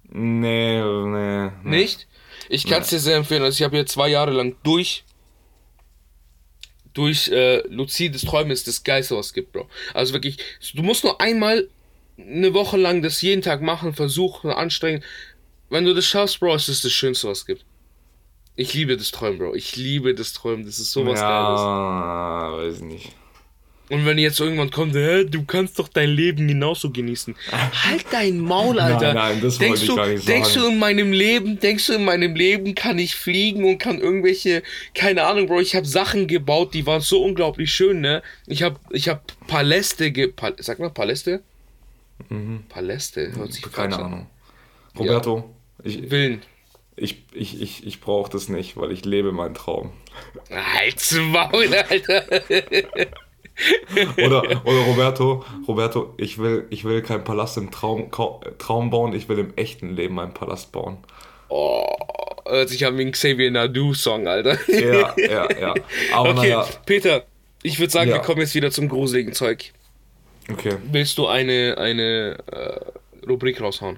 nee, 0.10 0.82
nee. 0.82 1.46
nee. 1.46 1.52
Nicht? 1.64 2.08
Ich 2.50 2.66
kann 2.66 2.82
es 2.82 2.90
dir 2.90 3.00
sehr 3.00 3.18
empfehlen. 3.18 3.44
Also 3.44 3.58
ich 3.58 3.64
habe 3.64 3.76
jetzt 3.78 3.92
zwei 3.92 4.08
Jahre 4.10 4.32
lang 4.32 4.56
durch 4.64 5.04
durch 6.98 7.28
äh, 7.28 7.62
luzides 7.68 8.24
Träumen 8.24 8.52
ist 8.52 8.68
das 8.68 8.84
Geilste, 8.84 9.16
was 9.16 9.28
es 9.28 9.34
gibt, 9.34 9.52
Bro. 9.52 9.70
Also 9.94 10.14
wirklich, 10.14 10.38
du 10.74 10.82
musst 10.82 11.04
nur 11.04 11.22
einmal 11.22 11.70
eine 12.18 12.56
Woche 12.56 12.78
lang 12.78 13.04
das 13.04 13.22
jeden 13.22 13.44
Tag 13.44 13.62
machen, 13.62 13.94
versuchen, 13.94 14.50
anstrengen. 14.50 15.04
Wenn 15.70 15.86
du 15.86 15.94
das 15.94 16.06
schaffst, 16.08 16.40
Bro, 16.40 16.56
ist 16.56 16.70
das 16.70 16.82
das 16.82 16.92
Schönste, 16.92 17.28
was 17.28 17.40
es 17.40 17.46
gibt. 17.46 17.66
Ich 18.56 18.74
liebe 18.74 18.98
das 18.98 19.12
Träumen, 19.12 19.38
Bro. 19.38 19.54
Ich 19.54 19.76
liebe 19.76 20.16
das 20.16 20.34
Träumen. 20.34 20.66
Das 20.66 20.80
ist 20.80 20.92
sowas 20.92 21.20
Geiles. 21.20 21.62
Ja, 21.62 22.58
weiß 22.58 22.76
ich 22.78 22.82
nicht. 22.82 23.12
Und 23.90 24.06
wenn 24.06 24.18
jetzt 24.18 24.40
irgendwann 24.40 24.70
kommt, 24.70 24.94
Hä, 24.96 25.24
du 25.24 25.46
kannst 25.46 25.80
doch 25.80 25.88
dein 25.88 26.10
Leben 26.10 26.48
genauso 26.48 26.90
genießen. 26.92 27.36
Halt 27.52 28.06
dein 28.12 28.40
Maul, 28.40 28.80
Alter. 28.80 29.14
nein, 29.14 29.40
das 29.42 29.58
denkst 29.58 29.82
wollte 29.82 29.84
ich 29.84 29.90
du, 29.90 29.96
gar 29.96 30.08
nicht 30.08 30.28
Denkst 30.28 30.50
sagen. 30.50 30.66
du 30.66 30.72
in 30.74 30.80
meinem 30.80 31.12
Leben, 31.14 31.60
denkst 31.60 31.88
du 31.88 31.94
in 31.94 32.04
meinem 32.06 32.36
Leben 32.36 32.76
kann 32.76 33.00
ich 33.00 33.16
fliegen 33.16 33.64
und 33.64 33.78
kann 33.78 34.00
irgendwelche, 34.00 34.62
keine 34.94 35.24
Ahnung, 35.26 35.48
Bro, 35.48 35.62
ich 35.62 35.76
habe 35.76 35.86
Sachen 35.86 36.28
gebaut, 36.28 36.74
die 36.74 36.86
waren 36.86 37.00
so 37.02 37.24
unglaublich 37.24 37.72
schön, 37.74 38.02
ne? 38.02 38.22
Ich 38.46 38.62
habe 38.64 38.78
ich 38.92 39.08
hab 39.08 39.24
Paläste 39.48 40.12
ge... 40.12 40.28
Pal 40.28 40.56
sag 40.60 40.80
mal 40.80 40.90
Paläste? 40.90 41.42
Paläste, 42.70 43.32
hört 43.36 43.54
sich 43.54 43.66
Mhm. 43.66 43.72
Keine 43.72 43.96
an. 43.96 44.04
Ahnung. 44.04 44.28
Roberto, 44.98 45.54
ich, 45.84 46.10
Villen. 46.10 46.42
ich, 46.96 47.24
ich, 47.32 47.62
ich, 47.62 47.86
ich 47.86 48.02
brauche 48.02 48.32
das 48.32 48.50
nicht, 48.50 48.76
weil 48.76 48.92
ich 48.92 49.06
lebe 49.06 49.32
meinen 49.32 49.54
Traum. 49.54 49.92
Halt's 50.50 51.14
Maul, 51.14 51.74
Alter. 51.74 52.26
Oder, 54.24 54.44
oder 54.66 54.80
Roberto, 54.86 55.44
Roberto, 55.68 56.14
ich 56.18 56.38
will, 56.38 56.68
ich 56.70 56.84
will 56.84 57.02
keinen 57.02 57.24
Palast 57.24 57.58
im 57.58 57.72
Traum, 57.72 58.12
Kau- 58.12 58.42
Traum 58.60 58.90
bauen, 58.92 59.14
ich 59.14 59.28
will 59.30 59.40
im 59.40 59.54
echten 59.56 59.96
Leben 59.96 60.20
einen 60.20 60.34
Palast 60.34 60.72
bauen. 60.72 60.98
Oh, 61.50 61.84
hört 62.48 62.70
sich 62.70 62.86
an 62.86 62.98
wie 62.98 63.04
ein 63.06 63.12
Xavier 63.12 63.50
Nadu-Song, 63.50 64.28
Alter. 64.28 64.58
Ja, 64.70 65.16
ja, 65.18 65.48
ja. 65.60 65.74
Aber 66.14 66.30
Okay, 66.30 66.36
naja, 66.40 66.68
Peter, 66.86 67.24
ich 67.64 67.80
würde 67.80 67.92
sagen, 67.92 68.10
Ja. 68.12 68.18
wir 68.18 68.22
kommen 68.22 68.42
jetzt 68.42 68.54
wieder 68.54 68.70
zum 68.70 68.90
gruseligen 68.90 69.34
Zeug. 69.34 69.74
okay. 70.52 70.76
Willst 70.92 71.18
du 71.18 71.26
eine, 71.28 71.76
eine 71.80 72.38
äh, 72.52 73.26
Rubrik 73.28 73.60
raushauen? 73.60 73.98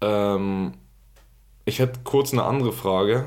Ähm, 0.00 0.74
ich 1.64 1.78
hätte 1.78 2.00
kurz 2.04 2.32
eine 2.32 2.42
andere 2.44 2.72
Frage. 2.72 3.26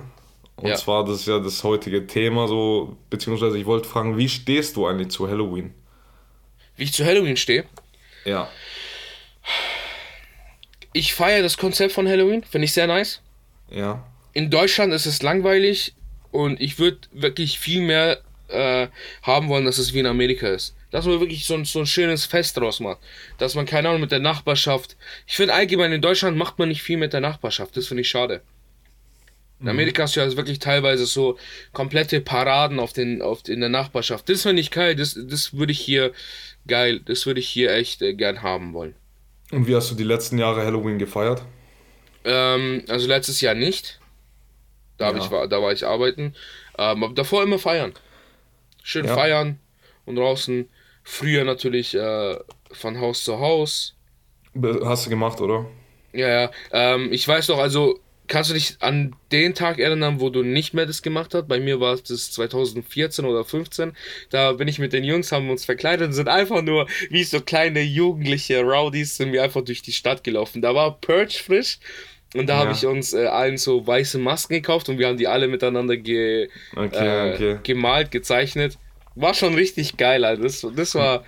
Und 0.60 0.70
Ja. 0.70 0.76
zwar, 0.76 1.06
das 1.06 1.22
ist 1.22 1.28
ja 1.28 1.40
das 1.40 1.64
heutige 1.64 2.06
Thema 2.06 2.48
so, 2.48 2.98
beziehungsweise 3.10 3.58
ich 3.58 3.66
wollte 3.66 3.88
fragen, 3.88 4.18
wie 4.18 4.28
stehst 4.28 4.76
du 4.76 4.86
eigentlich 4.86 5.10
zu 5.10 5.28
Halloween? 5.30 5.74
Wie 6.76 6.84
ich 6.84 6.94
zu 6.94 7.06
Halloween 7.06 7.38
stehe. 7.38 7.66
Ja. 8.26 8.50
Ich 10.94 11.14
feiere 11.14 11.42
das 11.44 11.58
Konzept 11.58 11.94
von 11.94 12.08
Halloween, 12.08 12.44
finde 12.44 12.66
ich 12.66 12.74
sehr 12.74 12.88
nice. 12.88 13.22
Ja. 13.70 14.04
In 14.34 14.50
Deutschland 14.50 14.94
ist 14.94 15.06
es 15.06 15.22
langweilig 15.22 15.94
und 16.32 16.60
ich 16.60 16.80
würde 16.80 17.00
wirklich 17.12 17.60
viel 17.60 17.82
mehr 17.82 18.22
äh, 18.50 18.88
haben 19.22 19.48
wollen, 19.50 19.66
dass 19.66 19.78
es 19.78 19.94
wie 19.94 20.00
in 20.00 20.06
Amerika 20.08 20.48
ist. 20.48 20.76
Dass 20.92 21.06
man 21.06 21.20
wirklich 21.20 21.46
so 21.46 21.54
ein, 21.54 21.66
so 21.66 21.80
ein 21.80 21.86
schönes 21.86 22.26
Fest 22.26 22.58
draus 22.58 22.80
macht. 22.80 22.98
Dass 23.38 23.54
man, 23.54 23.66
keine 23.68 23.90
Ahnung, 23.90 24.02
mit 24.02 24.12
der 24.12 24.20
Nachbarschaft. 24.20 24.98
Ich 25.28 25.36
finde 25.36 25.54
allgemein 25.54 25.92
in 25.94 26.02
Deutschland 26.02 26.36
macht 26.36 26.58
man 26.58 26.68
nicht 26.70 26.82
viel 26.82 26.98
mit 26.98 27.14
der 27.14 27.22
Nachbarschaft. 27.22 27.78
Das 27.78 27.88
finde 27.88 28.02
ich 28.02 28.10
schade. 28.10 28.42
In 29.62 29.68
Amerika 29.68 30.04
hast 30.04 30.16
du 30.16 30.22
ja 30.22 30.38
wirklich 30.38 30.60
teilweise 30.60 31.06
so 31.06 31.38
komplette 31.74 32.22
Paraden 32.22 32.80
auf 32.80 32.94
den, 32.94 33.22
auf, 33.22 33.48
in 33.50 33.60
der 33.60 33.70
Nachbarschaft. 33.70 34.30
Das 34.30 34.44
finde 34.44 34.62
ich 34.62 34.72
geil. 34.72 34.96
Das, 34.96 35.20
das 35.22 35.54
würde 35.54 35.74
ich 35.74 35.80
hier 35.82 36.14
geil. 36.68 37.02
Das 37.06 37.26
würde 37.26 37.42
ich 37.42 37.50
hier 37.50 37.74
echt 37.74 38.02
äh, 38.02 38.14
gern 38.14 38.42
haben 38.42 38.74
wollen. 38.74 38.96
Und 39.52 39.68
wie 39.68 39.76
hast 39.76 39.92
du 39.92 39.96
die 39.96 40.04
letzten 40.06 40.38
Jahre 40.38 40.64
Halloween 40.64 40.98
gefeiert? 40.98 41.44
Ähm, 42.24 42.84
also 42.88 43.08
letztes 43.08 43.42
Jahr 43.42 43.54
nicht. 43.56 44.00
Da, 44.98 45.12
Ja. 45.12 45.18
ich, 45.18 45.30
war, 45.32 45.48
da 45.48 45.62
war 45.62 45.74
ich 45.74 45.86
arbeiten. 45.86 46.36
Ähm, 46.78 47.04
aber 47.04 47.14
davor 47.14 47.44
immer 47.44 47.60
feiern. 47.60 47.94
Schön 48.84 49.06
Ja. 49.06 49.14
feiern 49.16 49.60
und 50.06 50.16
draußen. 50.16 50.70
Früher 51.04 51.44
natürlich 51.44 51.96
äh, 51.96 52.38
von 52.72 53.00
Haus 53.02 53.24
zu 53.24 53.40
Haus. 53.40 53.96
Hast 54.86 55.06
du 55.06 55.10
gemacht, 55.10 55.42
oder? 55.42 55.66
Ja, 56.14 56.28
ja. 56.28 56.52
Ähm, 56.72 57.12
ich 57.12 57.28
weiß 57.28 57.48
noch, 57.50 57.58
also 57.60 58.00
kannst 58.30 58.50
du 58.50 58.54
dich 58.54 58.78
an 58.80 59.14
den 59.34 59.54
Tag 59.56 59.80
erinnern, 59.80 60.22
wo 60.22 60.30
du 60.30 60.44
nicht 60.44 60.74
mehr 60.74 60.86
das 60.86 61.02
gemacht 61.02 61.34
hast? 61.34 61.48
Bei 61.50 61.60
mir 61.60 61.82
war 61.82 61.94
es 61.96 62.04
das 62.04 62.32
2014 62.32 63.26
oder 63.26 63.44
15. 63.44 63.92
Da 64.30 64.54
bin 64.54 64.70
ich 64.70 64.80
mit 64.80 64.94
den 64.94 65.04
Jungs, 65.04 65.34
haben 65.34 65.50
uns 65.50 65.66
verkleidet 65.66 66.08
und 66.08 66.14
sind 66.14 66.30
einfach 66.30 66.62
nur 66.62 66.88
wie 67.10 67.24
so 67.26 67.42
kleine 67.42 67.82
jugendliche 67.82 68.62
Rowdies 68.62 69.18
sind 69.18 69.34
wir 69.34 69.44
einfach 69.44 69.62
durch 69.66 69.82
die 69.82 69.92
Stadt 69.92 70.24
gelaufen. 70.24 70.62
Da 70.62 70.74
war 70.74 71.00
Purge 71.02 71.34
frisch. 71.44 71.80
Und 72.36 72.48
da 72.48 72.58
habe 72.58 72.70
Ja. 72.70 72.76
ich 72.76 72.86
uns 72.86 73.14
äh, 73.14 73.26
allen 73.26 73.58
so 73.58 73.86
weiße 73.86 74.20
Masken 74.20 74.54
gekauft 74.54 74.88
und 74.88 75.00
wir 75.00 75.08
haben 75.08 75.18
die 75.18 75.28
alle 75.28 75.48
miteinander 75.48 75.98
ge, 75.98 76.48
Okay, 76.76 77.30
äh, 77.30 77.34
okay. 77.34 77.60
gemalt, 77.64 78.12
gezeichnet. 78.12 78.78
War 79.16 79.34
schon 79.34 79.56
richtig 79.56 79.98
geil, 79.98 80.24
Alter. 80.24 80.44
Das, 80.44 80.66
das 80.76 80.94
war, 80.96 81.24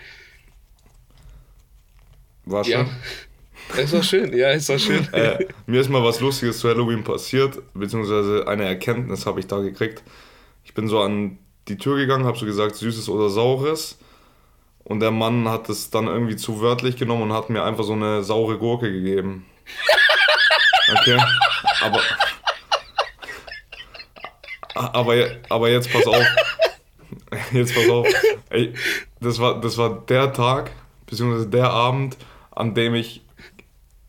War 2.46 2.66
ja. 2.68 2.86
Es 3.78 3.94
war 3.94 4.04
schön, 4.04 4.36
ja, 4.36 4.50
es 4.50 4.68
war 4.70 4.80
schön. 4.80 5.08
Äh, 5.14 5.46
mir 5.66 5.82
ist 5.82 5.90
mal 5.90 6.04
was 6.04 6.20
Lustiges 6.20 6.60
zu 6.60 6.70
Halloween 6.70 7.04
passiert, 7.04 7.60
beziehungsweise 7.74 8.48
eine 8.48 8.66
Erkenntnis 8.66 9.26
habe 9.26 9.40
ich 9.40 9.48
da 9.48 9.60
gekriegt. 9.60 10.04
Ich 10.64 10.74
bin 10.74 10.88
so 10.88 11.02
an 11.02 11.38
die 11.68 11.78
Tür 11.78 11.98
gegangen, 11.98 12.26
habe 12.26 12.38
so 12.38 12.46
gesagt, 12.46 12.76
Süßes 12.76 13.10
oder 13.10 13.30
Saures. 13.30 13.98
Und 14.84 15.00
der 15.00 15.12
Mann 15.12 15.48
hat 15.48 15.70
es 15.70 15.90
dann 15.90 16.08
irgendwie 16.08 16.36
zu 16.36 16.60
wörtlich 16.60 16.98
genommen 16.98 17.24
und 17.24 17.34
hat 17.34 17.50
mir 17.50 17.64
einfach 17.64 17.84
so 17.84 17.94
eine 17.94 18.24
saure 18.24 18.58
Gurke 18.58 18.92
gegeben. 18.92 19.46
Okay, 20.92 21.18
aber. 21.82 22.02
Aber, 24.74 25.16
aber 25.50 25.70
jetzt 25.70 25.92
pass 25.92 26.08
auf. 26.08 26.26
Jetzt 27.52 27.76
pass 27.76 27.90
auf. 27.90 28.08
Ey, 28.50 28.74
das 29.20 29.40
war, 29.40 29.62
das 29.62 29.78
war 29.78 30.04
der 30.08 30.34
Tag, 30.34 30.72
beziehungsweise 31.06 31.48
der 31.48 31.70
Abend, 31.70 32.18
an 32.52 32.74
dem 32.74 32.96
ich 32.96 33.22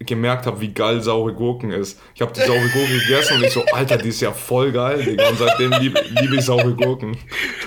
gemerkt 0.04 0.46
habe, 0.46 0.60
wie 0.60 0.72
geil 0.72 1.00
saure 1.02 1.32
Gurken 1.32 1.70
ist. 1.70 2.00
Ich 2.14 2.20
habe 2.22 2.32
die 2.32 2.40
saure 2.40 2.68
Gurke 2.68 2.98
gegessen 2.98 3.36
und 3.36 3.44
ich 3.44 3.52
so, 3.52 3.64
Alter, 3.72 3.96
die 3.98 4.08
ist 4.08 4.20
ja 4.20 4.32
voll 4.32 4.72
geil, 4.72 5.02
Digga. 5.04 5.28
Und 5.28 5.38
seitdem 5.38 5.72
liebe 5.80 6.00
lieb 6.20 6.32
ich 6.32 6.44
saure 6.44 6.74
Gurken. 6.74 7.16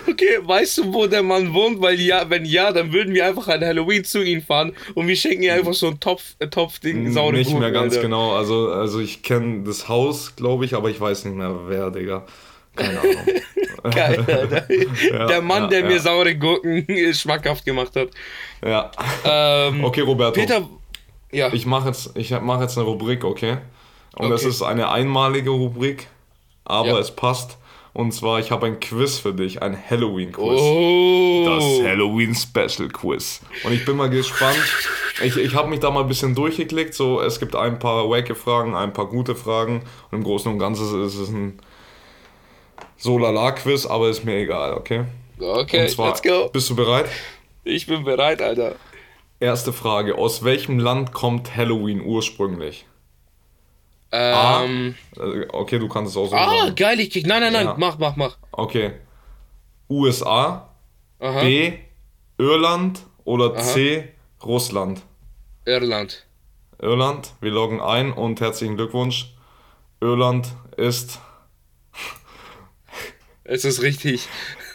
Okay, 0.10 0.40
weißt 0.42 0.78
du, 0.80 0.94
wo 0.94 1.08
der 1.08 1.24
Mann 1.24 1.54
wohnt? 1.54 1.82
Weil 1.82 2.00
ja, 2.00 2.30
wenn 2.30 2.46
ja, 2.46 2.72
dann 2.72 2.92
würden 2.94 3.14
wir 3.14 3.26
einfach 3.26 3.48
an 3.48 3.62
Halloween 3.64 4.04
zu 4.04 4.24
ihm 4.24 4.42
fahren 4.42 4.74
und 4.94 5.08
wir 5.08 5.16
schenken 5.16 5.44
ihm 5.44 5.52
einfach 5.52 5.74
so 5.74 5.88
ein 5.88 6.00
Topf, 6.00 6.36
äh, 6.40 6.48
Topfding 6.48 7.12
saure 7.12 7.34
Nicht 7.34 7.48
Gurken, 7.48 7.62
mehr 7.62 7.72
ganz 7.72 7.94
Alter. 7.94 8.04
genau. 8.08 8.36
Also, 8.36 8.70
also 8.72 9.00
ich 9.00 9.24
kenne 9.24 9.64
das 9.64 9.88
Haus, 9.90 10.36
glaube 10.36 10.66
ich, 10.66 10.74
aber 10.74 10.90
ich 10.90 11.00
weiß 11.00 11.26
nicht 11.26 11.36
mehr 11.36 11.56
wer, 11.68 11.92
Digga. 11.92 12.26
Keine 12.76 13.00
Ahnung. 13.00 13.16
Geil, 13.94 14.26
Alter. 14.28 14.68
Ja, 15.12 15.28
der 15.28 15.42
Mann, 15.42 15.64
ja, 15.64 15.68
der 15.70 15.84
mir 15.86 15.94
ja. 15.94 16.00
saure 16.00 16.36
Gurken 16.36 16.86
schmackhaft 17.14 17.66
gemacht 17.66 17.96
hat. 17.96 18.10
Ja. 18.66 18.92
Ähm, 19.24 19.84
Okay, 19.84 20.02
Roberto. 20.02 20.40
Peter, 20.40 20.68
ja, 21.36 21.54
Ich 21.54 21.66
mache 21.66 21.88
jetzt, 21.90 22.12
ich 22.16 22.32
mach 22.42 22.62
jetzt 22.62 22.78
eine 22.78 22.86
Rubrik, 22.88 23.24
okay? 23.24 23.58
Und 24.16 24.30
das 24.30 24.42
Okay. 24.42 24.50
ist 24.50 24.62
eine 24.62 24.90
einmalige 24.90 25.50
Rubrik, 25.52 26.08
aber 26.64 26.90
Ja. 26.90 27.00
es 27.00 27.12
passt. 27.12 27.58
Und 27.94 28.12
zwar, 28.14 28.40
ich 28.40 28.52
habe 28.52 28.66
ein 28.68 28.80
Quiz 28.82 29.20
für 29.20 29.34
dich, 29.34 29.62
ein 29.62 29.78
Halloween-Quiz. 29.90 30.60
oh, 30.62 31.44
Das 31.46 31.64
Halloween 31.88 32.36
Special 32.36 32.90
Quiz. 32.90 33.40
Und 33.64 33.72
ich 33.72 33.86
bin 33.86 33.96
mal 33.96 34.10
gespannt. 34.10 34.58
Ich, 35.24 35.38
ich 35.38 35.56
habe 35.56 35.70
mich 35.70 35.80
da 35.80 35.92
mal 35.92 36.02
ein 36.02 36.08
bisschen 36.10 36.36
durchgeklickt. 36.36 36.94
So, 36.94 37.22
es 37.22 37.40
gibt 37.40 37.56
ein 37.56 37.80
paar 37.80 38.10
wacke 38.10 38.36
Fragen, 38.36 38.76
ein 38.76 38.92
paar 38.92 39.06
gute 39.06 39.34
Fragen. 39.34 39.84
Und 40.12 40.18
im 40.18 40.24
Großen 40.26 40.52
und 40.52 40.60
Ganzen 40.60 41.06
ist 41.06 41.16
es 41.16 41.30
ein 41.30 41.58
Solala-Quiz, 42.98 43.86
aber 43.86 44.10
ist 44.10 44.26
mir 44.26 44.38
egal, 44.38 44.74
okay? 44.74 45.06
okay, 45.40 45.88
zwar, 45.88 46.10
let's 46.10 46.22
go. 46.22 46.50
bist 46.52 46.70
du 46.70 46.76
bereit? 46.76 47.06
Ich 47.64 47.88
bin 47.88 48.04
bereit, 48.04 48.42
Alter. 48.42 48.76
Erste 49.40 49.74
Frage. 49.74 50.16
Aus 50.18 50.44
welchem 50.44 50.80
Land 50.80 51.12
kommt 51.12 51.56
Halloween 51.56 52.02
ursprünglich? 52.02 52.86
Ähm, 54.12 54.96
Äh, 55.18 55.46
Okay, 55.50 55.80
du 55.80 55.88
kannst 55.90 56.12
es 56.12 56.18
auch 56.18 56.28
so 56.30 56.36
ah, 56.36 56.60
sagen. 56.64 56.76
geil, 56.76 57.00
ich 57.00 57.10
krieg, 57.10 57.26
nein, 57.28 57.42
nein, 57.42 57.54
nein, 57.54 57.66
Ja. 57.66 57.76
mach, 57.78 57.98
mach, 57.98 58.16
mach. 58.16 58.38
Okay. 58.52 58.94
USA, 59.90 60.70
Aha, 61.20 61.42
B. 61.42 61.74
Irland 62.38 63.02
oder 63.24 63.56
C. 63.58 64.10
Russland? 64.44 65.02
Irland. 65.66 66.26
Irland, 66.82 67.34
wir 67.42 67.52
loggen 67.52 67.82
ein 67.82 68.12
und 68.14 68.42
herzlichen 68.42 68.76
Glückwunsch. 68.78 69.34
Irland 70.02 70.48
ist. 70.78 71.20
Es 73.44 73.64
ist 73.66 73.82
richtig. 73.82 74.28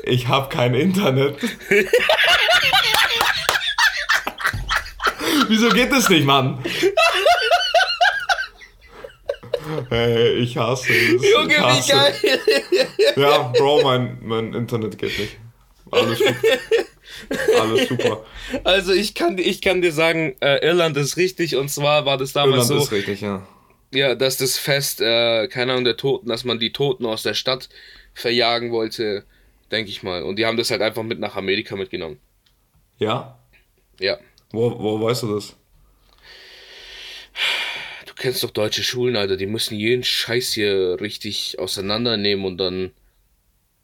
Ich 0.04 0.28
habe 0.28 0.48
kein 0.48 0.74
Internet. 0.74 1.38
Wieso 5.50 5.68
geht 5.70 5.90
das 5.90 6.08
nicht, 6.08 6.24
Mann? 6.24 6.62
Hey, 9.88 10.34
ich 10.34 10.56
hasse 10.56 10.92
es. 10.92 11.28
Junge, 11.28 11.54
ich 11.54 11.58
wie 11.58 11.60
hasse. 11.60 11.92
geil. 11.92 12.14
Ja, 13.16 13.52
Bro, 13.56 13.82
mein, 13.82 14.18
mein 14.22 14.54
Internet 14.54 14.96
geht 14.96 15.18
nicht. 15.18 15.38
Alles 15.90 16.20
gut. 16.20 16.36
Alles 17.60 17.88
super. 17.88 18.24
Also 18.62 18.92
ich 18.92 19.14
kann, 19.14 19.38
ich 19.38 19.60
kann 19.60 19.82
dir 19.82 19.90
sagen, 19.90 20.36
äh, 20.40 20.64
Irland 20.64 20.96
ist 20.96 21.16
richtig 21.16 21.56
und 21.56 21.68
zwar 21.68 22.06
war 22.06 22.16
das 22.16 22.32
damals 22.32 22.70
Irland 22.70 22.84
so, 22.84 22.84
ist 22.86 22.92
richtig, 22.92 23.20
ja. 23.20 23.44
ja, 23.92 24.14
dass 24.14 24.36
das 24.36 24.56
Fest, 24.56 25.00
äh, 25.00 25.48
keine 25.48 25.72
Ahnung, 25.72 25.84
der 25.84 25.96
Toten, 25.96 26.28
dass 26.28 26.44
man 26.44 26.60
die 26.60 26.72
Toten 26.72 27.06
aus 27.06 27.24
der 27.24 27.34
Stadt 27.34 27.68
verjagen 28.14 28.70
wollte, 28.70 29.24
denke 29.72 29.90
ich 29.90 30.04
mal. 30.04 30.22
Und 30.22 30.36
die 30.36 30.46
haben 30.46 30.56
das 30.56 30.70
halt 30.70 30.80
einfach 30.80 31.02
mit 31.02 31.18
nach 31.18 31.34
Amerika 31.34 31.74
mitgenommen. 31.74 32.20
Ja? 32.98 33.40
Ja. 33.98 34.18
Wo, 34.52 34.78
wo 34.78 35.00
weißt 35.00 35.24
du 35.24 35.34
das? 35.34 35.56
Du 38.06 38.14
kennst 38.14 38.42
doch 38.42 38.50
deutsche 38.50 38.82
Schulen, 38.82 39.16
Alter, 39.16 39.36
die 39.36 39.46
müssen 39.46 39.78
jeden 39.78 40.02
Scheiß 40.02 40.52
hier 40.52 41.00
richtig 41.00 41.58
auseinandernehmen 41.58 42.44
und 42.44 42.58
dann 42.58 42.92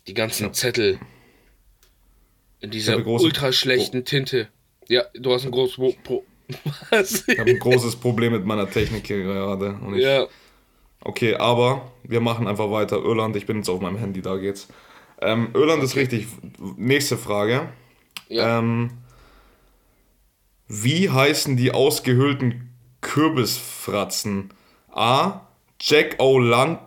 die 0.06 0.14
ganzen 0.14 0.52
Zettel. 0.52 0.98
In 2.60 2.70
dieser 2.70 3.06
ultra 3.06 3.52
schlechten 3.52 4.04
Tinte. 4.04 4.48
Ja, 4.88 5.04
du 5.14 5.32
hast 5.32 5.44
ein 5.44 5.50
großes 5.50 5.76
Pro. 5.76 5.94
Pro 6.04 6.24
Was? 6.90 7.26
Ich 7.28 7.38
habe 7.38 7.50
ein 7.50 7.58
großes 7.58 7.96
Problem 7.96 8.32
mit 8.32 8.44
meiner 8.44 8.70
Technik 8.70 9.06
hier 9.06 9.22
gerade. 9.22 9.78
Und 9.84 9.96
ich, 9.96 10.04
ja. 10.04 10.26
Okay, 11.00 11.34
aber 11.34 11.92
wir 12.04 12.20
machen 12.20 12.46
einfach 12.46 12.70
weiter. 12.70 12.96
Irland, 12.96 13.36
ich 13.36 13.46
bin 13.46 13.58
jetzt 13.58 13.68
auf 13.68 13.80
meinem 13.80 13.98
Handy, 13.98 14.22
da 14.22 14.36
geht's. 14.36 14.68
Ähm, 15.20 15.48
Irland 15.54 15.82
ist 15.82 15.96
richtig. 15.96 16.26
Nächste 16.76 17.16
Frage. 17.16 17.68
Ja. 18.28 18.58
Ähm, 18.58 18.90
wie 20.68 21.10
heißen 21.10 21.56
die 21.56 21.72
ausgehöhlten 21.72 22.70
Kürbisfratzen? 23.00 24.52
A. 24.90 25.42
Jack 25.80 26.16
O. 26.18 26.38
Lan 26.38 26.78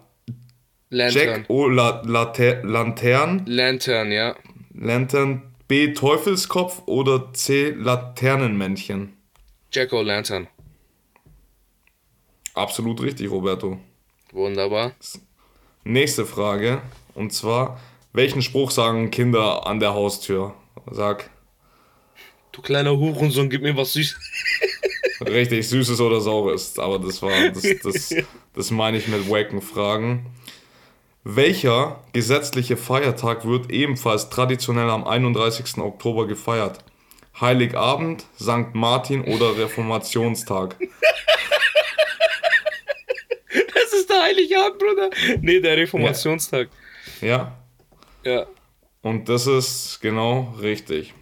Lantern. 0.89 1.27
Jack 1.27 1.49
O. 1.49 1.67
La 1.67 2.01
Late 2.05 2.61
Lantern. 2.63 3.43
Lantern, 3.45 4.11
ja. 4.11 4.35
Lantern. 4.73 5.43
B. 5.67 5.93
Teufelskopf 5.93 6.81
oder 6.87 7.31
C. 7.33 7.69
Laternenmännchen? 7.69 9.13
Jack 9.71 9.93
O'Lantern. 9.93 10.47
Absolut 12.55 13.03
richtig, 13.03 13.29
Roberto. 13.29 13.79
Wunderbar. 14.31 14.93
Nächste 15.83 16.25
Frage. 16.25 16.81
Und 17.13 17.33
zwar, 17.33 17.79
welchen 18.13 18.41
Spruch 18.41 18.71
sagen 18.71 19.11
Kinder 19.11 19.67
an 19.67 19.79
der 19.79 19.93
Haustür? 19.93 20.55
Sag, 20.89 21.29
Du 22.59 22.63
kleiner 22.63 22.97
Hurensohn, 22.97 23.49
gib 23.49 23.61
mir 23.61 23.77
was 23.77 23.93
süß. 23.93 24.17
richtig, 25.21 25.65
Süßes 25.69 26.01
oder 26.01 26.19
Saures. 26.19 26.77
Aber 26.77 26.99
das 26.99 27.21
war, 27.21 27.31
das, 27.51 27.63
das, 27.81 28.13
das 28.53 28.71
meine 28.71 28.97
ich 28.97 29.07
mit 29.07 29.29
wacken 29.29 29.61
Fragen. 29.61 30.25
Welcher 31.23 32.03
gesetzliche 32.11 32.75
Feiertag 32.75 33.45
wird 33.45 33.71
ebenfalls 33.71 34.29
traditionell 34.29 34.89
am 34.89 35.05
31. 35.07 35.77
Oktober 35.77 36.27
gefeiert? 36.27 36.79
Heiligabend, 37.39 38.25
St. 38.37 38.73
Martin 38.73 39.23
oder 39.23 39.57
Reformationstag? 39.57 40.75
Das 43.73 43.93
ist 43.93 44.09
der 44.09 44.21
Heiligabend, 44.21 44.77
Bruder. 44.79 45.09
Nee, 45.41 45.59
der 45.59 45.75
Reformationstag. 45.77 46.69
Ja, 47.21 47.57
Ja. 48.23 48.45
und 49.01 49.27
das 49.27 49.47
ist 49.47 49.99
genau 50.01 50.53
richtig. 50.61 51.13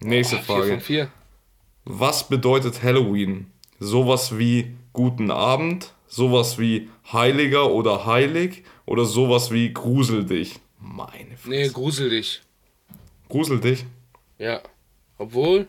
Nächste 0.00 0.36
Vier 0.36 0.44
Frage. 0.44 0.68
von 0.70 0.80
vier. 0.80 1.08
Was 1.84 2.28
bedeutet 2.28 2.82
Halloween? 2.82 3.50
Sowas 3.78 4.38
wie 4.38 4.74
guten 4.92 5.30
Abend, 5.30 5.92
sowas 6.08 6.58
wie 6.58 6.88
heiliger 7.12 7.70
oder 7.70 8.06
heilig 8.06 8.64
oder 8.86 9.04
sowas 9.04 9.50
wie 9.50 9.72
grusel 9.72 10.24
dich? 10.24 10.58
Meine 10.80 11.36
Fresse. 11.36 11.48
Nee, 11.50 11.68
grusel 11.68 12.10
dich. 12.10 12.42
Grusel 13.28 13.60
dich? 13.60 13.84
Ja. 14.38 14.60
Obwohl. 15.18 15.66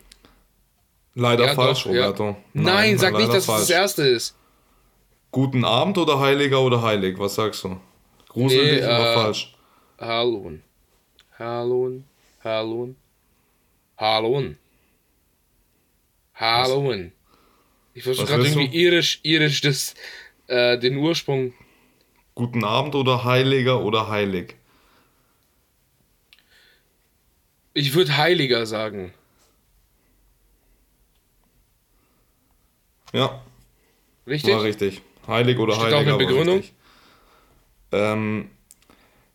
Leider 1.14 1.46
Ja, 1.46 1.54
falsch, 1.54 1.84
doch, 1.84 1.92
ja. 1.92 2.06
Roberto. 2.06 2.36
Nein, 2.52 2.98
sag 2.98 3.14
nicht, 3.16 3.28
dass 3.28 3.38
es 3.38 3.46
das 3.46 3.70
erste 3.70 4.02
ist. 4.06 4.34
Guten 5.32 5.64
Abend 5.64 5.98
oder 5.98 6.20
heiliger 6.20 6.60
oder 6.60 6.80
heilig? 6.82 7.18
Was 7.18 7.34
sagst 7.34 7.64
du? 7.64 7.76
Grusel 8.28 8.62
Nee, 8.64 8.70
dich 8.76 8.84
oder 8.84 9.10
äh, 9.10 9.14
falsch? 9.14 9.54
Halloween. 9.98 10.62
Halloween. 11.38 12.04
Halloween. 12.44 12.96
Halloween. 13.98 14.56
Halloween. 16.34 17.12
Ich 17.94 18.04
versuche 18.04 18.26
gerade 18.26 18.42
willst 18.42 18.54
du? 18.54 18.60
irgendwie 18.60 18.78
irisch, 18.78 19.20
irisch 19.24 19.60
das, 19.60 19.94
äh, 20.46 20.78
den 20.78 20.96
Ursprung. 20.96 21.52
Guten 22.36 22.64
Abend 22.64 22.94
oder 22.94 23.24
heiliger 23.24 23.82
oder 23.82 24.08
heilig? 24.08 24.54
Ich 27.74 27.94
würde 27.94 28.16
heiliger 28.16 28.66
sagen. 28.66 29.12
Ja, 33.12 33.42
Richtig? 34.28 34.54
war 34.54 34.62
richtig. 34.62 35.02
Heilig 35.26 35.58
oder 35.58 35.74
Steht 35.74 35.86
auch 35.86 35.92
heiliger 35.92 36.00
eine 36.00 36.10
war 36.12 36.18
Begründung? 36.18 36.62
Ähm, 37.90 38.50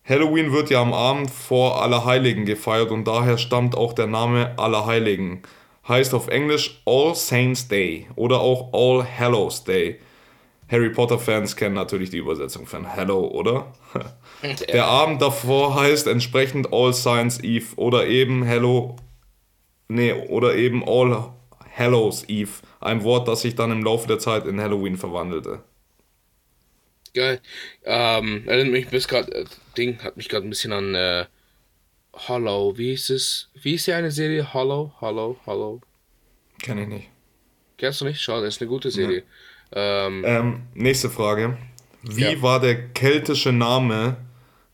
Halloween 0.06 0.52
wird 0.52 0.70
ja 0.70 0.82
am 0.82 0.94
Abend 0.94 1.32
vor 1.32 1.82
Allerheiligen 1.82 2.46
gefeiert 2.46 2.92
und 2.92 3.08
daher 3.08 3.38
stammt 3.38 3.76
auch 3.76 3.94
der 3.94 4.08
Name 4.08 4.58
Allerheiligen. 4.58 5.44
Heißt 5.88 6.14
auf 6.14 6.28
Englisch 6.28 6.82
All 6.86 7.16
Saints 7.16 7.68
Day 7.70 8.08
oder 8.16 8.42
auch 8.42 8.74
All 8.74 9.06
Hallows 9.18 9.64
Day. 9.64 10.00
Harry 10.70 10.90
Potter 10.90 11.20
Fans 11.20 11.56
kennen 11.56 11.76
natürlich 11.76 12.10
die 12.10 12.18
Übersetzung 12.18 12.66
von 12.66 12.86
Hello, 12.86 13.28
oder? 13.28 13.74
Der 14.74 14.86
Abend 14.86 15.22
davor 15.22 15.76
heißt 15.76 16.08
entsprechend 16.08 16.74
All 16.74 16.94
Saints 16.94 17.42
Eve 17.42 17.68
oder 17.78 18.08
eben 18.08 18.44
Hello, 18.44 18.98
nee, 19.88 20.14
oder 20.14 20.56
eben 20.56 20.84
All 20.86 21.30
Hallows 21.78 22.28
Eve. 22.28 22.52
Ein 22.82 23.04
Wort, 23.04 23.28
das 23.28 23.42
sich 23.42 23.56
dann 23.56 23.72
im 23.72 23.84
Laufe 23.84 24.08
der 24.08 24.20
Zeit 24.20 24.46
in 24.46 24.60
Halloween 24.60 24.98
verwandelte. 24.98 25.64
Geil. 27.14 27.40
Ähm, 27.84 28.48
erinnert 28.48 28.72
mich 28.74 28.88
bis 28.88 29.08
gerade, 29.08 29.32
äh, 29.34 29.46
Ding 29.78 30.00
hat 30.04 30.18
mich 30.18 30.30
gerade 30.30 30.48
ein 30.48 30.50
bisschen 30.50 30.74
an 30.74 30.96
äh, 30.96 31.26
Hollow. 32.14 32.78
Wie 32.78 32.90
hieß 32.90 33.12
es? 33.12 33.50
Wie 33.54 33.76
ist 33.76 33.86
die 33.88 33.94
eine 33.94 34.12
Serie? 34.12 34.54
Hollow, 34.54 34.94
Hollow, 35.00 35.38
Hollow. 35.46 35.82
Kenn 36.62 36.78
ich 36.80 36.88
nicht. 36.88 37.10
Kennst 37.78 38.02
du 38.02 38.06
nicht? 38.06 38.22
Schau, 38.22 38.42
das 38.42 38.56
ist 38.56 38.62
eine 38.62 38.70
gute 38.70 38.90
Serie. 38.92 39.24
Ähm, 39.72 40.24
Ähm, 40.26 40.62
nächste 40.74 41.10
Frage. 41.10 41.58
Wie 42.04 42.34
Ja. 42.34 42.42
war 42.42 42.60
der 42.60 42.90
keltische 42.90 43.52
Name 43.52 44.18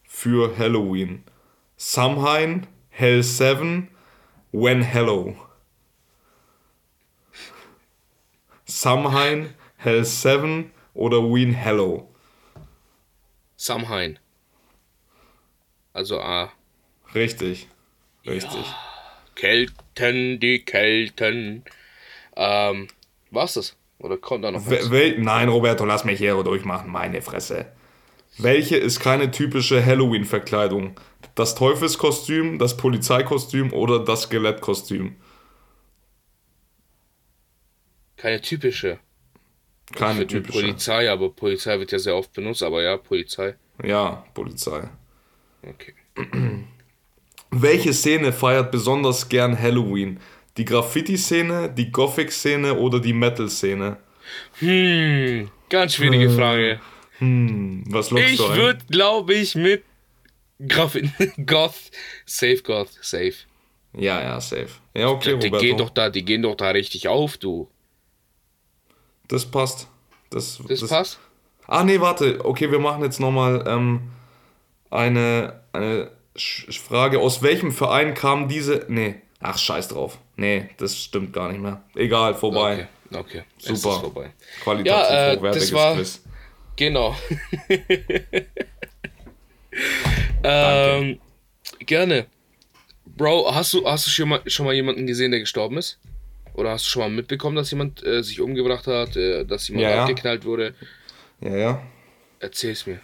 für 0.03 0.57
Halloween? 0.57 1.23
Samhain, 1.77 2.67
Hell 2.89 3.23
7, 3.23 3.87
When 4.51 4.81
Hello. 4.81 5.35
Samhain, 8.65 9.53
Hell 9.77 10.03
7 10.05 10.71
oder 10.93 11.17
Ween 11.23 11.53
Hello. 11.53 12.08
Samhain. 13.59 14.19
Also 15.91 16.21
A. 16.21 16.49
Richtig. 17.13 17.67
Richtig. 18.25 18.65
Kelten, 19.35 20.39
die 20.39 20.63
Kelten. 20.63 21.65
Ähm, 22.37 22.87
war's 23.31 23.55
das? 23.55 23.75
Oder 23.97 24.15
kommt 24.15 24.45
da 24.45 24.51
noch 24.51 24.65
was? 24.65 24.89
Wel 24.91 25.19
Nein, 25.19 25.49
Roberto, 25.49 25.83
lass 25.83 26.05
mich 26.05 26.19
hier 26.19 26.41
durchmachen, 26.41 26.89
meine 26.89 27.21
Fresse. 27.21 27.65
Welche 28.37 28.77
ist 28.77 29.01
keine 29.01 29.29
typische 29.29 29.85
Halloween-Verkleidung? 29.85 30.97
Das 31.35 31.55
Teufelskostüm, 31.55 32.59
das 32.59 32.77
Polizeikostüm 32.77 33.73
oder 33.73 33.99
das 33.99 34.23
Skelettkostüm? 34.23 35.17
Keine 38.15 38.39
typische. 38.39 38.99
Keine 39.95 40.27
typische. 40.27 40.59
Polizei, 40.61 41.09
aber 41.09 41.29
Polizei 41.29 41.79
wird 41.79 41.91
ja 41.91 41.99
sehr 41.99 42.15
oft 42.15 42.31
benutzt, 42.33 42.61
aber 42.63 42.81
ja, 42.83 42.97
Polizei. 42.97 43.55
Ja, 43.83 44.23
Polizei. 44.33 44.83
Okay. 45.63 45.93
Welche 47.51 47.93
Szene 47.93 48.31
feiert 48.31 48.71
besonders 48.71 49.27
gern 49.27 49.59
Halloween? 49.59 50.19
Die 50.57 50.65
Graffiti-Szene, 50.65 51.69
die 51.69 51.91
Gothic-Szene 51.91 52.75
oder 52.75 52.99
die 52.99 53.13
Metal-Szene? 53.13 53.97
Hm, 54.59 55.49
ganz 55.69 55.95
schwierige 55.95 56.29
Frage. 56.29 56.79
Hm, 57.19 57.83
was 57.87 58.11
lockst 58.11 58.29
Ich 58.31 58.37
du 58.37 58.45
ein? 58.47 58.57
würde, 58.57 58.79
glaube 58.89 59.33
ich, 59.33 59.55
mit 59.55 59.83
Graf 60.67 60.95
Goth, 61.45 61.91
Safe 62.25 62.61
Goth, 62.61 62.91
Safe. 63.01 63.33
Ja, 63.93 64.21
ja, 64.21 64.39
safe. 64.39 64.67
Ja, 64.93 65.07
okay, 65.07 65.37
die 65.39 65.47
Roberto. 65.47 65.57
gehen 65.65 65.77
doch 65.77 65.89
da, 65.89 66.09
die 66.09 66.23
gehen 66.23 66.43
doch 66.43 66.55
da 66.55 66.69
richtig 66.69 67.07
auf, 67.07 67.37
du. 67.37 67.69
Das 69.29 69.45
passt. 69.45 69.87
Das, 70.31 70.59
Das, 70.67 70.85
passt? 70.87 71.19
Ah, 71.67 71.83
nee, 71.83 71.99
warte. 72.01 72.43
Okay, 72.43 72.69
wir 72.71 72.79
machen 72.79 73.03
jetzt 73.03 73.19
nochmal 73.19 73.63
ähm, 73.67 74.01
eine, 74.89 75.61
eine 75.71 76.11
Sch 76.35 76.79
Frage. 76.81 77.19
Aus 77.19 77.41
welchem 77.41 77.71
Verein 77.71 78.13
kam 78.13 78.47
diese... 78.49 78.85
Nee, 78.89 79.15
ach, 79.39 79.57
scheiß 79.57 79.87
drauf. 79.89 80.17
Nee, 80.35 80.69
das 80.77 80.97
stimmt 80.97 81.31
gar 81.33 81.49
nicht 81.51 81.61
mehr. 81.61 81.81
Egal, 81.95 82.33
vorbei. 82.35 82.87
Okay, 83.11 83.17
okay. 83.19 83.43
Super. 83.57 83.73
ist 83.73 84.01
vorbei. 84.01 84.33
Qualitativ 84.63 84.91
Ja, 85.09 85.31
äh, 85.31 85.37
hochwertiges 85.37 85.69
das 85.69 85.77
war- 85.79 85.95
Quiz. 85.95 86.23
Genau. 86.75 87.15
ähm, 90.43 91.19
gerne. 91.79 92.27
Bro, 93.05 93.53
hast 93.53 93.73
du, 93.73 93.85
hast 93.85 94.07
du 94.07 94.11
schon 94.11 94.29
mal, 94.29 94.41
schon 94.47 94.65
mal 94.65 94.73
jemanden 94.73 95.05
gesehen, 95.05 95.31
der 95.31 95.41
gestorben 95.41 95.77
ist? 95.77 95.99
Oder 96.59 96.71
hast 96.71 96.85
du 96.85 96.89
schon 96.89 97.01
mal 97.01 97.09
mitbekommen, 97.09 97.55
dass 97.55 97.71
jemand 97.71 98.05
äh, 98.05 98.21
sich 98.21 98.41
umgebracht 98.41 98.85
hat, 98.87 99.15
äh, 99.15 99.45
dass 99.45 99.67
jemand 99.69 99.83
Ja, 99.83 100.01
abgeknallt 100.01 100.45
wurde? 100.45 100.75
Ja, 101.41 101.55
ja. 101.55 101.81
Erzähl's 102.39 102.85
mir. 102.85 102.99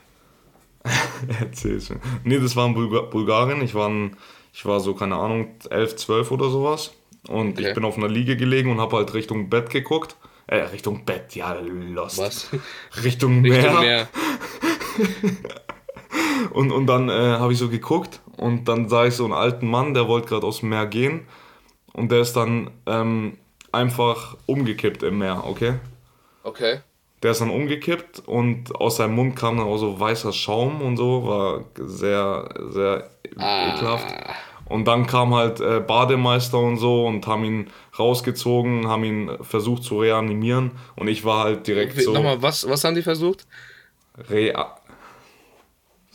Erzähl's 1.39 1.89
mir. 1.89 1.99
Nee, 2.23 2.39
das 2.39 2.55
war 2.55 2.67
in 2.67 2.73
Bulga 2.73 3.01
Bulgarien. 3.01 3.61
Ich 3.61 3.73
war, 3.73 3.89
ein, 3.89 4.15
ich 4.53 4.65
war 4.65 4.79
so, 4.79 4.93
keine 4.93 5.15
Ahnung, 5.15 5.55
11, 5.69 5.95
12 5.95 6.31
oder 6.31 6.49
sowas. 6.49 6.93
Und 7.27 7.57
Okay. 7.57 7.69
ich 7.69 7.73
bin 7.73 7.85
auf 7.85 7.97
einer 7.97 8.07
Liege 8.07 8.37
gelegen 8.37 8.69
und 8.71 8.79
habe 8.79 8.97
halt 8.97 9.13
Richtung 9.13 9.49
Bett 9.49 9.69
geguckt. 9.71 10.15
Äh, 10.47 10.57
Richtung 10.57 11.05
Bett, 11.05 11.33
ja, 11.35 11.53
lost. 11.59 12.19
Was? 12.19 12.49
Richtung 13.03 13.41
Meer. 13.41 13.57
Richtung 13.63 13.79
Meer. 13.81 14.07
Und, 16.53 16.71
und 16.71 16.87
dann 16.87 17.09
äh, 17.09 17.11
habe 17.13 17.51
ich 17.53 17.59
so 17.59 17.69
geguckt 17.69 18.21
und 18.37 18.65
dann 18.67 18.87
sah 18.87 19.05
ich 19.05 19.13
so 19.15 19.25
einen 19.25 19.33
alten 19.33 19.67
Mann, 19.67 19.93
der 19.93 20.07
wollte 20.07 20.27
gerade 20.27 20.45
aus 20.45 20.59
dem 20.59 20.69
Meer 20.69 20.85
gehen 20.85 21.27
und 21.93 22.11
der 22.11 22.21
ist 22.21 22.33
dann 22.33 22.71
ähm, 22.85 23.37
einfach 23.75 24.37
umgekippt 24.45 25.03
im 25.03 25.19
Meer, 25.19 25.43
okay? 25.45 25.75
Okay. 26.43 26.79
Der 27.23 27.31
ist 27.31 27.41
dann 27.41 27.49
umgekippt 27.49 28.23
und 28.27 28.75
aus 28.75 28.97
seinem 28.97 29.15
Mund 29.15 29.35
kam 29.35 29.57
dann 29.57 29.67
auch 29.67 29.77
so 29.77 29.99
weißer 29.99 30.31
Schaum 30.33 30.81
und 30.81 30.97
so, 30.97 31.25
war 31.25 31.65
sehr, 31.75 32.49
sehr 32.69 33.09
ekelhaft. 33.31 34.07
Und 34.67 34.85
dann 34.87 35.05
kam 35.05 35.33
halt 35.33 35.59
äh, 35.59 35.79
Bademeister 35.79 36.59
und 36.59 36.77
so 36.77 37.05
und 37.05 37.25
haben 37.27 37.43
ihn 37.45 37.67
rausgezogen, 37.97 38.87
haben 38.87 39.03
ihn 39.03 39.31
versucht 39.41 39.83
zu 39.83 39.99
reanimieren 39.99 40.71
und 40.95 41.07
ich 41.07 41.23
war 41.23 41.45
halt 41.45 41.67
direkt 41.67 41.99
so. 42.01 42.13
Nochmal, 42.13 42.41
was, 42.41 42.67
was 42.67 42.83
haben 42.83 42.95
die 42.95 43.03
versucht? 43.03 43.45
Rea 44.29 44.75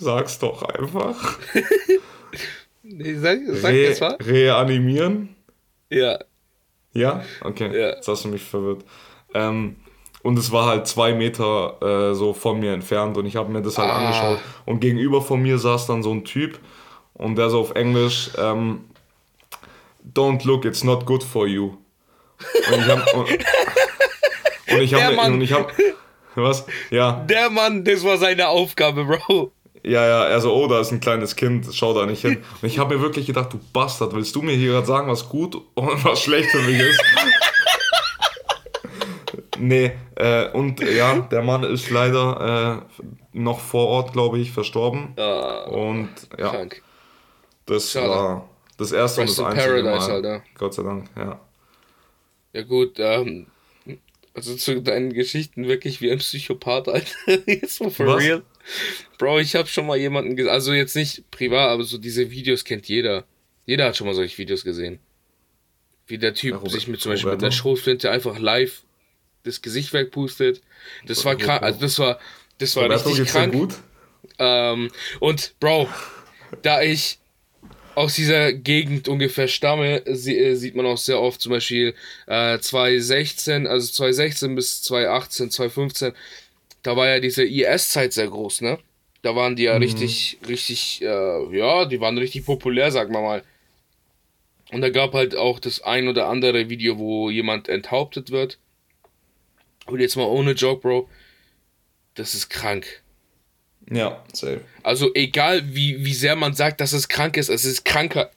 Sag's 0.01 0.39
doch 0.39 0.63
einfach. 0.63 1.39
Nee, 2.83 3.15
sag, 3.15 3.39
sag 3.47 3.73
Re 3.73 3.89
das 3.89 4.01
mal. 4.01 4.17
reanimieren? 4.21 5.37
Ja. 5.91 6.19
Ja? 6.93 7.22
Okay, 7.43 7.66
Ja. 7.66 7.88
jetzt 7.91 8.09
hast 8.09 8.24
du 8.24 8.28
mich 8.28 8.43
verwirrt. 8.43 8.84
Ähm, 9.34 9.76
und 10.22 10.38
es 10.38 10.51
war 10.53 10.66
halt 10.66 10.86
zwei 10.86 11.14
Meter 11.14 12.11
äh, 12.11 12.14
so 12.14 12.32
von 12.34 12.59
mir 12.61 12.72
entfernt 12.74 13.16
und 13.16 13.26
ich 13.26 13.36
habe 13.36 13.51
mir 13.53 13.62
das 13.62 13.78
halt 13.78 13.91
Ah. 13.91 13.97
angeschaut. 13.99 14.38
Und 14.66 14.80
gegenüber 14.80 15.22
von 15.22 15.41
mir 15.41 15.59
saß 15.59 15.86
dann 15.86 16.03
so 16.03 16.11
ein 16.12 16.24
Typ 16.24 16.59
und 17.14 17.36
der 17.36 17.49
so 17.51 17.61
auf 17.61 17.74
Englisch, 17.74 18.30
ähm, 18.38 18.84
Don't 20.14 20.47
look, 20.47 20.64
it's 20.64 20.82
not 20.82 21.05
good 21.07 21.22
for 21.22 21.47
you. 21.47 21.76
Und 22.72 22.78
ich 22.80 22.88
hab, 22.88 23.14
und, 23.14 23.28
und 24.72 24.80
ich 24.80 24.95
habe 24.95 25.14
Mann. 25.14 25.34
und 25.34 25.41
ich 25.43 25.53
hab, 25.53 25.70
was? 26.34 26.64
Ja, 26.91 27.22
Der 27.28 27.51
Mann, 27.51 27.84
das 27.84 28.03
war 28.03 28.16
seine 28.16 28.49
Aufgabe, 28.49 29.05
Bro. 29.05 29.53
Ja, 29.83 30.07
ja, 30.07 30.24
er 30.26 30.41
so, 30.41 30.55
oh, 30.55 30.66
da 30.66 30.81
ist 30.81 30.93
ein 30.93 31.01
kleines 31.01 31.37
Kind, 31.37 31.66
schau 31.72 31.95
da 31.95 32.07
nicht 32.07 32.22
hin. 32.22 32.39
Und 32.61 32.68
ich 32.68 32.78
habe 32.78 32.95
mir 32.95 33.03
wirklich 33.03 33.26
gedacht, 33.26 33.53
du 33.53 33.61
Bastard, 33.72 34.14
willst 34.14 34.35
du 34.35 34.43
mir 34.43 34.53
hier 34.53 34.72
gerade 34.72 34.87
sagen, 34.87 35.09
was 35.09 35.28
gut 35.28 35.55
und 35.74 35.76
was 36.05 36.22
schlecht 36.22 36.51
für 36.51 36.62
mich 36.62 36.81
ist? 36.81 37.03
nee, 39.59 39.93
äh, 40.16 40.49
und 40.51 40.81
ja, 40.81 41.18
der 41.20 41.43
Mann 41.43 41.62
ist 41.64 41.91
leider 41.91 42.83
äh, 42.93 43.03
noch 43.33 43.61
vor 43.61 43.87
Ort, 43.89 44.12
glaube 44.12 44.39
ich, 44.39 44.51
verstorben. 44.53 45.14
Ah, 45.16 45.64
Und 45.64 46.11
ja, 46.39 46.51
krank. 46.51 46.83
das 47.66 47.93
Schade. 47.93 48.09
war 48.09 48.49
das 48.76 48.93
erste 48.93 49.22
Rest 49.22 49.39
und 49.39 49.47
das 49.47 49.53
in 49.55 49.59
einzige 49.59 49.83
Paradise, 49.83 50.09
Mal. 50.09 50.14
Alter. 50.16 50.43
Gott 50.59 50.74
sei 50.74 50.83
Dank, 50.83 51.11
ja. 51.16 51.41
Ja 52.53 52.62
gut, 52.62 52.95
ähm, 52.99 53.47
also 54.35 54.55
zu 54.57 54.83
deinen 54.83 55.12
Geschichten 55.12 55.68
wirklich 55.68 56.01
wie 56.01 56.11
ein 56.11 56.18
Psychopath, 56.18 56.89
Alter. 56.89 57.14
Jetzt 57.47 57.81
mal 57.81 57.91
for 57.91 58.07
Was? 58.07 58.22
real. 58.22 58.43
Bro, 59.18 59.41
ich 59.41 59.55
habe 59.55 59.68
schon 59.68 59.87
mal 59.87 59.97
jemanden 59.97 60.37
gesehen, 60.37 60.51
also 60.53 60.73
jetzt 60.73 60.97
nicht 60.97 61.31
privat, 61.31 61.71
aber 61.71 61.83
so 61.85 61.99
diese 61.99 62.31
Videos 62.31 62.64
kennt 62.64 62.89
jeder. 62.89 63.25
Jeder 63.66 63.87
hat 63.87 63.97
schon 63.97 64.07
mal 64.07 64.14
solche 64.14 64.37
Videos 64.39 64.64
gesehen. 64.64 64.99
Wie 66.07 66.18
der 66.18 66.35
Typ 66.35 66.57
Robert- 66.57 66.73
sich 66.73 66.89
mit 66.89 67.01
zum 67.01 67.12
Beispiel 67.12 67.27
mit 67.31 67.35
Roberto? 67.35 67.47
der 67.47 67.53
Schrotflinte 67.53 68.11
einfach 68.11 68.39
live 68.39 68.83
das 69.45 69.62
Gesicht 69.62 69.93
wegpustet. 69.93 70.61
Das 71.07 71.25
war 71.25 71.37
krank, 71.37 71.62
also 71.62 71.81
das 71.81 71.99
war, 71.99 72.18
das 72.59 72.77
war 72.77 72.85
Roberto, 72.85 73.09
richtig 73.11 73.29
krank. 73.29 73.53
gut? 73.53 73.75
Ähm, 74.39 74.91
und 75.21 75.55
Bro, 75.61 75.89
da 76.62 76.83
ich 76.83 77.18
aus 77.95 78.14
dieser 78.14 78.53
Gegend 78.53 79.09
ungefähr 79.09 79.49
stamme, 79.49 80.05
äh, 80.07 80.55
sieht 80.55 80.75
man 80.75 80.87
auch 80.87 80.99
sehr 80.99 81.21
oft 81.21 81.41
zum 81.41 81.51
Beispiel 81.53 81.95
äh, 82.27 82.59
2016, 82.59 83.66
also 83.66 83.93
2016 83.93 84.55
bis 84.55 84.83
2018, 84.83 85.51
2015, 85.51 86.12
da 86.83 86.97
war 86.97 87.09
ja 87.09 87.20
diese 87.20 87.45
IS-Zeit 87.45 88.12
sehr 88.12 88.28
groß, 88.28 88.62
ne? 88.62 88.78
Da 89.22 89.37
waren 89.37 89.55
die 89.55 89.64
ja 89.64 89.76
richtig, 89.76 90.39
richtig, 90.49 91.03
äh, 91.03 91.57
ja, 91.57 91.85
die 91.85 92.01
waren 92.01 92.16
richtig 92.16 92.47
populär, 92.47 92.91
sagen 92.91 93.12
wir 93.12 93.20
mal. 93.20 93.43
Und 94.72 94.81
da 94.81 94.89
gab 94.89 95.12
halt 95.14 95.37
auch 95.37 95.59
das 95.59 95.83
ein 95.83 96.09
oder 96.09 96.28
andere 96.28 96.70
Video, 96.70 96.97
wo 96.99 97.28
jemand 97.28 97.68
enthauptet 97.68 98.31
wird. 98.31 98.59
Und 99.87 100.01
jetzt 100.01 100.16
mal 100.16 100.24
ohne 100.24 100.53
Joke, 100.53 100.81
Bro. 100.81 101.09
Das 102.14 102.35
ist 102.35 102.49
krank. 102.49 103.03
Ja, 103.91 104.24
safe. 104.33 104.61
Also 104.83 105.12
egal 105.14 105.74
wie, 105.74 106.05
wie 106.05 106.14
sehr 106.14 106.37
man 106.37 106.55
sagt, 106.55 106.81
dass 106.81 106.93
es 106.93 107.09
krank 107.09 107.37
ist, 107.37 107.49
es 107.49 107.64
ist 107.64 107.85
kranker. 107.85 108.31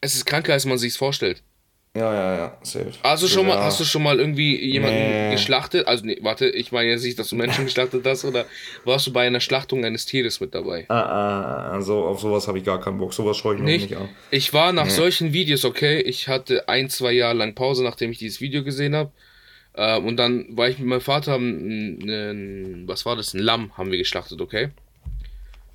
Es 0.00 0.14
ist 0.14 0.26
kranker, 0.26 0.52
als 0.52 0.66
man 0.66 0.78
sich's 0.78 0.96
vorstellt. 0.96 1.42
Ja, 1.96 2.14
ja, 2.14 2.36
ja, 2.36 2.58
safe. 2.62 2.92
Also 3.02 3.26
schon 3.26 3.48
mal, 3.48 3.56
ja. 3.56 3.64
hast 3.64 3.80
du 3.80 3.84
schon 3.84 4.04
mal 4.04 4.20
irgendwie 4.20 4.64
jemanden 4.64 4.96
Nee. 4.96 5.32
geschlachtet? 5.32 5.88
Also 5.88 6.06
nee, 6.06 6.18
warte, 6.22 6.48
ich 6.48 6.70
meine 6.70 6.88
jetzt 6.90 7.02
nicht, 7.02 7.18
dass 7.18 7.30
du 7.30 7.36
Menschen 7.36 7.64
geschlachtet 7.66 8.06
hast, 8.06 8.24
oder 8.24 8.46
warst 8.84 9.08
du 9.08 9.12
bei 9.12 9.26
einer 9.26 9.40
Schlachtung 9.40 9.84
eines 9.84 10.06
Tieres 10.06 10.38
mit 10.40 10.54
dabei? 10.54 10.84
Ah, 10.88 11.00
ah, 11.00 11.72
ah, 11.72 11.80
so, 11.80 12.04
auf 12.04 12.20
sowas 12.20 12.46
habe 12.46 12.58
ich 12.58 12.64
gar 12.64 12.80
keinen 12.80 12.98
Bock. 12.98 13.12
Sowas 13.12 13.36
schaue 13.36 13.54
ich 13.56 13.60
mir 13.60 13.66
Nicht? 13.66 13.96
an. 13.96 14.08
Ich 14.30 14.52
war 14.54 14.72
nach 14.72 14.88
solchen 14.88 15.32
Videos, 15.32 15.64
okay, 15.64 16.00
ich 16.00 16.28
hatte 16.28 16.68
ein, 16.68 16.88
zwei 16.90 17.10
Jahre 17.10 17.34
lang 17.34 17.56
Pause, 17.56 17.82
nachdem 17.82 18.12
ich 18.12 18.18
dieses 18.18 18.40
Video 18.40 18.62
gesehen 18.62 18.94
habe. 18.94 19.10
Äh, 19.74 19.98
und 19.98 20.16
dann 20.16 20.46
war 20.56 20.68
ich 20.68 20.78
mit 20.78 20.86
meinem 20.86 21.00
Vater, 21.00 21.36
ein, 21.36 22.00
ein, 22.08 22.82
was 22.86 23.04
war 23.04 23.16
das, 23.16 23.34
ein 23.34 23.40
Lamm 23.40 23.76
haben 23.76 23.90
wir 23.90 23.98
geschlachtet, 23.98 24.40
okay? 24.40 24.68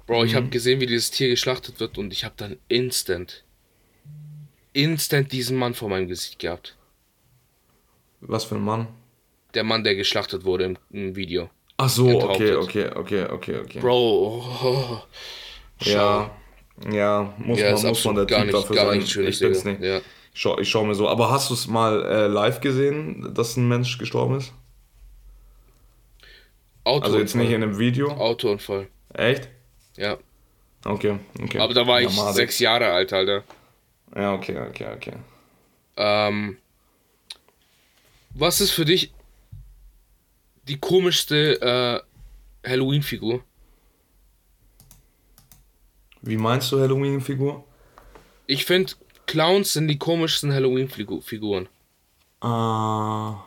Bro, 0.07 0.25
ich 0.25 0.35
habe 0.35 0.47
gesehen, 0.47 0.79
wie 0.79 0.85
dieses 0.85 1.09
Tier 1.11 1.29
geschlachtet 1.29 1.79
wird 1.79 1.97
und 1.97 2.13
ich 2.13 2.23
habe 2.23 2.35
dann 2.37 2.57
instant, 2.67 3.43
instant 4.75 5.31
diesen 5.31 5.57
Mann 5.57 5.73
vor 5.73 5.89
meinem 5.89 6.07
Gesicht 6.07 6.39
gehabt. 6.39 6.75
Was 8.21 8.43
für 8.43 8.55
ein 8.55 8.61
Mann? 8.61 8.87
Der 9.53 9.63
Mann, 9.63 9.83
der 9.83 9.95
geschlachtet 9.95 10.43
wurde 10.43 10.65
im, 10.65 10.77
im 10.91 11.15
Video. 11.15 11.49
Ach 11.77 11.89
so, 11.89 12.07
okay, 12.07 12.55
okay, 12.55 12.89
okay, 12.95 13.25
okay, 13.29 13.59
okay. 13.59 13.79
Bro, 13.79 14.45
oh, 14.63 15.01
ja, 15.81 16.31
ja, 16.89 17.33
muss 17.37 17.59
ja, 17.59 17.73
man, 17.73 17.81
muss 17.83 18.05
man 18.05 18.15
der 18.15 18.27
Typ 18.27 18.39
nicht, 18.39 18.53
dafür 18.53 18.75
sein. 18.75 18.97
nicht 18.97 19.09
schön. 19.09 19.27
ich 19.27 19.39
bin's 19.39 19.63
nicht. 19.65 19.81
Ja. 19.81 19.97
Ich 20.33 20.41
schau, 20.41 20.59
ich 20.59 20.69
schau 20.69 20.83
mir 20.85 20.95
so. 20.95 21.07
Aber 21.07 21.31
hast 21.31 21.49
du 21.49 21.53
es 21.53 21.67
mal 21.67 22.03
äh, 22.05 22.27
live 22.27 22.59
gesehen, 22.59 23.33
dass 23.33 23.55
ein 23.57 23.67
Mensch 23.67 23.97
gestorben 23.97 24.37
ist? 24.37 24.53
Autounfall. 26.83 27.07
Also 27.07 27.19
jetzt 27.19 27.35
nicht 27.35 27.51
in 27.51 27.63
einem 27.63 27.77
Video? 27.77 28.09
Autounfall. 28.11 28.87
Echt? 29.13 29.49
Ja. 29.97 30.17
Okay, 30.83 31.17
okay. 31.41 31.59
Aber 31.59 31.73
da 31.73 31.87
war 31.87 32.01
ich 32.01 32.15
Ja, 32.15 32.31
sechs 32.33 32.59
Jahre 32.59 32.91
alt, 32.91 33.11
Alter. 33.11 33.43
Ja, 34.13 34.33
okay, 34.33 34.59
okay, 34.59 34.93
okay. 34.93 35.13
Ähm, 35.97 36.57
was 38.33 38.59
ist 38.59 38.71
für 38.71 38.85
dich 38.85 39.13
die 40.67 40.77
komischste 40.77 41.61
äh, 41.61 42.69
Halloween-Figur? 42.69 43.43
Wie 46.21 46.37
meinst 46.37 46.71
du 46.71 46.79
Halloween-Figur? 46.79 47.63
Ich 48.47 48.65
finde, 48.65 48.93
Clowns 49.25 49.73
sind 49.73 49.87
die 49.87 49.97
komischsten 49.97 50.53
Halloween-Figuren. 50.53 51.69
Ah. 52.41 53.43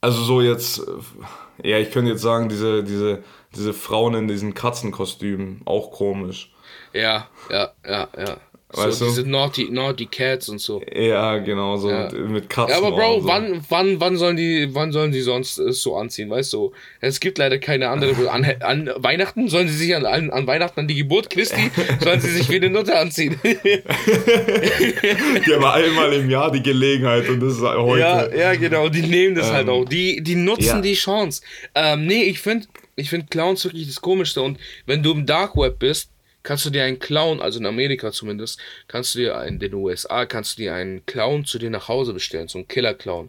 Also 0.00 0.22
so 0.22 0.40
jetzt, 0.40 0.78
äh, 0.78 1.68
ja, 1.68 1.78
ich 1.78 1.90
könnte 1.90 2.12
jetzt 2.12 2.22
sagen, 2.22 2.48
diese, 2.48 2.84
diese, 2.84 3.22
diese 3.54 3.72
Frauen 3.72 4.14
in 4.14 4.28
diesen 4.28 4.54
Katzenkostümen, 4.54 5.62
auch 5.64 5.90
komisch. 5.90 6.52
Ja, 6.92 7.28
ja, 7.50 7.72
ja, 7.86 8.08
ja. 8.16 8.36
Weißt 8.70 8.98
so 8.98 9.06
du? 9.06 9.10
diese 9.12 9.26
Naughty, 9.26 9.68
Naughty 9.70 10.04
Cats 10.04 10.50
und 10.50 10.60
so. 10.60 10.82
Ja, 10.94 11.38
genau, 11.38 11.78
so 11.78 11.88
Ja. 11.88 12.10
mit 12.12 12.50
Katzen. 12.50 12.72
Ja, 12.72 12.76
aber 12.86 12.90
Bro, 12.94 13.20
so. 13.20 13.26
wann, 13.26 13.64
wann, 13.70 13.98
wann 13.98 14.18
sollen 14.18 14.36
die, 14.36 14.68
wann 14.74 14.92
sollen 14.92 15.10
die 15.10 15.22
sonst 15.22 15.58
es 15.58 15.80
so 15.80 15.96
anziehen, 15.96 16.28
weißt 16.28 16.52
du? 16.52 16.72
Es 17.00 17.18
gibt 17.18 17.38
leider 17.38 17.56
keine 17.58 17.88
andere. 17.88 18.30
An, 18.30 18.44
an 18.60 18.90
Weihnachten 18.96 19.48
sollen 19.48 19.68
sie 19.68 19.74
sich 19.74 19.96
an, 19.96 20.04
an, 20.04 20.46
Weihnachten, 20.46 20.80
an 20.80 20.86
die 20.86 20.96
Geburt 20.96 21.30
Christi, 21.30 21.70
sollen 22.00 22.20
sie 22.20 22.28
sich 22.28 22.50
wie 22.50 22.56
eine 22.56 22.68
Nutte 22.68 22.94
anziehen. 22.98 23.40
Die 23.42 23.80
haben 25.54 25.64
einmal 25.64 26.12
im 26.12 26.28
Jahr 26.28 26.52
die 26.52 26.62
Gelegenheit 26.62 27.26
und 27.28 27.40
das 27.40 27.54
ist 27.54 27.62
heute. 27.62 28.00
Ja, 28.00 28.34
ja, 28.34 28.54
genau. 28.54 28.90
Die 28.90 29.00
nehmen 29.02 29.34
das 29.34 29.50
halt 29.50 29.68
Ähm, 29.68 29.72
auch. 29.72 29.84
Die, 29.86 30.22
die 30.22 30.34
nutzen 30.34 30.66
ja. 30.66 30.80
die 30.82 30.94
Chance. 30.94 31.40
Ähm, 31.74 32.06
nee, 32.06 32.24
ich 32.24 32.38
finde 32.40 32.66
ich 32.96 33.08
find 33.10 33.30
Clowns 33.30 33.64
wirklich 33.64 33.86
das 33.86 33.98
Komischste. 34.00 34.42
Und 34.42 34.58
wenn 34.84 35.02
du 35.02 35.12
im 35.12 35.24
Dark 35.24 35.56
Web 35.56 35.78
bist, 35.78 36.10
kannst 36.48 36.64
du 36.64 36.70
dir 36.70 36.84
einen 36.84 36.98
Clown, 36.98 37.42
also 37.42 37.58
in 37.58 37.66
Amerika 37.66 38.10
zumindest, 38.10 38.58
kannst 38.86 39.14
du 39.14 39.18
dir 39.18 39.38
in 39.44 39.58
den 39.58 39.74
USA, 39.74 40.24
kannst 40.24 40.56
du 40.56 40.62
dir 40.62 40.72
einen 40.72 41.04
Clown 41.04 41.44
zu 41.44 41.58
dir 41.58 41.68
nach 41.68 41.88
Hause 41.88 42.14
bestellen, 42.14 42.48
so 42.48 42.56
einen 42.56 42.66
Killer-Clown. 42.68 43.28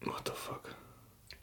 What 0.00 0.22
the 0.26 0.32
fuck? 0.34 0.62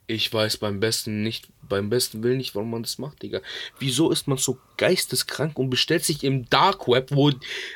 Ich 0.06 0.34
weiß 0.34 0.58
beim 0.58 0.82
besten 0.82 1.24
nicht, 1.24 1.48
beim 1.70 1.90
besten 1.90 2.24
Willen 2.24 2.36
nicht, 2.36 2.56
warum 2.56 2.72
man 2.72 2.84
das 2.84 2.98
macht, 2.98 3.24
Digga. 3.24 3.40
Wieso 3.80 4.12
ist 4.12 4.28
man 4.28 4.38
so 4.38 4.58
geisteskrank 4.76 5.58
und 5.58 5.70
bestellt 5.70 6.04
sich 6.04 6.26
im 6.26 6.50
Dark 6.50 6.90
Web, 6.90 7.12
wo, 7.14 7.32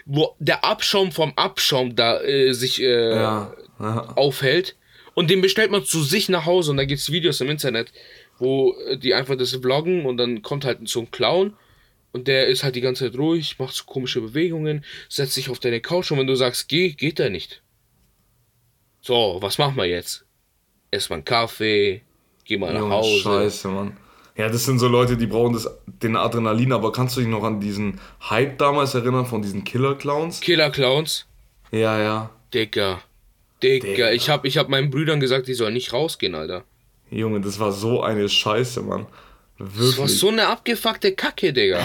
wo 0.05 0.36
der 0.39 0.65
Abschaum 0.65 1.13
vom 1.13 1.32
Abschaum 1.38 1.95
da 1.95 2.21
äh, 2.21 2.51
sich 2.51 2.82
äh, 2.82 3.15
Ja. 3.15 3.53
ja. 3.79 4.13
aufhält 4.17 4.75
und 5.13 5.29
den 5.29 5.39
bestellt 5.39 5.71
man 5.71 5.86
zu 5.86 6.03
sich 6.03 6.27
nach 6.27 6.45
Hause 6.45 6.71
und 6.71 6.77
da 6.77 6.84
gibt 6.84 6.99
es 6.99 7.13
Videos 7.13 7.39
im 7.39 7.49
Internet, 7.49 7.93
wo 8.39 8.75
äh, 8.88 8.97
die 8.97 9.13
einfach 9.13 9.38
das 9.38 9.55
vloggen 9.55 10.05
und 10.05 10.17
dann 10.17 10.41
kommt 10.41 10.65
halt 10.65 10.79
so 10.89 10.99
ein 10.99 11.11
Clown 11.11 11.53
und 12.14 12.28
der 12.28 12.47
ist 12.47 12.64
halt 12.64 12.76
die 12.76 12.82
ganze 12.82 13.05
Zeit 13.05 13.18
ruhig, 13.18 13.57
macht 13.59 13.74
so 13.74 13.84
komische 13.86 14.22
Bewegungen, 14.22 14.84
setzt 15.09 15.34
sich 15.34 15.49
auf 15.49 15.59
deine 15.59 15.82
Couch 15.82 16.12
und 16.12 16.20
wenn 16.20 16.28
du 16.28 16.36
sagst, 16.36 16.68
geh, 16.68 16.89
geht 16.89 17.20
er 17.20 17.30
nicht. 17.30 17.62
So, 19.01 19.38
was 19.41 19.57
machen 19.57 19.78
wir 19.78 19.86
jetzt? 19.86 20.26
Erstmal 20.91 21.18
einen 21.18 21.26
Kaffee, 21.26 22.01
geh 22.45 22.57
mal 22.57 22.74
nach 22.74 22.82
Junge, 22.82 22.95
Hause. 22.95 23.22
Scheiße, 23.22 23.68
Mann. 23.70 23.97
Ja, 24.36 24.49
das 24.49 24.66
sind 24.66 24.80
so 24.80 24.88
Leute, 24.88 25.18
die 25.18 25.28
brauchen 25.28 25.53
das, 25.53 25.70
den 25.86 26.16
Adrenalin, 26.16 26.72
aber 26.72 26.91
kannst 26.91 27.16
du 27.16 27.22
dich 27.22 27.30
noch 27.30 27.43
an 27.43 27.59
diesen 27.59 27.99
Hype 28.30 28.57
damals 28.57 28.93
erinnern 28.93 29.26
von 29.26 29.41
diesen 29.41 29.64
Killer-Clowns? 29.64 30.39
Killer 30.41 30.70
Clowns. 30.70 31.26
Ja, 31.72 31.99
ja. 31.99 32.30
Digga. 32.53 33.01
Digga. 33.62 33.88
Digga. 33.88 34.12
Ich 34.12 34.30
hab, 34.30 34.45
ich 34.45 34.57
hab 34.57 34.70
meinen 34.70 34.89
Brüdern 34.89 35.20
gesagt, 35.20 35.47
die 35.47 35.53
sollen 35.53 35.74
nicht 35.74 35.93
rausgehen, 35.93 36.36
Alter. 36.36 36.64
Junge, 37.09 37.41
das 37.41 37.59
war 37.59 37.72
so 37.72 38.01
eine 38.01 38.30
Scheiße, 38.30 38.82
Mann. 38.82 39.05
Das 39.64 39.78
war 39.97 39.97
Wirklich. 39.97 40.18
so 40.20 40.30
eine 40.30 40.47
abgefuckte 40.47 41.12
Kacke, 41.14 41.53
Digga. 41.53 41.80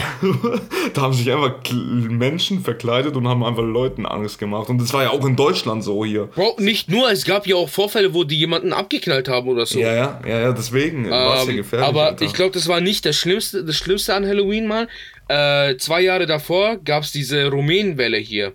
da 0.95 1.03
haben 1.03 1.13
sich 1.13 1.31
einfach 1.31 1.55
Menschen 1.73 2.63
verkleidet 2.63 3.17
und 3.17 3.29
haben 3.29 3.45
einfach 3.45 3.63
Leuten 3.63 4.07
Angst 4.07 4.39
gemacht. 4.39 4.69
Und 4.69 4.79
das 4.81 4.93
war 4.93 5.03
ja 5.05 5.11
auch 5.11 5.25
in 5.27 5.37
Deutschland 5.37 5.85
so 5.85 6.05
hier. 6.05 6.27
Bro, 6.27 6.57
nicht 6.59 6.89
nur, 6.89 7.11
es 7.11 7.25
gab 7.25 7.47
ja 7.47 7.57
auch 7.57 7.69
Vorfälle, 7.69 8.15
wo 8.15 8.25
die 8.25 8.37
jemanden 8.39 8.73
abgeknallt 8.73 9.29
haben 9.29 9.49
oder 9.49 9.67
so. 9.67 9.79
Ja, 9.79 9.95
ja, 9.95 10.21
ja, 10.27 10.41
ja, 10.41 10.53
deswegen 10.53 11.11
war 11.11 11.41
es 11.41 11.45
ja 11.45 11.51
Ähm, 11.51 11.57
gefährlich. 11.59 11.89
aber 11.89 12.07
Alter. 12.07 12.25
ich 12.25 12.33
glaube, 12.33 12.53
das 12.53 12.69
war 12.69 12.81
nicht 12.81 13.05
das 13.05 13.17
Schlimmste, 13.17 13.65
das 13.65 13.77
Schlimmste 13.77 14.15
an 14.15 14.27
Halloween 14.27 14.67
mal. 14.67 14.89
Äh, 15.29 15.77
zwei 15.79 16.01
Jahre 16.03 16.27
davor 16.27 16.77
gab 16.85 17.03
es 17.03 17.13
diese 17.13 17.49
Rumänenwelle 17.51 18.19
hier. 18.19 18.53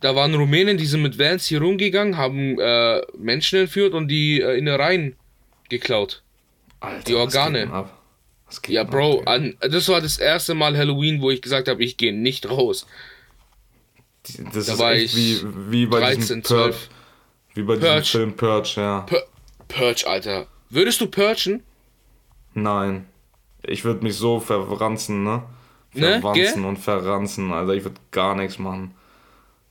Da 0.00 0.14
waren 0.14 0.34
Rumänen, 0.34 0.76
die 0.76 0.84
sind 0.86 1.02
mit 1.02 1.18
Vans 1.18 1.46
hier 1.46 1.60
rumgegangen, 1.62 2.16
haben 2.18 2.58
äh, 2.60 3.00
Menschen 3.18 3.60
entführt 3.60 3.94
und 3.94 4.08
die 4.08 4.40
äh, 4.40 4.58
Innereien 4.58 5.16
geklaut. 5.70 6.22
Alter, 6.80 7.04
die 7.04 7.14
Organe. 7.14 7.70
ab? 7.72 7.92
Ja, 8.68 8.84
Bro, 8.84 9.20
ab, 9.20 9.20
Digga? 9.20 9.30
an, 9.32 9.56
das 9.72 9.88
war 9.88 10.00
das 10.00 10.18
erste 10.18 10.54
Mal 10.54 10.76
Halloween, 10.76 11.20
wo 11.20 11.30
ich 11.30 11.42
gesagt 11.42 11.68
habe, 11.68 11.82
ich 11.82 11.96
gehe 11.96 12.12
nicht 12.14 12.48
raus. 12.48 12.86
das 14.52 14.66
da 14.66 14.72
ist 14.72 14.78
war 14.78 14.92
echt 14.92 15.16
ich 15.16 15.42
wie, 15.42 15.72
wie 15.72 15.86
bei 15.86 16.00
13, 16.00 16.20
diesem 16.20 16.44
12. 16.44 16.64
Purge. 16.64 16.88
Wie 17.54 17.62
bei 17.62 17.76
Purge. 17.76 18.00
diesem 18.00 18.20
Film 18.20 18.36
Purge, 18.36 18.72
ja. 18.76 19.00
Pur 19.00 19.22
Purge, 19.68 20.04
Alter. 20.06 20.46
Würdest 20.70 21.00
du 21.00 21.06
purgen? 21.08 21.62
Nein. 22.54 23.06
Ich 23.64 23.84
würde 23.84 24.04
mich 24.04 24.14
so 24.14 24.38
verranzen, 24.38 25.24
ne? 25.24 25.42
Ne, 25.92 26.20
Verwanzen 26.20 26.62
gell? 26.62 26.64
und 26.64 26.76
verranzen, 26.78 27.52
Alter. 27.52 27.72
Ich 27.74 27.84
würde 27.84 27.96
gar 28.12 28.34
nichts 28.36 28.58
machen. 28.58 28.94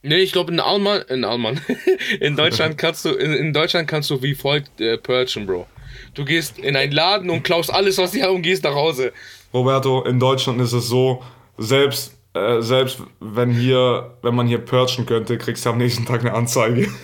Nee, 0.02 0.18
ich 0.18 0.34
glaube 0.34 0.52
in 0.52 0.60
Alman, 0.60 1.02
in 1.10 1.24
Alman, 1.24 1.60
in 2.20 2.36
Deutschland 2.36 2.78
kannst 2.78 3.06
du, 3.06 3.10
in, 3.10 3.34
in 3.34 3.54
Deutschland 3.54 3.88
kannst 3.88 4.10
du 4.12 4.22
wie 4.22 4.36
folgt 4.36 4.80
äh, 4.80 4.98
purgen, 4.98 5.48
Bro. 5.48 5.68
Du 6.14 6.26
gehst 6.26 6.58
in 6.60 6.76
einen 6.76 6.92
Laden 6.92 7.30
und 7.30 7.44
klaust 7.44 7.72
alles, 7.74 7.98
was 7.98 8.12
die 8.12 8.24
haben 8.24 8.36
und 8.36 8.42
gehst 8.42 8.64
nach 8.64 8.76
Hause. 8.76 9.14
Roberto, 9.54 10.04
in 10.04 10.20
Deutschland 10.20 10.60
ist 10.62 10.74
es 10.74 10.88
so, 10.88 11.24
selbst, 11.58 12.14
äh, 12.34 12.62
selbst 12.62 13.00
wenn 13.20 13.52
hier, 13.52 14.16
wenn 14.22 14.36
man 14.36 14.48
hier 14.48 14.58
purgen 14.60 15.06
könnte, 15.06 15.38
kriegst 15.38 15.66
du 15.66 15.70
am 15.70 15.78
nächsten 15.78 16.06
Tag 16.06 16.22
eine 16.22 16.34
Anzeige. 16.34 16.88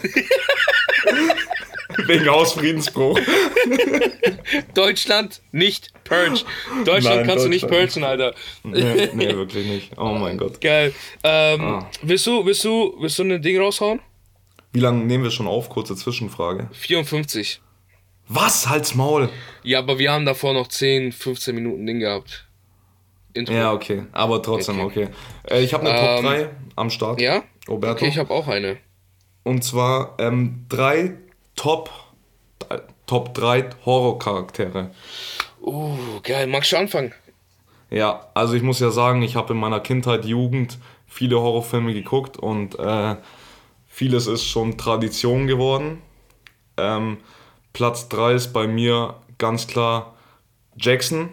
Wegen 2.08 2.28
Hausfriedensbruch. 2.30 3.20
Deutschland 4.74 5.42
nicht 5.52 5.92
purge. 6.04 6.42
Deutschland 6.86 7.18
Nein, 7.18 7.28
kannst 7.28 7.46
du 7.46 7.50
nicht 7.50 7.64
Deutschland 7.70 7.92
purgen, 7.92 8.04
Alter. 8.04 8.34
Nee, 8.64 9.10
nee, 9.14 9.36
wirklich 9.36 9.66
nicht. 9.68 9.92
Oh 9.98 10.14
mein 10.14 10.38
Gott. 10.38 10.60
Geil. 10.62 10.94
Ähm, 11.24 11.62
Ah. 11.62 11.90
willst 12.02 12.26
du, 12.28 12.46
willst 12.46 12.64
du, 12.64 12.96
willst 13.00 13.20
du 13.20 13.24
ein 13.24 13.42
Ding 13.42 13.60
raushauen? 13.60 14.00
Wie 14.74 14.80
lange 14.80 15.04
nehmen 15.04 15.24
wir 15.24 15.32
schon 15.32 15.48
auf? 15.48 15.70
Kurze 15.70 15.96
Zwischenfrage. 15.96 16.70
54. 16.72 17.62
Was? 18.28 18.70
Halt's 18.70 18.96
Maul. 18.96 19.30
Ja, 19.64 19.80
aber 19.80 20.00
wir 20.00 20.12
haben 20.12 20.26
davor 20.26 20.54
noch 20.54 20.68
10, 20.68 21.12
15 21.12 21.54
Minuten 21.56 21.86
Ding 21.86 22.00
gehabt. 22.00 22.48
Intro. 23.34 23.54
Ja, 23.54 23.72
okay. 23.72 24.04
Aber 24.12 24.42
trotzdem, 24.42 24.80
okay. 24.80 25.10
Äh, 25.50 25.62
ich 25.62 25.74
habe 25.74 25.90
eine 25.90 26.00
Ähm, 26.00 26.16
Top 26.16 26.32
3 26.32 26.50
am 26.76 26.90
Start. 26.90 27.22
Ja? 27.22 27.44
Roberto. 27.68 27.96
Okay, 27.96 28.08
ich 28.08 28.18
habe 28.18 28.32
auch 28.32 28.48
eine. 28.48 28.78
Und 29.44 29.64
zwar 29.64 30.16
ähm, 30.20 30.66
drei 30.70 31.18
Top, 31.56 31.90
äh, 32.70 32.80
Top 33.06 33.34
3 33.34 33.70
Horrorcharaktere. 33.86 34.92
Uh, 35.62 35.98
geil. 36.24 36.48
Magst 36.48 36.72
du 36.72 36.78
anfangen? 36.78 37.14
Ja, 37.90 38.28
also 38.34 38.54
ich 38.54 38.64
muss 38.64 38.80
ja 38.80 38.90
sagen, 38.90 39.22
ich 39.22 39.36
habe 39.36 39.54
in 39.54 39.60
meiner 39.60 39.80
Kindheit, 39.80 40.26
Jugend 40.26 40.78
viele 41.08 41.40
Horrorfilme 41.40 41.94
geguckt 41.94 42.38
und 42.38 42.80
äh, 42.80 43.16
vieles 43.88 44.28
ist 44.28 44.46
schon 44.46 44.78
Tradition 44.78 45.46
geworden. 45.46 46.02
Ähm, 46.78 47.18
Platz 47.74 48.10
3 48.10 48.34
ist 48.34 48.54
bei 48.54 48.68
mir 48.68 49.16
ganz 49.38 49.68
klar 49.68 50.16
Jackson, 50.78 51.30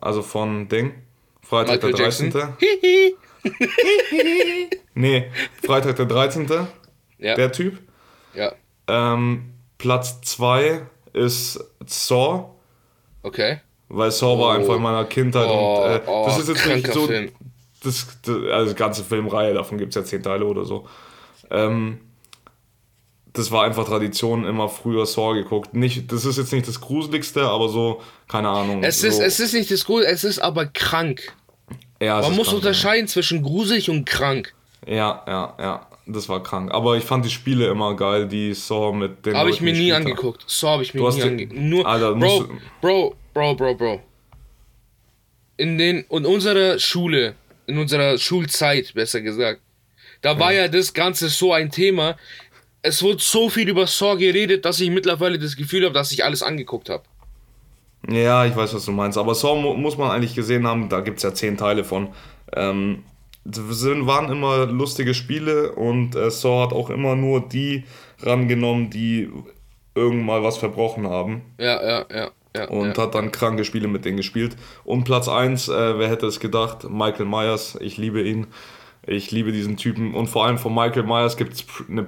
also 0.00 0.22
von 0.22 0.68
Ding, 0.68 0.94
Freitag 1.42 1.76
Michael 1.82 1.92
der 1.94 2.04
13. 2.06 2.30
Jackson. 2.30 2.56
Hihi. 2.58 3.16
Nee, 4.94 5.30
Freitag 5.64 5.96
der 5.96 6.06
13. 6.06 6.48
Ja. 7.18 7.34
Der 7.34 7.52
Typ. 7.52 7.78
ja. 8.34 8.52
Ähm, 8.86 9.52
Platz 9.78 10.20
2 10.22 10.82
ist 11.12 11.58
Saw. 11.86 12.50
Okay. 13.22 13.60
Weil 13.88 14.10
Saw 14.10 14.38
war 14.38 14.48
Oh. 14.56 14.58
einfach 14.58 14.76
in 14.76 14.82
meiner 14.82 15.04
Kindheit 15.04 15.46
Oh, 15.48 15.82
und 15.84 15.90
äh, 15.90 16.00
oh, 16.06 16.24
das 16.26 16.38
ist 16.40 16.48
jetzt 16.48 16.66
nicht 16.66 16.92
so. 16.92 17.06
Das, 17.82 18.06
das, 18.22 18.36
also 18.52 18.72
die 18.72 18.78
ganze 18.78 19.02
Filmreihe, 19.04 19.54
davon 19.54 19.78
gibt 19.78 19.90
es 19.90 19.94
ja 19.96 20.04
zehn 20.04 20.22
Teile 20.22 20.44
oder 20.44 20.64
so. 20.64 20.86
Ähm, 21.50 22.00
das 23.32 23.50
war 23.50 23.64
einfach 23.64 23.86
Tradition, 23.86 24.44
immer 24.44 24.68
früher 24.68 25.06
Saw 25.06 25.34
geguckt. 25.34 25.74
Nicht, 25.74 26.10
das 26.10 26.24
ist 26.24 26.38
jetzt 26.38 26.52
nicht 26.52 26.66
das 26.66 26.80
Gruseligste, 26.80 27.42
aber 27.42 27.68
so, 27.68 28.00
keine 28.28 28.48
Ahnung. 28.48 28.82
Es 28.82 29.00
so, 29.00 29.06
ist, 29.06 29.20
es 29.20 29.40
ist 29.40 29.54
nicht 29.54 29.70
das 29.70 29.84
Gute, 29.84 30.06
es 30.06 30.24
ist 30.24 30.40
aber 30.40 30.66
krank. 30.66 31.32
ja, 32.00 32.20
Man 32.20 32.34
muss 32.34 32.48
krank, 32.48 32.58
unterscheiden 32.58 33.08
zwischen 33.08 33.42
gruselig 33.42 33.88
und 33.88 34.04
krank. 34.04 34.52
Ja, 34.86 35.22
ja, 35.26 35.54
ja, 35.58 35.86
das 36.06 36.28
war 36.28 36.42
krank. 36.42 36.72
Aber 36.72 36.96
ich 36.96 37.04
fand 37.04 37.24
die 37.24 37.30
Spiele 37.30 37.68
immer 37.68 37.94
geil, 37.94 38.26
die 38.26 38.52
Saw 38.54 38.92
mit 38.92 39.24
den 39.24 39.36
Habe 39.36 39.50
ich 39.50 39.60
mir 39.60 39.72
nie 39.72 39.92
angeguckt. 39.92 40.42
So 40.46 40.68
habe 40.68 40.82
ich 40.82 40.94
mir 40.94 41.08
nie 41.08 41.22
angeguckt. 41.22 41.60
Nur, 41.60 41.86
Alter, 41.86 42.14
Bro, 42.14 42.48
Bro, 42.80 43.16
Bro, 43.32 43.54
Bro, 43.54 43.74
Bro. 43.74 44.02
In, 45.56 45.78
den, 45.78 46.04
in 46.08 46.26
unserer 46.26 46.78
Schule, 46.78 47.34
in 47.66 47.78
unserer 47.78 48.18
Schulzeit, 48.18 48.92
besser 48.94 49.20
gesagt, 49.20 49.60
da 50.22 50.38
war 50.38 50.52
ja 50.52 50.68
das 50.68 50.92
Ganze 50.92 51.28
so 51.28 51.52
ein 51.52 51.70
Thema. 51.70 52.16
Es 52.82 53.02
wurde 53.02 53.18
so 53.20 53.48
viel 53.48 53.68
über 53.68 53.86
Saw 53.86 54.16
geredet, 54.16 54.64
dass 54.64 54.80
ich 54.80 54.90
mittlerweile 54.90 55.38
das 55.38 55.56
Gefühl 55.56 55.84
habe, 55.84 55.94
dass 55.94 56.12
ich 56.12 56.24
alles 56.24 56.42
angeguckt 56.42 56.88
habe. 56.88 57.02
Ja, 58.08 58.46
ich 58.46 58.56
weiß, 58.56 58.74
was 58.74 58.84
du 58.84 58.92
meinst. 58.92 59.18
Aber 59.18 59.34
Saw 59.34 59.60
mu 59.60 59.74
muss 59.74 59.98
man 59.98 60.10
eigentlich 60.10 60.34
gesehen 60.34 60.66
haben, 60.66 60.88
da 60.88 61.00
gibt 61.00 61.18
es 61.18 61.22
ja 61.22 61.34
zehn 61.34 61.56
Teile 61.56 61.84
von. 61.84 62.08
Ähm, 62.54 63.04
sind, 63.44 64.06
waren 64.06 64.30
immer 64.30 64.66
lustige 64.66 65.14
Spiele 65.14 65.72
und 65.72 66.14
äh, 66.14 66.30
Saw 66.30 66.62
hat 66.64 66.72
auch 66.72 66.90
immer 66.90 67.16
nur 67.16 67.46
die 67.46 67.84
rangenommen, 68.20 68.90
die 68.90 69.30
irgendwann 69.94 70.42
was 70.42 70.58
verbrochen 70.58 71.08
haben. 71.08 71.42
Ja, 71.58 71.82
ja, 71.82 72.06
ja. 72.10 72.30
ja 72.56 72.68
Und 72.68 72.96
ja. 72.96 73.02
hat 73.02 73.14
dann 73.14 73.32
kranke 73.32 73.64
Spiele 73.64 73.88
mit 73.88 74.04
denen 74.04 74.16
gespielt. 74.16 74.56
Und 74.84 75.04
Platz 75.04 75.28
1, 75.28 75.68
äh, 75.68 75.98
wer 75.98 76.08
hätte 76.08 76.26
es 76.26 76.40
gedacht? 76.40 76.88
Michael 76.88 77.26
Myers. 77.26 77.76
Ich 77.80 77.98
liebe 77.98 78.22
ihn. 78.22 78.46
Ich 79.06 79.30
liebe 79.30 79.52
diesen 79.52 79.76
Typen. 79.76 80.14
Und 80.14 80.28
vor 80.28 80.46
allem 80.46 80.58
von 80.58 80.74
Michael 80.74 81.04
Myers 81.04 81.36
gibt 81.36 81.54
es 81.54 81.64
eine 81.88 82.06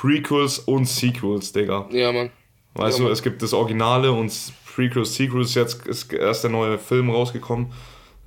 Prequels 0.00 0.58
und 0.60 0.86
Sequels, 0.86 1.52
Digga. 1.52 1.88
ja, 1.90 2.12
Mann. 2.12 2.30
Weißt 2.74 2.98
Ja, 2.98 3.02
du, 3.02 3.02
Mann. 3.04 3.12
es 3.12 3.22
gibt 3.22 3.42
das 3.42 3.52
Originale 3.52 4.12
und 4.12 4.32
Prequels, 4.74 5.14
Sequels. 5.14 5.54
Jetzt 5.54 5.86
ist 5.86 6.12
erst 6.12 6.44
der 6.44 6.50
neue 6.50 6.78
Film 6.78 7.10
rausgekommen. 7.10 7.72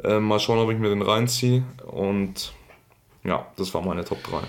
Äh, 0.04 0.20
mal 0.20 0.40
schauen, 0.40 0.60
ob 0.60 0.72
ich 0.72 0.78
mir 0.78 0.90
den 0.90 1.02
reinziehe. 1.02 1.64
Und 1.86 2.52
ja, 3.24 3.46
das 3.56 3.74
war 3.74 3.82
meine 3.82 4.04
Top 4.04 4.22
3. 4.24 4.40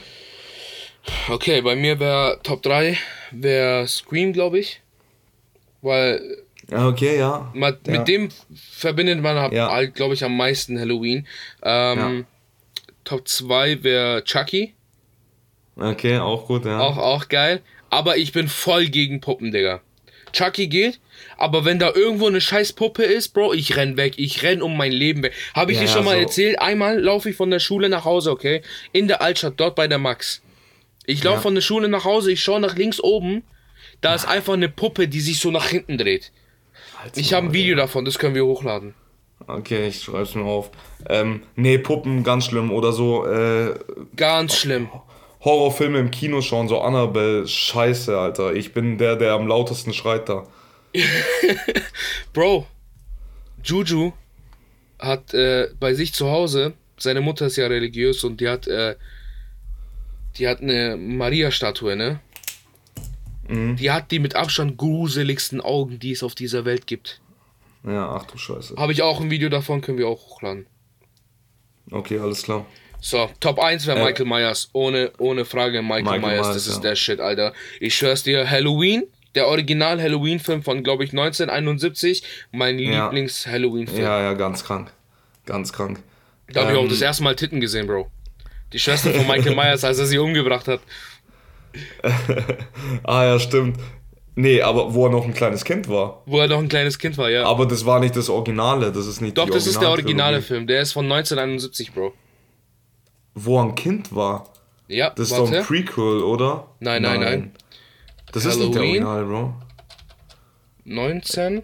Okay, 1.28 1.60
bei 1.62 1.76
mir 1.76 1.98
wäre 2.00 2.40
Top 2.42 2.62
3, 2.62 2.96
wäre 3.32 3.86
Scream, 3.86 4.32
glaube 4.32 4.58
ich. 4.60 4.80
Weil 5.80 6.38
okay, 6.72 7.18
ja. 7.18 7.50
man, 7.54 7.76
Ja. 7.86 7.98
mit 7.98 8.08
dem 8.08 8.28
verbindet 8.54 9.20
man 9.20 9.36
halt, 9.36 9.52
Ja. 9.52 9.84
glaube 9.86 10.14
ich, 10.14 10.24
am 10.24 10.36
meisten 10.36 10.78
Halloween. 10.78 11.26
Ähm, 11.62 12.24
Top 13.04 13.26
2 13.28 13.82
wäre 13.82 14.22
Chucky. 14.24 14.74
Okay, 15.76 16.18
auch 16.18 16.46
gut, 16.46 16.64
ja. 16.64 16.80
Auch, 16.80 16.98
auch 16.98 17.28
geil. 17.28 17.60
Aber 17.90 18.16
ich 18.16 18.32
bin 18.32 18.48
voll 18.48 18.86
gegen 18.86 19.20
Puppen, 19.20 19.52
Digga. 19.52 19.80
Chucky 20.32 20.66
geht, 20.68 20.98
aber 21.36 21.66
wenn 21.66 21.78
da 21.78 21.92
irgendwo 21.94 22.26
eine 22.26 22.40
scheiß 22.40 22.72
Puppe 22.72 23.02
ist, 23.02 23.34
Bro, 23.34 23.52
ich 23.52 23.76
renn 23.76 23.98
weg. 23.98 24.14
Ich 24.16 24.42
renn 24.42 24.62
um 24.62 24.78
mein 24.78 24.90
Leben 24.92 25.22
weg. 25.22 25.34
Habe 25.54 25.72
ich 25.72 25.78
Ja, 25.78 25.84
dir 25.84 25.90
schon 25.90 26.06
mal 26.06 26.14
so. 26.16 26.20
erzählt? 26.22 26.58
Einmal 26.58 26.98
laufe 26.98 27.28
ich 27.28 27.36
von 27.36 27.50
der 27.50 27.58
Schule 27.58 27.90
nach 27.90 28.06
Hause, 28.06 28.30
okay? 28.30 28.62
In 28.92 29.08
der 29.08 29.20
Altstadt, 29.20 29.54
dort 29.58 29.74
bei 29.74 29.88
der 29.88 29.98
Max. 29.98 30.40
Ich 31.04 31.22
laufe 31.22 31.36
Ja. 31.36 31.42
von 31.42 31.54
der 31.54 31.60
Schule 31.60 31.88
nach 31.88 32.04
Hause, 32.06 32.32
ich 32.32 32.42
schaue 32.42 32.60
nach 32.60 32.76
links 32.76 32.98
oben. 32.98 33.42
Da 34.00 34.14
ist 34.14 34.24
einfach 34.26 34.54
eine 34.54 34.70
Puppe, 34.70 35.06
die 35.06 35.20
sich 35.20 35.38
so 35.38 35.50
nach 35.50 35.66
hinten 35.68 35.98
dreht. 35.98 36.32
Halt's 36.98 37.18
Ich 37.18 37.34
habe 37.34 37.48
ein 37.48 37.52
Video 37.52 37.76
davon, 37.76 38.06
das 38.06 38.18
können 38.18 38.34
wir 38.34 38.46
hochladen. 38.46 38.94
Okay, 39.46 39.88
ich 39.88 40.00
schreib's 40.02 40.34
mir 40.34 40.44
auf. 40.44 40.70
Ähm, 41.10 41.42
nee, 41.56 41.76
Puppen, 41.76 42.24
ganz 42.24 42.46
schlimm. 42.46 42.72
Oder 42.72 42.92
so, 42.92 43.26
äh, 43.26 43.74
Ganz 44.16 44.56
schlimm. 44.56 44.88
Horrorfilme 45.44 45.98
im 45.98 46.10
Kino 46.10 46.40
schauen, 46.40 46.68
so 46.68 46.80
Annabelle, 46.80 47.46
scheiße, 47.46 48.16
Alter. 48.16 48.54
Ich 48.54 48.72
bin 48.72 48.98
der, 48.98 49.16
der 49.16 49.32
am 49.32 49.46
lautesten 49.46 49.92
schreit 49.92 50.28
da. 50.28 50.46
Bro, 52.32 52.66
Juju 53.64 54.12
hat 54.98 55.34
äh, 55.34 55.68
bei 55.80 55.94
sich 55.94 56.12
zu 56.12 56.30
Hause, 56.30 56.74
seine 56.98 57.20
Mutter 57.20 57.46
ist 57.46 57.56
ja 57.56 57.66
religiös 57.66 58.22
und 58.24 58.40
die 58.40 58.48
hat, 58.48 58.68
äh, 58.68 58.94
die 60.36 60.46
hat 60.46 60.60
eine 60.60 60.96
Maria-Statue, 60.96 61.96
ne? 61.96 62.20
Die 63.48 63.90
hat 63.90 64.10
die 64.12 64.18
mit 64.18 64.34
Abstand 64.34 64.78
gruseligsten 64.78 65.60
Augen, 65.60 65.98
die 65.98 66.12
es 66.12 66.22
auf 66.22 66.34
dieser 66.34 66.64
Welt 66.64 66.86
gibt. 66.86 67.20
Ja, 67.84 68.14
ach 68.14 68.24
du 68.24 68.38
Scheiße. 68.38 68.76
Habe 68.76 68.92
ich 68.92 69.02
auch 69.02 69.20
ein 69.20 69.30
Video 69.30 69.50
davon, 69.50 69.82
können 69.82 69.98
wir 69.98 70.08
auch 70.08 70.30
hochladen. 70.30 70.66
Okay, 71.90 72.18
alles 72.18 72.44
klar. 72.44 72.64
So, 73.04 73.28
Top 73.40 73.58
1 73.58 73.86
wäre 73.88 73.98
Äh, 73.98 74.04
Michael 74.04 74.26
Myers. 74.26 74.68
Ohne, 74.72 75.10
ohne 75.18 75.44
Frage 75.44 75.82
Michael, 75.82 76.02
Michael 76.04 76.20
Myers. 76.20 76.46
Myers, 76.46 76.54
Das 76.54 76.66
ist 76.68 76.76
ja. 76.76 76.90
der 76.90 76.94
Shit, 76.96 77.20
Alter. 77.20 77.52
Ich 77.80 77.94
schwör's 77.96 78.22
dir, 78.22 78.48
Halloween, 78.48 79.02
der 79.34 79.48
Original 79.48 80.00
Halloween-Film 80.00 80.62
von, 80.62 80.84
glaube 80.84 81.02
ich, 81.04 81.10
1971. 81.10 82.22
Mein 82.52 82.78
Ja. 82.78 83.06
Lieblings-Halloween-Film. 83.06 84.02
Ja, 84.02 84.22
ja, 84.22 84.32
ganz 84.34 84.62
krank. 84.64 84.92
Ganz 85.46 85.72
krank. 85.72 86.00
Da 86.52 86.62
habe 86.62 86.72
ich 86.72 86.78
auch 86.78 86.82
Ähm, 86.84 86.90
das 86.90 87.00
erste 87.00 87.24
Mal 87.24 87.34
Titten 87.34 87.60
gesehen, 87.60 87.86
Bro. 87.88 88.08
Die 88.72 88.78
Schwester 88.78 89.10
von 89.12 89.26
Michael 89.26 89.56
Myers, 89.56 89.82
als 89.84 89.98
er 89.98 90.06
sie 90.06 90.18
umgebracht 90.18 90.68
hat. 90.68 90.80
Ah 93.04 93.24
ja, 93.24 93.38
stimmt. 93.38 93.78
Nee, 94.34 94.62
aber 94.62 94.94
wo 94.94 95.06
er 95.06 95.10
noch 95.10 95.24
ein 95.24 95.34
kleines 95.34 95.64
Kind 95.64 95.88
war. 95.88 96.22
Wo 96.26 96.40
er 96.40 96.48
noch 96.48 96.58
ein 96.58 96.68
kleines 96.68 96.98
Kind 96.98 97.18
war, 97.18 97.30
ja. 97.30 97.44
Aber 97.44 97.66
das 97.66 97.84
war 97.84 98.00
nicht 98.00 98.16
das 98.16 98.30
Originale, 98.30 98.92
das 98.92 99.06
ist 99.06 99.20
nicht 99.20 99.36
Doch, 99.36 99.48
das 99.50 99.66
ist 99.66 99.80
der 99.80 99.90
originale 99.90 100.40
Film. 100.40 100.66
Der 100.66 100.80
ist 100.82 100.92
von 100.92 101.04
1971, 101.04 101.92
Bro. 101.92 102.14
Wo 103.34 103.58
er 103.58 103.64
ein 103.64 103.74
Kind 103.74 104.14
war. 104.14 104.48
Ja, 104.88 105.10
Das 105.10 105.28
ist 105.30 105.36
doch 105.36 105.44
warte. 105.44 105.58
ein 105.58 105.64
Prequel, 105.64 106.22
oder? 106.22 106.68
Nein, 106.80 107.02
nein, 107.02 107.20
nein. 107.20 107.52
Das 108.32 108.44
ist 108.44 108.58
nicht 108.58 108.74
der 108.74 108.82
Halloween? 108.82 109.04
Original, 109.04 109.24
Bro. 109.24 109.54
19. 110.84 111.62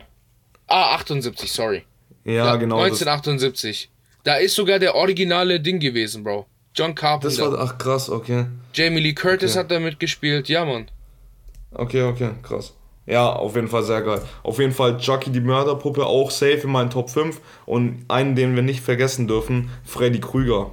Ah, 0.67 0.95
78, 0.97 1.51
sorry. 1.53 1.83
Ja, 2.25 2.57
genau. 2.57 2.77
Das, 2.79 3.01
1978. 3.03 3.91
Da 4.25 4.37
ist 4.37 4.55
sogar 4.55 4.79
der 4.79 4.95
originale 4.95 5.61
Ding 5.61 5.79
gewesen, 5.81 6.23
Bro. 6.25 6.47
John 6.75 6.95
Carpenter. 6.95 7.29
das 7.29 7.41
war, 7.41 7.59
ach 7.61 7.79
krass, 7.79 8.11
okay. 8.11 8.47
Jamie 8.75 9.01
Lee 9.01 9.15
Curtis 9.15 9.53
Okay. 9.53 9.61
hat 9.61 9.71
da 9.71 9.81
mitgespielt. 9.81 10.49
Ja, 10.49 10.65
Mann. 10.65 10.91
Okay, 11.73 12.03
okay, 12.03 12.31
krass. 12.43 12.75
Ja, 13.07 13.31
auf 13.33 13.55
jeden 13.57 13.69
Fall 13.69 13.83
sehr 13.83 14.03
geil. 14.03 14.21
Auf 14.43 14.59
jeden 14.59 14.73
Fall 14.73 14.99
Chucky 14.99 15.31
die 15.31 15.41
Mörderpuppe 15.41 16.05
auch 16.05 16.31
safe 16.31 16.61
in 16.65 16.71
meinen 16.71 16.91
Top 16.91 17.09
5. 17.09 17.41
Und 17.65 18.05
einen, 18.09 18.37
den 18.37 18.55
wir 18.55 18.63
nicht 18.63 18.81
vergessen 18.81 19.27
dürfen, 19.27 19.71
Freddy 19.85 20.21
Krüger. 20.21 20.71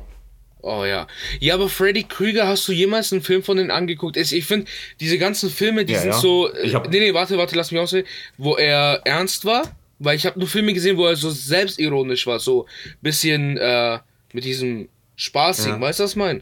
Oh 0.67 0.83
ja. 0.83 1.05
Ja, 1.39 1.53
aber 1.53 1.69
Freddy 1.69 2.03
Krüger, 2.05 2.47
hast 2.47 2.67
du 2.67 2.71
jemals 2.71 3.13
einen 3.13 3.21
Film 3.21 3.43
von 3.43 3.55
denen 3.57 3.69
angeguckt? 3.69 4.17
Ich 4.17 4.45
finde, 4.45 4.65
diese 4.99 5.19
ganzen 5.19 5.51
Filme, 5.51 5.85
die 5.85 5.93
Ja, 5.93 5.99
sind 5.99 6.09
ja. 6.09 6.17
so. 6.17 6.51
äh, 6.51 6.65
Ich 6.65 6.73
hab- 6.73 6.89
nee, 6.89 6.99
nee, 6.99 7.13
warte, 7.13 7.37
warte, 7.37 7.55
lass 7.55 7.71
mich 7.71 7.79
aussehen. 7.79 8.05
Wo 8.37 8.55
er 8.55 8.99
ernst 9.05 9.45
war. 9.45 9.75
Weil 9.99 10.15
ich 10.17 10.25
habe 10.25 10.39
nur 10.39 10.47
Filme 10.47 10.73
gesehen, 10.73 10.97
wo 10.97 11.05
er 11.05 11.15
so 11.15 11.29
selbstironisch 11.29 12.25
war. 12.25 12.39
So 12.39 12.65
bisschen 12.99 13.57
äh, 13.57 13.99
mit 14.33 14.43
diesem 14.43 14.89
Spaßigen. 15.15 15.75
Ja. 15.75 15.81
Weißt 15.81 15.99
du, 15.99 16.03
was 16.03 16.11
ich 16.11 16.17
meine? 16.17 16.39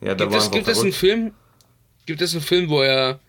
Ja, 0.00 0.14
der 0.14 0.26
Gibt, 0.26 0.32
war 0.32 0.38
es, 0.38 0.50
gibt 0.50 0.66
es 0.68 0.80
einen. 0.80 0.92
Film? 0.92 1.32
Gibt 2.06 2.20
es 2.22 2.32
einen 2.32 2.42
Film, 2.42 2.68
wo 2.68 2.82
er. 2.82 3.20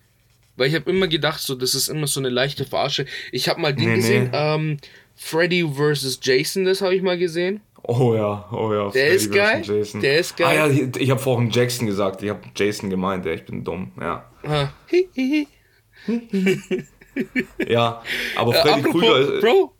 Weil 0.58 0.70
ich 0.70 0.76
habe 0.76 0.90
immer 0.90 1.08
gedacht, 1.08 1.40
so, 1.40 1.54
das 1.56 1.76
ist 1.76 1.88
immer 1.88 2.08
so 2.08 2.20
eine 2.20 2.30
leichte 2.30 2.66
Verarsche. 2.66 3.06
Ich 3.32 3.48
habe 3.48 3.62
mal 3.62 3.74
den 3.76 3.90
Nee, 3.90 3.96
gesehen, 3.98 4.30
nee. 4.32 4.38
ähm, 4.38 4.78
Freddy 5.16 5.64
vs. 5.66 6.20
Jason, 6.24 6.66
das 6.66 6.82
habe 6.82 6.96
ich 6.96 7.02
mal 7.04 7.18
gesehen. 7.18 7.62
Oh 7.84 8.14
ja, 8.16 8.48
oh 8.52 8.72
ja. 8.74 8.90
Der 8.90 8.92
Freddy 8.92 9.16
ist 9.16 9.32
geil. 9.34 9.62
Jason. 9.64 10.02
der 10.02 10.20
ist 10.20 10.38
geil. 10.38 10.48
Ah 10.48 10.68
ja, 10.68 10.68
ich, 10.68 10.96
ich 10.98 11.10
habe 11.10 11.20
vorhin 11.20 11.50
Jackson 11.50 11.88
gesagt. 11.88 12.22
Ich 12.24 12.30
habe 12.30 12.42
Jason 12.56 12.90
gemeint. 12.90 13.26
Ja, 13.26 13.32
ich 13.34 13.46
bin 13.46 13.64
dumm. 13.64 13.92
Ja. 14.00 14.26
Ah. 14.44 14.70
Hi, 14.92 15.10
hi, 15.16 15.48
hi. 16.08 16.84
Ja, 17.68 18.02
aber 18.38 18.56
Äh, 18.56 18.62
Freddy 18.62 18.80
apropos, 18.82 19.02
Krüger 19.02 19.20
ist. 19.36 19.42
Bro. 19.42 19.74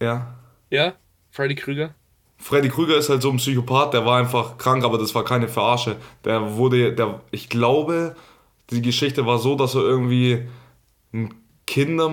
Ja. 0.00 0.34
Ja, 0.70 0.92
Freddy 1.30 1.54
Krüger. 1.56 1.94
Freddy 2.36 2.68
Krüger 2.68 2.96
ist 2.96 3.08
halt 3.08 3.20
so 3.22 3.30
ein 3.30 3.38
Psychopath, 3.38 3.94
der 3.94 4.06
war 4.06 4.18
einfach 4.20 4.58
krank, 4.58 4.84
aber 4.84 4.96
das 4.98 5.12
war 5.14 5.24
keine 5.24 5.48
Verarsche. 5.48 5.96
Der 6.24 6.54
wurde, 6.56 6.92
der, 6.94 7.20
ich 7.32 7.48
glaube, 7.48 8.14
die 8.70 8.80
Geschichte 8.80 9.26
war 9.26 9.38
so, 9.38 9.56
dass 9.56 9.74
er 9.74 9.80
irgendwie 9.82 10.46
Kinder, 11.66 12.10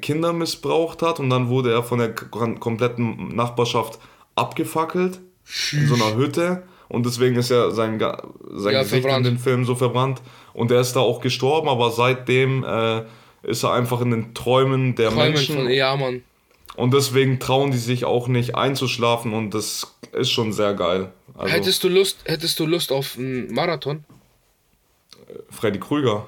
Kinder 0.00 0.32
missbraucht 0.32 1.02
hat 1.02 1.20
und 1.20 1.28
dann 1.28 1.48
wurde 1.48 1.72
er 1.72 1.82
von 1.82 1.98
der 1.98 2.16
kom- 2.16 2.58
kompletten 2.58 3.28
Nachbarschaft 3.36 3.98
abgefackelt 4.36 5.20
in 5.72 5.86
so 5.88 5.94
einer 5.94 6.14
Hütte 6.16 6.62
und 6.88 7.04
deswegen 7.06 7.34
ist 7.36 7.50
ja 7.50 7.70
sein, 7.70 7.98
sein 7.98 8.72
Ja, 8.72 8.82
Gesicht 8.82 9.02
verbrannt. 9.02 9.26
in 9.26 9.34
den 9.34 9.38
Film 9.40 9.64
so 9.64 9.74
verbrannt 9.74 10.22
und 10.54 10.70
er 10.70 10.80
ist 10.80 10.94
da 10.94 11.00
auch 11.00 11.20
gestorben, 11.20 11.68
aber 11.68 11.90
seitdem 11.90 12.62
äh, 12.64 13.02
ist 13.42 13.64
er 13.64 13.72
einfach 13.72 14.00
in 14.00 14.10
den 14.12 14.34
Träumen 14.34 14.94
der 14.94 15.10
Träumen 15.10 15.32
Menschen 15.34 15.56
von, 15.56 15.70
ja, 15.70 15.96
Mann. 15.96 16.22
und 16.76 16.94
deswegen 16.94 17.40
trauen 17.40 17.70
die 17.72 17.78
sich 17.78 18.04
auch 18.04 18.28
nicht 18.28 18.54
einzuschlafen 18.54 19.32
und 19.32 19.52
das 19.54 19.96
ist 20.12 20.30
schon 20.30 20.52
sehr 20.52 20.74
geil. 20.74 21.12
Also 21.36 21.52
Hättest 21.52 21.82
du 21.84 21.88
Lust, 21.88 22.18
hättest 22.24 22.58
du 22.60 22.66
Lust 22.66 22.90
auf 22.92 23.16
einen 23.18 23.52
Marathon? 23.52 24.04
Freddy 25.50 25.78
Krüger. 25.80 26.26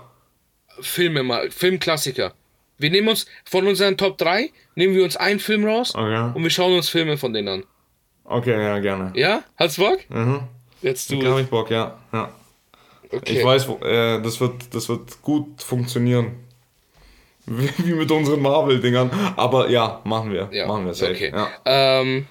Filme 0.80 1.22
mal, 1.22 1.50
Filmklassiker. 1.50 2.34
Wir 2.78 2.90
nehmen 2.90 3.08
uns 3.08 3.26
von 3.44 3.66
unseren 3.66 3.96
Top 3.96 4.18
3, 4.18 4.50
nehmen 4.76 4.94
wir 4.94 5.02
uns 5.02 5.16
einen 5.16 5.40
Film 5.40 5.64
raus 5.64 5.94
Okay. 5.94 6.30
und 6.34 6.42
wir 6.42 6.50
schauen 6.50 6.74
uns 6.74 6.88
Filme 6.88 7.16
von 7.18 7.32
denen 7.32 7.48
an. 7.48 7.64
Okay, 8.28 8.62
ja, 8.62 8.78
gerne. 8.78 9.12
Ja? 9.14 9.42
Hast 9.56 9.78
du 9.78 9.82
Bock? 9.82 9.98
Mhm. 10.10 10.40
Jetzt 10.82 11.10
du. 11.10 11.20
Da 11.20 11.30
habe 11.30 11.40
ich 11.40 11.48
Bock, 11.48 11.70
ja. 11.70 11.98
ja. 12.12 12.32
Okay. 13.10 13.38
Ich 13.38 13.44
weiß, 13.44 13.66
äh, 13.82 14.20
das, 14.20 14.38
wird, 14.40 14.74
das 14.74 14.88
wird 14.88 15.22
gut 15.22 15.62
funktionieren. 15.62 16.44
Wie, 17.46 17.70
wie 17.78 17.94
mit 17.94 18.10
unseren 18.10 18.42
Marvel-Dingern. 18.42 19.10
Aber 19.36 19.70
ja, 19.70 20.02
machen 20.04 20.30
wir. 20.32 20.50
Ja, 20.52 20.66
Machen 20.66 20.84
wir 20.84 20.92
safe. 20.92 21.12
okay. 21.12 21.32
Ja. 21.34 21.48
Ähm, 21.64 22.26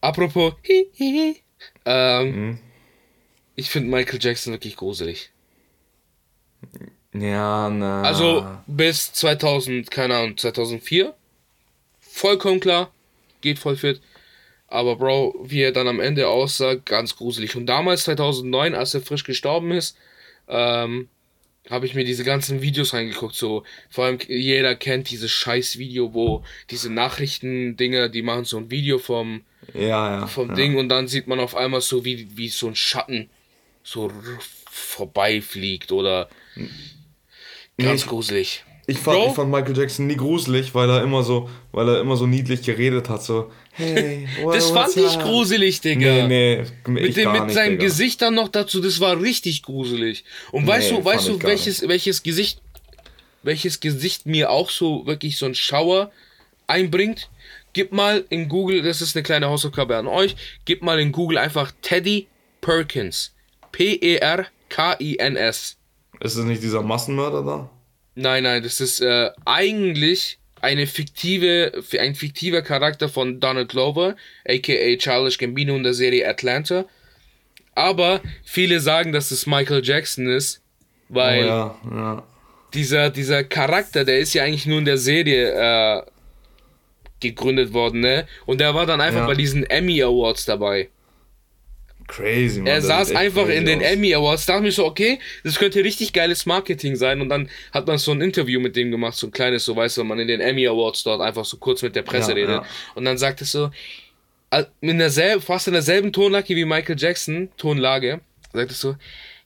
apropos, 0.00 0.54
hi, 0.66 0.88
hi, 0.98 1.12
hi. 1.34 1.42
Ähm, 1.84 2.28
Mhm. 2.34 2.58
ich 3.54 3.70
finde 3.70 3.90
Michael 3.96 4.18
Jackson 4.20 4.52
wirklich 4.52 4.74
gruselig. 4.76 5.30
ja, 7.14 7.70
na. 7.70 8.02
Also 8.02 8.46
bis 8.66 9.12
2000, 9.12 9.88
keine 9.90 10.16
Ahnung, 10.16 10.36
2004. 10.36 11.14
Vollkommen 12.00 12.58
klar, 12.60 12.90
geht 13.40 13.58
voll 13.58 13.76
fit. 13.76 14.00
Aber 14.68 14.96
Bro, 14.96 15.44
wie 15.44 15.60
er 15.62 15.72
dann 15.72 15.86
am 15.88 16.00
Ende 16.00 16.28
aussah, 16.28 16.74
ganz 16.74 17.16
gruselig. 17.16 17.54
Und 17.56 17.66
damals, 17.66 18.04
2009, 18.04 18.74
als 18.74 18.94
er 18.94 19.00
frisch 19.00 19.22
gestorben 19.24 19.70
ist, 19.70 19.96
ähm, 20.48 21.08
habe 21.70 21.86
ich 21.86 21.94
mir 21.94 22.04
diese 22.04 22.24
ganzen 22.24 22.62
Videos 22.62 22.92
reingeguckt. 22.94 23.34
So, 23.34 23.64
vor 23.90 24.04
allem 24.04 24.18
jeder 24.28 24.74
kennt 24.76 25.10
dieses 25.10 25.30
scheiß 25.30 25.78
Video, 25.78 26.14
wo 26.14 26.44
diese 26.70 26.92
Nachrichten-Dinger, 26.92 28.08
die 28.08 28.22
machen 28.22 28.44
so 28.44 28.56
ein 28.58 28.70
Video 28.70 28.98
vom, 28.98 29.42
Ja, 29.74 30.20
ja. 30.20 30.26
vom 30.26 30.48
ja. 30.50 30.54
Ding 30.54 30.76
und 30.76 30.88
dann 30.88 31.06
sieht 31.08 31.26
man 31.26 31.40
auf 31.40 31.54
einmal 31.56 31.80
so, 31.80 32.04
wie, 32.04 32.36
wie 32.36 32.48
so 32.48 32.66
ein 32.68 32.76
Schatten 32.76 33.30
so 33.82 34.10
vorbeifliegt 34.70 35.92
oder 35.92 36.28
ganz 37.78 38.02
ich- 38.02 38.08
gruselig. 38.08 38.64
Ich 38.88 38.98
fand, 38.98 39.16
Bro? 39.18 39.26
ich 39.28 39.34
fand 39.34 39.50
Michael 39.50 39.76
Jackson 39.76 40.06
nie 40.06 40.14
gruselig, 40.16 40.72
weil 40.74 40.88
er 40.88 41.02
immer 41.02 41.24
so, 41.24 41.48
weil 41.72 41.88
er 41.88 42.00
immer 42.00 42.16
so 42.16 42.26
niedlich 42.26 42.62
geredet 42.62 43.08
hat, 43.08 43.22
so, 43.24 43.50
hey, 43.72 44.28
what, 44.42 44.54
Das 44.54 44.70
fand 44.70 44.96
ich 44.96 45.18
gruselig, 45.18 45.80
Digga. 45.80 46.26
Nee, 46.28 46.62
nee, 46.62 46.64
mit 46.86 47.16
dem, 47.16 47.32
mit 47.32 47.44
nicht, 47.46 47.54
seinem 47.54 47.72
Digga. 47.72 47.84
Gesicht 47.84 48.22
dann 48.22 48.34
noch 48.34 48.48
dazu, 48.48 48.80
das 48.80 49.00
war 49.00 49.20
richtig 49.20 49.64
gruselig. 49.64 50.24
Und 50.52 50.66
weißt 50.68 50.92
Nee, 50.92 50.98
du, 50.98 51.04
weißt 51.04 51.26
du, 51.28 51.32
ich 51.32 51.40
gar 51.40 51.50
welches, 51.50 51.88
welches 51.88 52.22
Gesicht, 52.22 52.60
welches 53.42 53.80
Gesicht 53.80 54.24
mir 54.26 54.50
auch 54.50 54.70
so 54.70 55.04
wirklich 55.06 55.36
so 55.36 55.46
ein 55.46 55.56
Schauer 55.56 56.12
einbringt? 56.68 57.28
Gib 57.72 57.92
mal 57.92 58.24
in 58.30 58.48
Google, 58.48 58.82
das 58.82 59.02
ist 59.02 59.16
eine 59.16 59.22
kleine 59.24 59.48
Hausaufgabe 59.48 59.96
an 59.96 60.06
euch, 60.06 60.36
gib 60.64 60.82
mal 60.82 61.00
in 61.00 61.10
Google 61.12 61.38
einfach 61.38 61.72
Teddy 61.82 62.28
Perkins. 62.60 63.32
P-E-R-K-I-N-S. 64.68 65.76
Ist 66.20 66.36
es 66.36 66.44
nicht 66.44 66.62
dieser 66.62 66.82
Massenmörder 66.82 67.42
da? 67.42 67.68
Nein, 68.16 68.42
nein, 68.44 68.62
das 68.62 68.80
ist 68.80 69.00
äh, 69.00 69.30
eigentlich 69.44 70.38
eine 70.62 70.86
fiktive, 70.86 71.84
ein 72.00 72.14
fiktiver 72.14 72.62
Charakter 72.62 73.08
von 73.08 73.40
Donald 73.40 73.68
Glover, 73.68 74.16
aka 74.48 74.96
Childish 74.96 75.38
Gambino 75.38 75.76
in 75.76 75.82
der 75.82 75.94
Serie 75.94 76.26
Atlanta. 76.28 76.86
Aber 77.74 78.22
viele 78.42 78.80
sagen, 78.80 79.12
dass 79.12 79.30
es 79.30 79.46
Michael 79.46 79.82
Jackson 79.84 80.26
ist, 80.28 80.62
weil 81.10 81.44
oh, 81.44 81.46
ja, 81.46 81.76
ja. 81.90 82.26
dieser, 82.72 83.10
dieser 83.10 83.44
Charakter, 83.44 84.04
der 84.04 84.18
ist 84.18 84.32
ja 84.32 84.44
eigentlich 84.44 84.64
nur 84.66 84.78
in 84.78 84.86
der 84.86 84.96
Serie 84.96 85.52
äh, 85.52 86.02
gegründet 87.20 87.74
worden, 87.74 88.00
ne? 88.00 88.26
Und 88.46 88.60
der 88.60 88.74
war 88.74 88.86
dann 88.86 89.02
einfach 89.02 89.20
Ja. 89.20 89.26
bei 89.26 89.34
diesen 89.34 89.64
Emmy 89.64 90.02
Awards 90.02 90.46
dabei. 90.46 90.88
Crazy, 92.08 92.60
Mann. 92.60 92.68
Er 92.68 92.82
saß 92.82 93.14
einfach 93.16 93.48
in 93.48 93.66
den 93.66 93.80
aus. 93.80 93.84
Emmy 93.86 94.14
Awards, 94.14 94.46
dachte 94.46 94.62
mir 94.62 94.70
so, 94.72 94.86
okay, 94.86 95.18
das 95.42 95.58
könnte 95.58 95.82
richtig 95.82 96.12
geiles 96.12 96.46
Marketing 96.46 96.94
sein. 96.96 97.20
Und 97.20 97.28
dann 97.28 97.48
hat 97.72 97.86
man 97.86 97.98
so 97.98 98.12
ein 98.12 98.20
Interview 98.20 98.60
mit 98.60 98.76
dem 98.76 98.90
gemacht, 98.92 99.16
so 99.16 99.26
ein 99.26 99.32
kleines, 99.32 99.64
so 99.64 99.74
weißt 99.74 99.96
du, 99.96 100.00
wenn 100.02 100.08
man 100.08 100.18
in 100.20 100.28
den 100.28 100.40
Emmy 100.40 100.66
Awards 100.68 101.02
dort 101.02 101.20
einfach 101.20 101.44
so 101.44 101.56
kurz 101.56 101.82
mit 101.82 101.96
der 101.96 102.02
Presse 102.02 102.30
Ja, 102.30 102.36
redet. 102.36 102.50
ja. 102.56 102.64
Und 102.94 103.04
dann 103.04 103.18
sagt 103.18 103.40
es 103.40 103.50
so, 103.52 103.70
in 104.80 104.98
derselben, 104.98 105.42
fast 105.42 105.66
in 105.66 105.72
derselben 105.72 106.12
Tonlage 106.12 106.54
wie 106.54 106.64
Michael 106.64 106.96
Jackson, 106.98 107.48
Tonlage, 107.56 108.20
sagt 108.52 108.70
es 108.70 108.80
so, 108.80 108.94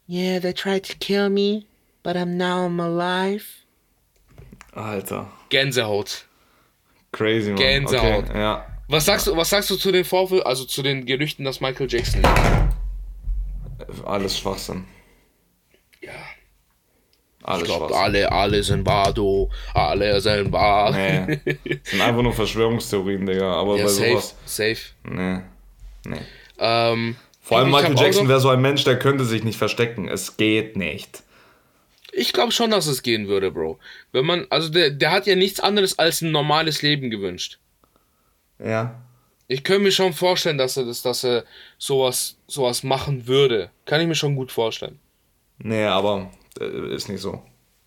Yeah, 0.09 0.41
they 0.41 0.53
tried 0.53 0.85
to 0.89 0.95
kill 0.99 1.31
me, 1.31 1.63
but 2.03 2.17
I'm 2.17 2.37
now 2.37 2.67
I'm 2.67 2.81
alive. 2.81 3.45
Alter. 4.73 5.31
Gänsehaut. 5.49 6.27
Crazy, 7.13 7.51
Mann. 7.51 7.59
Gänsehaut. 7.59 8.29
Okay, 8.29 8.39
ja. 8.39 8.67
Was 8.91 9.05
sagst 9.05 9.29
du, 9.29 9.37
was 9.37 9.49
sagst 9.49 9.71
du 9.71 9.77
zu 9.77 9.93
den 9.93 10.05
Vorwürfen, 10.05 10.45
also 10.45 10.65
zu 10.65 10.83
den 10.83 11.07
Gerüchten, 11.07 11.45
dass 11.45 11.61
Michael 11.61 11.87
Jackson 11.89 12.23
lebt? 12.23 14.05
Alles 14.05 14.37
Schwachsinn. 14.37 14.85
Ja. 16.03 16.11
Alles 17.45 17.63
Ich 17.63 17.69
glaube, 17.69 17.97
alle, 17.97 18.33
alle 18.33 18.63
sind 18.65 18.83
Bardo, 18.83 19.49
alle 19.75 20.21
sind 20.21 20.51
Bar. 20.51 20.91
Nee. 20.91 21.39
Das 21.45 21.79
sind 21.85 22.01
einfach 22.01 22.23
nur 22.23 22.33
Verschwörungstheorien, 22.33 23.27
Digga. 23.27 23.53
Aber 23.53 23.77
ja, 23.77 23.85
bei 23.85 23.91
safe, 23.91 24.11
sowas. 24.11 24.35
safe. 24.45 24.81
Nee. 25.05 25.41
Nee. 26.05 26.21
Ähm, 26.59 27.15
Vor 27.41 27.59
allem 27.59 27.71
Michael 27.71 27.97
Jackson 27.97 28.27
wäre 28.27 28.41
so 28.41 28.49
ein 28.49 28.61
Mensch, 28.61 28.83
der 28.83 28.99
könnte 28.99 29.25
sich 29.25 29.45
nicht 29.45 29.57
verstecken. 29.57 30.09
Es 30.09 30.37
geht 30.37 30.77
nicht. 30.77 31.23
Ich 32.13 32.33
glaube 32.33 32.51
schon, 32.51 32.73
dass 32.73 32.89
es 32.89 33.05
gehen 33.05 33.29
würde, 33.29 33.53
Bro. 33.53 33.79
Wenn 34.11 34.27
man, 34.27 34.49
also 34.51 34.69
der, 34.69 34.91
der 34.91 35.13
hat 35.13 35.29
ja 35.29 35.37
nichts 35.37 35.61
anderes 35.61 35.97
als 35.97 36.23
ein 36.23 36.33
normales 36.33 36.83
Leben 36.83 37.09
gewünscht. 37.09 37.60
Ja. 38.65 39.01
Ich 39.49 39.65
könnte 39.65 39.83
mir 39.83 39.93
schon 39.93 40.13
vorstellen, 40.13 40.59
dass 40.59 40.77
er 40.77 40.85
das, 40.85 41.03
dass 41.03 41.25
er 41.25 41.45
sowas, 41.79 42.37
sowas 42.47 42.83
machen 42.83 43.27
würde. 43.27 43.71
Kann 43.85 44.01
ich 44.01 44.07
mir 44.07 44.15
schon 44.15 44.37
gut 44.37 44.53
vorstellen. 44.53 44.99
Nee, 45.59 45.85
aber 45.85 46.31
äh, 46.61 46.95
ist 46.95 47.09
nicht 47.09 47.21
so. 47.21 47.43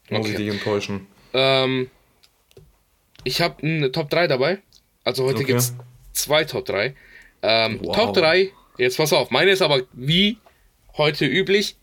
Muss 0.10 0.28
ich 0.28 0.34
Okay. 0.36 0.44
dich 0.44 0.54
enttäuschen. 0.54 1.08
Ähm, 1.34 1.90
ich 3.24 3.42
habe 3.42 3.64
eine 3.66 3.92
Top 3.92 4.10
3 4.10 4.28
dabei. 4.28 4.60
Also 5.04 5.24
heute 5.24 5.38
Okay. 5.38 5.46
gibt's 5.48 5.74
zwei 6.12 6.44
Top 6.44 6.66
3. 6.66 6.94
Ähm, 7.42 7.80
Wow. 7.82 7.96
Top 7.96 8.14
3, 8.14 8.52
jetzt 8.78 8.98
pass 8.98 9.12
auf, 9.14 9.30
meine 9.32 9.52
ist 9.52 9.62
aber 9.62 9.82
wie 9.94 10.38
heute 10.98 11.26
üblich 11.26 11.76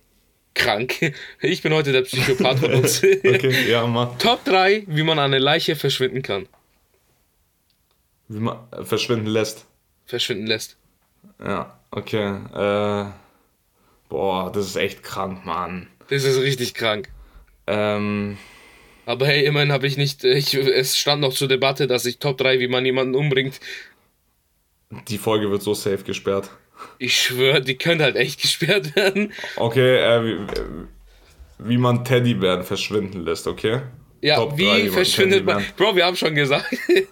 krank. 0.55 1.14
Ich 1.43 1.62
bin 1.62 1.72
heute 1.72 1.93
der 1.93 2.03
Psychopath 2.03 2.59
von 2.59 2.74
uns. 2.74 3.03
Okay, 3.24 3.70
ja, 3.70 3.86
mach. 3.86 4.16
Top 4.18 4.45
3, 4.45 4.84
wie 4.86 5.03
man 5.03 5.18
eine 5.18 5.38
Leiche 5.38 5.74
verschwinden 5.76 6.22
kann. 6.22 6.47
Wie 8.31 8.39
man 8.39 8.59
äh, 8.70 8.85
verschwinden 8.85 9.26
lässt. 9.26 9.66
Verschwinden 10.07 10.47
lässt. 10.47 10.76
Ja, 11.45 11.76
okay. 11.91 12.28
Äh, 12.55 13.11
boah, 14.09 14.53
das 14.53 14.66
ist 14.66 14.76
echt 14.76 15.03
krank, 15.03 15.45
Mann. 15.45 15.89
Das 16.09 16.22
ist 16.22 16.41
richtig 16.41 16.74
krank. 16.74 17.09
Ähm, 17.66 18.39
Aber 19.05 19.26
hey, 19.26 19.45
immerhin 19.45 19.72
habe 19.72 19.89
ich 19.89 19.97
nicht, 19.97 20.22
ich, 20.22 20.55
es 20.55 20.97
stand 20.97 21.20
noch 21.22 21.33
zur 21.33 21.49
Debatte, 21.49 21.89
dass 21.89 22.07
ich 22.07 22.20
Top 22.20 22.39
3, 22.39 22.61
wie 22.61 22.68
man 22.68 22.87
jemanden 22.87 23.16
umbringt. 23.16 23.59
die 25.09 25.18
Folge 25.18 25.51
wird 25.51 25.62
so 25.62 25.74
safe 25.74 26.05
gesperrt. 26.05 26.51
Ich 26.99 27.20
schwöre, 27.20 27.61
die 27.61 27.76
könnte 27.76 28.05
halt 28.05 28.14
echt 28.16 28.41
gesperrt 28.41 28.95
werden. 28.95 29.33
Okay, 29.57 29.97
äh, 29.97 30.24
wie, 30.24 30.33
äh, 30.33 30.64
wie 31.59 31.78
man 31.78 32.05
Teddybären 32.05 32.62
verschwinden 32.62 33.24
lässt, 33.24 33.49
okay? 33.49 33.83
Ja, 34.23 34.37
Top 34.37 34.59
wie 34.59 34.89
verschwindet 34.89 35.47
man. 35.47 35.64
Bro, 35.77 35.97
wir 35.97 36.05
haben 36.05 36.16
schon 36.16 36.35
gesagt. 36.35 36.66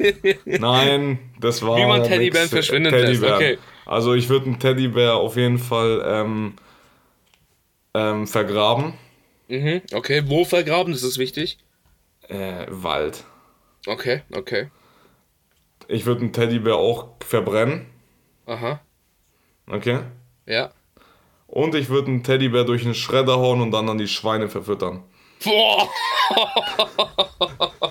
Nein, 0.44 1.18
das 1.40 1.62
war. 1.62 1.78
Wie 1.78 1.86
man 1.86 2.04
Teddybären 2.04 2.48
verschwinden 2.48 2.92
lässt, 2.92 3.22
okay. 3.22 3.58
Also, 3.86 4.14
ich 4.14 4.28
würde 4.28 4.46
einen 4.46 4.58
Teddybär 4.58 5.14
auf 5.14 5.36
jeden 5.36 5.58
Fall 5.58 6.02
ähm, 6.04 6.54
ähm, 7.94 8.26
vergraben. 8.26 8.94
mhm, 9.48 9.80
okay, 9.94 10.22
wo 10.26 10.44
vergraben, 10.44 10.92
das 10.92 11.02
ist 11.02 11.18
wichtig. 11.18 11.58
Äh, 12.28 12.66
Wald. 12.68 13.24
Okay, 13.86 14.22
okay. 14.34 14.70
Ich 15.86 16.04
würde 16.04 16.20
einen 16.20 16.32
Teddybär 16.34 16.76
auch 16.76 17.14
verbrennen, 17.24 17.86
Aha, 18.44 18.80
okay? 19.70 20.00
ja. 20.44 20.70
Und 21.46 21.74
ich 21.74 21.88
würde 21.88 22.08
einen 22.08 22.22
Teddybär 22.22 22.64
durch 22.64 22.84
einen 22.84 22.94
Schredder 22.94 23.38
hauen 23.38 23.62
und 23.62 23.70
dann 23.70 23.88
an 23.88 23.96
die 23.96 24.06
Schweine 24.08 24.50
verfüttern. 24.50 25.02
Boah. 25.44 25.88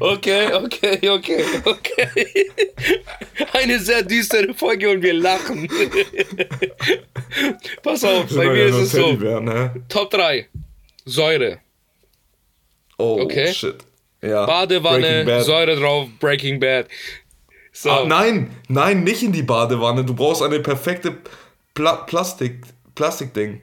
Okay, 0.00 0.52
okay, 0.52 1.08
okay, 1.08 1.44
okay. 1.64 2.50
Eine 3.52 3.78
sehr 3.80 4.02
düstere 4.02 4.54
Folge 4.54 4.90
und 4.90 5.02
wir 5.02 5.14
lachen. 5.14 5.68
Pass 7.82 8.04
auf, 8.04 8.26
bei 8.34 8.46
mir 8.46 8.66
ist 8.66 8.76
es 8.76 8.92
so. 8.92 9.12
Ne? 9.12 9.82
Top 9.88 10.10
3. 10.10 10.46
Säure. 11.04 11.58
Oh, 12.98 13.20
Okay. 13.22 13.52
shit. 13.52 13.76
Ja. 14.22 14.46
Badewanne. 14.46 15.42
Säure 15.42 15.76
drauf, 15.76 16.08
Breaking 16.20 16.60
Bad. 16.60 16.86
So. 17.72 17.90
Ah, 17.90 18.04
nein, 18.04 18.50
nein, 18.68 19.04
nicht 19.04 19.22
in 19.22 19.32
die 19.32 19.42
Badewanne. 19.42 20.04
Du 20.04 20.14
brauchst 20.14 20.42
eine 20.42 20.60
perfekte 20.60 21.16
Pla 21.74 21.96
Plastik, 21.96 22.62
Plastikding. 22.94 23.60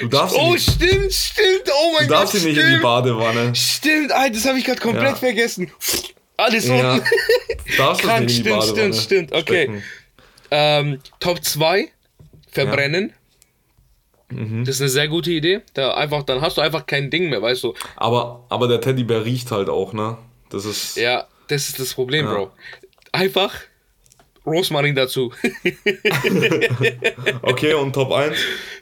Du 0.00 0.08
darfst, 0.08 0.36
oh, 0.36 0.52
nicht, 0.52 0.70
stimmt, 0.70 1.12
stimmt. 1.12 1.70
Oh 1.72 1.92
mein 1.92 2.08
du 2.08 2.14
darfst 2.14 2.32
Gott, 2.34 2.42
nicht 2.44 2.54
stimmt. 2.56 2.68
in 2.70 2.76
die 2.76 2.82
Badewanne. 2.82 3.54
Stimmt, 3.54 4.12
Alter, 4.12 4.34
das 4.34 4.46
habe 4.46 4.58
ich 4.58 4.64
gerade 4.64 4.80
komplett 4.80 5.04
Ja. 5.10 5.14
vergessen. 5.16 5.70
Alles 6.36 6.66
Ja. 6.66 6.94
unten. 6.94 7.06
Du 7.66 7.76
darfst 7.76 8.02
Krank, 8.02 8.24
nicht 8.26 8.38
in 8.38 8.44
die 8.44 8.50
stimmt, 8.50 8.60
Badewanne. 8.60 8.94
stimmt, 8.94 9.30
stimmt, 9.30 9.32
okay. 9.32 9.82
Ähm, 10.50 11.00
Top 11.20 11.44
2, 11.44 11.88
verbrennen. 12.50 13.12
Mhm. 14.30 14.64
Das 14.64 14.76
ist 14.76 14.80
eine 14.80 14.90
sehr 14.90 15.08
gute 15.08 15.30
Idee. 15.30 15.60
Da 15.74 15.94
einfach, 15.94 16.22
dann 16.24 16.40
hast 16.40 16.56
du 16.56 16.60
einfach 16.60 16.86
kein 16.86 17.10
Ding 17.10 17.28
mehr, 17.28 17.40
weißt 17.42 17.62
du. 17.62 17.74
Aber, 17.96 18.44
aber 18.48 18.66
der 18.68 18.80
Teddybär 18.80 19.24
riecht 19.24 19.50
halt 19.52 19.68
auch, 19.68 19.92
ne? 19.92 20.18
Das 20.50 20.64
ist. 20.64 20.96
Ja, 20.96 21.26
das 21.48 21.68
ist 21.68 21.78
das 21.78 21.94
Problem, 21.94 22.26
Ja. 22.26 22.32
Bro. 22.34 22.50
Einfach 23.12 23.54
Rosmarin 24.46 24.94
dazu. 24.94 25.32
Okay, 27.42 27.74
und 27.74 27.92
Top 27.94 28.12
1? 28.12 28.36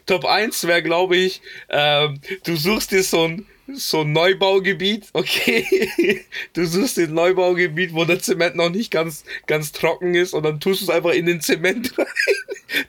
Top 0.05 0.25
1 0.25 0.67
wäre, 0.67 0.83
glaube 0.83 1.15
ich, 1.17 1.41
ähm, 1.69 2.19
du 2.43 2.55
suchst 2.55 2.91
dir 2.91 3.03
so 3.03 3.23
ein, 3.27 3.45
so 3.73 4.01
ein 4.01 4.11
Neubaugebiet, 4.11 5.07
okay? 5.13 6.25
Du 6.53 6.65
suchst 6.65 6.97
dir 6.97 7.07
ein 7.07 7.13
Neubaugebiet, 7.13 7.93
wo 7.93 8.05
der 8.05 8.19
Zement 8.19 8.55
noch 8.55 8.69
nicht 8.69 8.91
ganz, 8.91 9.23
ganz 9.47 9.71
trocken 9.71 10.15
ist 10.15 10.33
und 10.33 10.43
dann 10.43 10.59
tust 10.59 10.81
du 10.81 10.85
es 10.85 10.89
einfach 10.89 11.11
in 11.11 11.25
den 11.25 11.41
Zement 11.41 11.93
rein. 11.97 12.05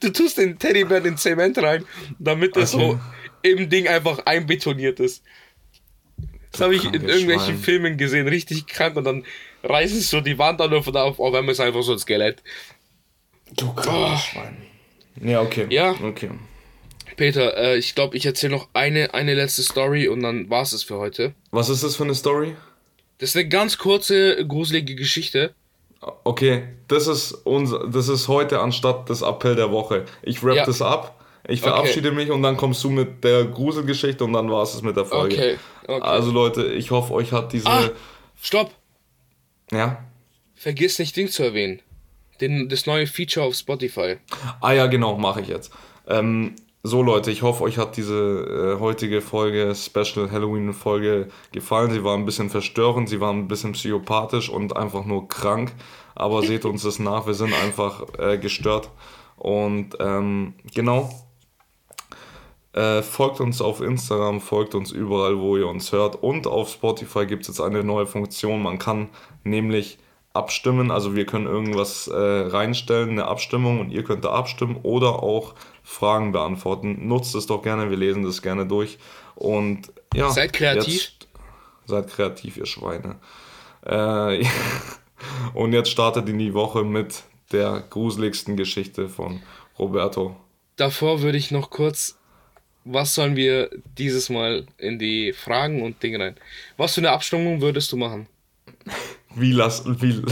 Du 0.01 0.11
tust 0.11 0.39
den 0.39 0.59
Teddybär 0.59 0.99
in 0.99 1.05
den 1.05 1.17
Zement 1.17 1.59
rein, 1.59 1.85
damit 2.19 2.57
es 2.57 2.75
Okay. 2.75 2.93
so 2.93 3.01
im 3.43 3.69
Ding 3.69 3.87
einfach 3.89 4.25
einbetoniert 4.27 5.01
ist. 5.01 5.23
Das 6.53 6.61
habe 6.63 6.75
ich 6.75 6.85
in 6.85 6.95
irgendwelchen 6.95 7.55
Schwein. 7.55 7.59
Filmen 7.59 7.97
gesehen, 7.99 8.29
richtig 8.29 8.67
krank 8.67 8.97
und 8.97 9.05
dann 9.05 9.25
reißen 9.65 10.01
so 10.01 10.21
die 10.21 10.39
Wand 10.39 10.61
an 10.61 10.73
und 10.73 10.97
auf, 10.97 11.19
auf 11.19 11.35
einmal 11.35 11.53
ist 11.53 11.61
einfach 11.61 11.83
so 11.83 11.93
ein 11.93 11.99
Skelett. 11.99 12.43
Du 13.57 13.73
krankes 13.73 14.25
Schwein. 14.25 14.57
Ja, 15.23 15.41
okay. 15.41 15.67
Ja. 15.71 15.95
Okay. 16.03 16.31
Peter, 17.17 17.57
äh, 17.57 17.77
ich 17.79 17.95
glaube, 17.95 18.17
ich 18.17 18.27
erzähle 18.27 18.53
noch 18.55 18.69
eine, 18.73 19.15
eine 19.15 19.35
letzte 19.35 19.63
Story 19.63 20.09
und 20.09 20.23
dann 20.23 20.51
war's 20.51 20.73
es 20.73 20.83
für 20.83 20.99
heute. 20.99 21.35
Was 21.51 21.69
ist 21.69 21.85
das 21.85 21.97
für 21.97 22.05
eine 22.05 22.15
Story? 22.15 22.57
Das 23.19 23.31
ist 23.31 23.37
eine 23.37 23.49
ganz 23.49 23.79
kurze, 23.79 24.45
gruselige 24.47 24.95
Geschichte. 24.97 25.55
Okay, 26.25 26.65
das 26.89 27.07
ist 27.07 27.33
unser, 27.45 27.89
das 27.89 28.09
ist 28.09 28.29
heute 28.29 28.61
anstatt 28.61 29.09
des 29.09 29.23
Appell 29.23 29.55
der 29.55 29.71
Woche. 29.71 30.05
Ich 30.23 30.43
rap 30.43 30.57
Ja. 30.57 30.67
das 30.67 30.83
ab, 30.83 31.25
ich 31.49 31.61
verabschiede 31.61 32.11
mich 32.11 32.31
und 32.31 32.43
dann 32.43 32.57
kommst 32.57 32.83
du 32.85 32.91
mit 32.91 33.23
der 33.25 33.45
Gruselgeschichte 33.45 34.25
und 34.25 34.33
dann 34.33 34.51
war 34.51 34.63
es 34.63 34.81
mit 34.83 34.97
der 34.97 35.05
Folge. 35.05 35.35
Okay, 35.35 35.57
okay. 35.87 36.03
Also 36.03 36.31
Leute, 36.31 36.67
ich 36.73 36.91
hoffe, 36.91 37.15
euch 37.15 37.33
hat 37.33 37.53
diese. 37.53 37.67
Ah, 37.69 37.91
stopp! 38.41 38.71
Ja. 39.73 40.05
Vergiss 40.55 40.99
nicht 40.99 41.17
Ding 41.17 41.29
zu 41.29 41.43
erwähnen. 41.43 41.81
Den, 42.41 42.69
das 42.69 42.87
neue 42.87 43.07
Feature 43.07 43.47
auf 43.47 43.55
Spotify. 43.55 44.17
Ah 44.61 44.73
ja, 44.73 44.87
genau, 44.87 45.17
mache 45.17 45.41
ich 45.41 45.49
jetzt. 45.49 45.73
Ähm, 46.09 46.55
so 46.83 47.03
Leute, 47.03 47.31
ich 47.31 47.43
hoffe, 47.43 47.65
euch 47.65 47.79
hat 47.79 47.97
diese 47.97 48.75
äh, 48.77 48.81
heutige 48.81 49.23
Folge, 49.23 49.75
Special 49.75 50.31
Halloween 50.31 50.75
Folge 50.75 51.29
gefallen. 51.53 51.91
Sie 51.91 52.05
war 52.05 52.17
ein 52.17 52.27
bisschen 52.27 52.51
verstörend, 52.51 53.09
sie 53.09 53.21
war 53.21 53.33
ein 53.33 53.49
bisschen 53.49 53.73
psychopathisch 53.73 54.51
und 54.51 54.77
einfach 54.77 55.05
nur 55.07 55.29
krank. 55.29 55.73
Aber 56.15 56.43
seht 56.43 56.65
uns 56.65 56.83
das 56.83 56.99
nach, 56.99 57.27
wir 57.27 57.35
sind 57.35 57.55
einfach 57.55 58.05
äh, 58.19 58.37
gestört. 58.39 58.91
Und 59.37 59.97
ähm, 59.99 60.55
genau. 60.75 61.11
Äh, 62.75 63.03
folgt 63.03 63.41
uns 63.41 63.63
auf 63.63 63.81
Instagram, 63.81 64.41
folgt 64.41 64.75
uns 64.75 64.91
überall, 64.91 65.39
wo 65.39 65.57
ihr 65.57 65.69
uns 65.69 65.93
hört. 65.93 66.21
Und 66.23 66.49
auf 66.49 66.69
Spotify 66.69 67.25
gibt 67.25 67.43
es 67.43 67.49
jetzt 67.49 67.61
eine 67.61 67.85
neue 67.85 68.07
Funktion. 68.07 68.63
Man 68.63 68.79
kann 68.79 69.11
nämlich 69.45 69.99
abstimmen. 70.33 70.91
Also 70.91 71.15
wir 71.15 71.25
können 71.25 71.47
irgendwas 71.47 72.09
äh, 72.09 72.17
reinstellen, 72.17 73.11
eine 73.11 73.27
Abstimmung 73.27 73.79
und 73.79 73.91
ihr 73.91 74.03
könnt 74.03 74.25
da 74.25 74.33
abstimmen 74.33 74.77
oder 74.83 75.23
auch 75.23 75.55
Fragen 75.85 76.33
beantworten. 76.33 77.07
Nutzt 77.07 77.35
es 77.37 77.47
doch 77.47 77.63
gerne, 77.63 77.91
wir 77.91 77.97
lesen 77.97 78.25
das 78.25 78.43
gerne 78.43 78.67
durch. 78.67 78.99
Und 79.37 79.93
ja, 80.13 80.31
Seid 80.31 80.53
kreativ. 80.53 80.95
Jetzt, 80.95 81.29
seid 81.87 82.09
kreativ, 82.09 82.57
ihr 82.57 82.67
Schweine. 82.67 83.17
Äh, 83.87 84.45
und 85.55 85.73
jetzt 85.73 85.91
startet 85.91 86.29
in 86.29 86.41
die 86.41 86.55
Woche 86.55 86.83
mit 86.83 87.23
der 87.53 87.85
gruseligsten 87.89 88.57
Geschichte 88.57 89.09
von 89.09 89.43
Roberto. 89.79 90.35
Davor 90.75 91.23
würde 91.23 91.39
ich 91.39 91.53
noch 91.53 91.71
kurz. 91.71 92.19
Was 92.85 93.15
sollen 93.15 93.37
wir 93.37 93.71
dieses 93.99 94.29
Mal 94.29 94.67
in 94.79 94.99
die 94.99 95.33
Fragen 95.33 95.83
und 95.83 96.03
Dinge 96.03 96.21
rein? 96.21 96.37
Was 96.77 96.95
für 96.95 97.01
eine 97.01 97.13
Abstimmung 97.13 97.61
würdest 97.61 97.91
du 97.93 97.97
machen? 97.97 98.27
Wie, 99.37 99.53
las, 99.53 99.85
wie, 99.87 100.23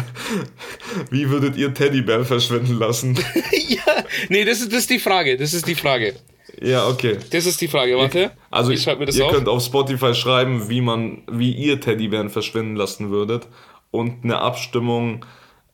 wie 1.11 1.29
würdet 1.29 1.57
ihr 1.57 1.75
Teddybär 1.75 2.25
verschwinden 2.25 2.79
lassen? 2.79 3.19
ja, 3.69 4.05
nee, 4.29 4.45
das 4.45 4.61
ist, 4.61 4.73
das 4.73 4.81
ist 4.81 4.91
die 4.91 4.99
Frage. 4.99 5.37
Das 5.37 5.55
ist 5.55 5.67
die 5.67 5.75
Frage. 5.75 6.15
ja, 6.61 6.87
okay. 6.87 7.19
Das 7.31 7.47
ist 7.47 7.61
die 7.61 7.69
Frage. 7.69 7.97
Warte. 7.97 8.31
Also 8.51 8.71
ich 8.71 8.83
schreibe 8.83 9.01
mir 9.01 9.07
das 9.07 9.17
ihr 9.17 9.27
auf. 9.27 9.33
könnt 9.33 9.49
auf 9.49 9.65
Spotify 9.65 10.15
schreiben, 10.15 10.69
wie 10.69 10.81
man, 10.81 11.23
wie 11.31 11.53
ihr 11.53 11.81
Teddybären 11.81 12.31
verschwinden 12.31 12.77
lassen 12.77 13.11
würdet. 13.11 13.49
Und 13.91 14.25
eine 14.25 14.39
Abstimmung, 14.39 15.25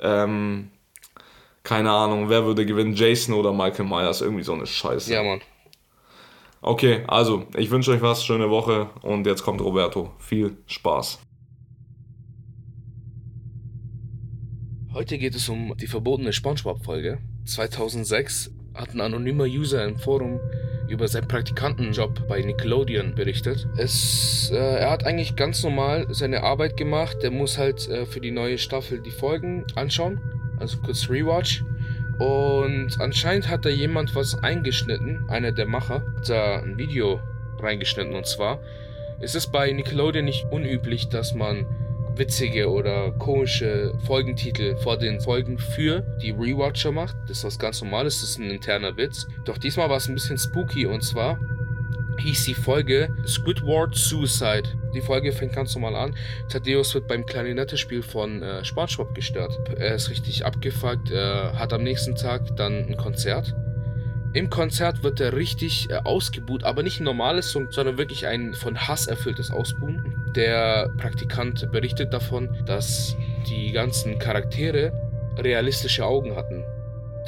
ähm, 0.00 0.70
keine 1.64 1.90
Ahnung, 1.90 2.30
wer 2.30 2.46
würde 2.46 2.64
gewinnen, 2.64 2.94
Jason 2.94 3.34
oder 3.34 3.52
Michael 3.52 3.84
Myers, 3.84 4.22
irgendwie 4.22 4.42
so 4.44 4.54
eine 4.54 4.66
Scheiße. 4.66 5.12
Ja, 5.12 5.22
Mann. 5.22 5.40
Okay, 6.60 7.04
also, 7.06 7.46
ich 7.56 7.70
wünsche 7.70 7.92
euch 7.92 8.02
was, 8.02 8.24
schöne 8.24 8.50
Woche 8.50 8.90
und 9.02 9.26
jetzt 9.26 9.42
kommt 9.42 9.60
Roberto. 9.60 10.10
Viel 10.18 10.56
Spaß. 10.66 11.20
Heute 14.92 15.18
geht 15.18 15.36
es 15.36 15.48
um 15.48 15.76
die 15.76 15.86
verbotene 15.86 16.32
Spongebob-Folge. 16.32 17.18
2006 17.44 18.50
hat 18.74 18.94
ein 18.94 19.00
anonymer 19.00 19.44
User 19.44 19.84
im 19.84 19.96
Forum 19.96 20.40
über 20.88 21.06
seinen 21.06 21.28
Praktikantenjob 21.28 22.26
bei 22.26 22.42
Nickelodeon 22.42 23.14
berichtet. 23.14 23.68
Es, 23.76 24.50
äh, 24.52 24.56
er 24.56 24.90
hat 24.90 25.04
eigentlich 25.04 25.36
ganz 25.36 25.62
normal 25.62 26.06
seine 26.10 26.42
Arbeit 26.42 26.76
gemacht. 26.76 27.18
Der 27.22 27.30
muss 27.30 27.58
halt 27.58 27.88
äh, 27.88 28.06
für 28.06 28.20
die 28.20 28.30
neue 28.30 28.58
Staffel 28.58 29.00
die 29.00 29.10
Folgen 29.10 29.64
anschauen, 29.76 30.20
also 30.58 30.78
kurz 30.78 31.08
Rewatch. 31.08 31.62
Und 32.18 33.00
anscheinend 33.00 33.48
hat 33.48 33.64
da 33.64 33.68
jemand 33.68 34.14
was 34.14 34.42
eingeschnitten, 34.42 35.24
einer 35.28 35.52
der 35.52 35.66
Macher, 35.66 36.02
hat 36.16 36.28
da 36.28 36.58
ein 36.58 36.76
Video 36.76 37.20
reingeschnitten. 37.60 38.14
Und 38.14 38.26
zwar 38.26 38.60
ist 39.20 39.34
es 39.34 39.46
bei 39.46 39.70
Nickelodeon 39.70 40.24
nicht 40.24 40.46
unüblich, 40.50 41.08
dass 41.08 41.34
man 41.34 41.66
witzige 42.16 42.68
oder 42.68 43.12
komische 43.12 43.94
Folgentitel 44.04 44.76
vor 44.78 44.98
den 44.98 45.20
Folgen 45.20 45.58
für 45.58 46.00
die 46.20 46.30
Rewatcher 46.32 46.90
macht. 46.90 47.16
Das 47.28 47.38
ist 47.38 47.44
was 47.44 47.58
ganz 47.58 47.80
Normales, 47.80 48.20
das 48.20 48.30
ist 48.30 48.38
ein 48.38 48.50
interner 48.50 48.96
Witz. 48.96 49.26
Doch 49.44 49.56
diesmal 49.56 49.88
war 49.88 49.98
es 49.98 50.08
ein 50.08 50.14
bisschen 50.14 50.38
spooky 50.38 50.86
und 50.86 51.02
zwar 51.02 51.38
hieß 52.18 52.44
die 52.44 52.54
Folge 52.54 53.08
Squidward 53.26 53.94
Suicide. 53.94 54.64
Die 54.94 55.00
Folge 55.00 55.32
fängt 55.32 55.54
ganz 55.54 55.74
normal 55.74 55.96
an. 55.96 56.14
Thaddeus 56.48 56.94
wird 56.94 57.08
beim 57.08 57.24
Klarinettespiel 57.24 58.02
von 58.02 58.42
äh, 58.42 58.64
SpongeBob 58.64 59.14
gestört. 59.14 59.58
Er 59.76 59.94
ist 59.94 60.10
richtig 60.10 60.44
abgefuckt, 60.44 61.10
äh, 61.10 61.52
hat 61.52 61.72
am 61.72 61.82
nächsten 61.82 62.14
Tag 62.14 62.56
dann 62.56 62.86
ein 62.86 62.96
Konzert. 62.96 63.54
Im 64.34 64.50
Konzert 64.50 65.02
wird 65.02 65.20
er 65.20 65.32
richtig 65.32 65.88
äh, 65.90 65.94
ausgebuht, 66.04 66.64
aber 66.64 66.82
nicht 66.82 67.00
ein 67.00 67.04
normales, 67.04 67.50
sondern 67.50 67.96
wirklich 67.96 68.26
ein 68.26 68.52
von 68.54 68.76
Hass 68.76 69.06
erfülltes 69.06 69.50
Ausbuhen. 69.50 70.14
Der 70.36 70.90
Praktikant 70.98 71.72
berichtet 71.72 72.12
davon, 72.12 72.48
dass 72.66 73.16
die 73.48 73.72
ganzen 73.72 74.18
Charaktere 74.18 74.92
realistische 75.38 76.04
Augen 76.04 76.36
hatten. 76.36 76.62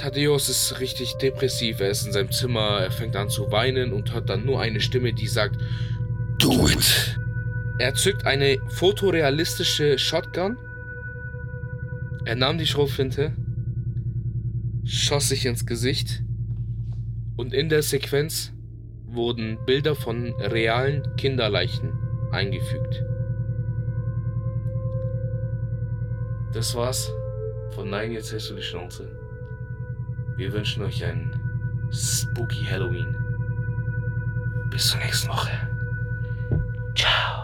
Thaddeus 0.01 0.49
ist 0.49 0.81
richtig 0.81 1.17
depressiv, 1.17 1.81
er 1.81 1.91
ist 1.91 2.07
in 2.07 2.13
seinem 2.13 2.33
Zimmer, 2.33 2.81
er 2.81 2.91
fängt 2.91 3.17
an 3.17 3.29
zu 3.29 3.53
weinen 3.53 3.93
und 3.93 4.15
hört 4.15 4.31
dann 4.31 4.47
nur 4.47 4.59
eine 4.59 4.81
Stimme, 4.81 5.13
die 5.13 5.29
sagt, 5.29 5.61
Do 6.39 6.67
it! 6.69 7.19
Er 7.79 7.93
zückt 7.93 8.25
eine 8.25 8.57
fotorealistische 8.71 9.99
Shotgun, 9.99 10.57
er 12.25 12.35
nahm 12.35 12.57
die 12.57 12.67
Schrotflinte, 12.67 13.33
schoss 14.87 15.29
sich 15.29 15.45
ins 15.45 15.67
Gesicht 15.67 16.23
und 17.37 17.53
in 17.53 17.69
der 17.69 17.83
Sequenz 17.83 18.53
wurden 19.05 19.59
Bilder 19.67 19.95
von 19.95 20.33
realen 20.41 21.15
Kinderleichen 21.17 21.93
eingefügt. 22.33 23.05
Das 26.55 26.75
war's 26.75 27.13
von 27.75 27.91
Nein, 27.91 28.13
jetzt 28.13 28.33
hältst 28.33 28.49
du 28.49 28.55
die 28.55 28.63
Schnauze. 28.63 29.20
Wir 30.41 30.55
wünschen 30.55 30.83
euch 30.83 31.05
ein 31.05 31.39
spooky 31.93 32.65
Halloween. 32.65 33.15
Bis 34.71 34.89
zur 34.89 34.99
nächsten 35.01 35.29
Woche. 35.29 35.51
Ciao. 36.95 37.40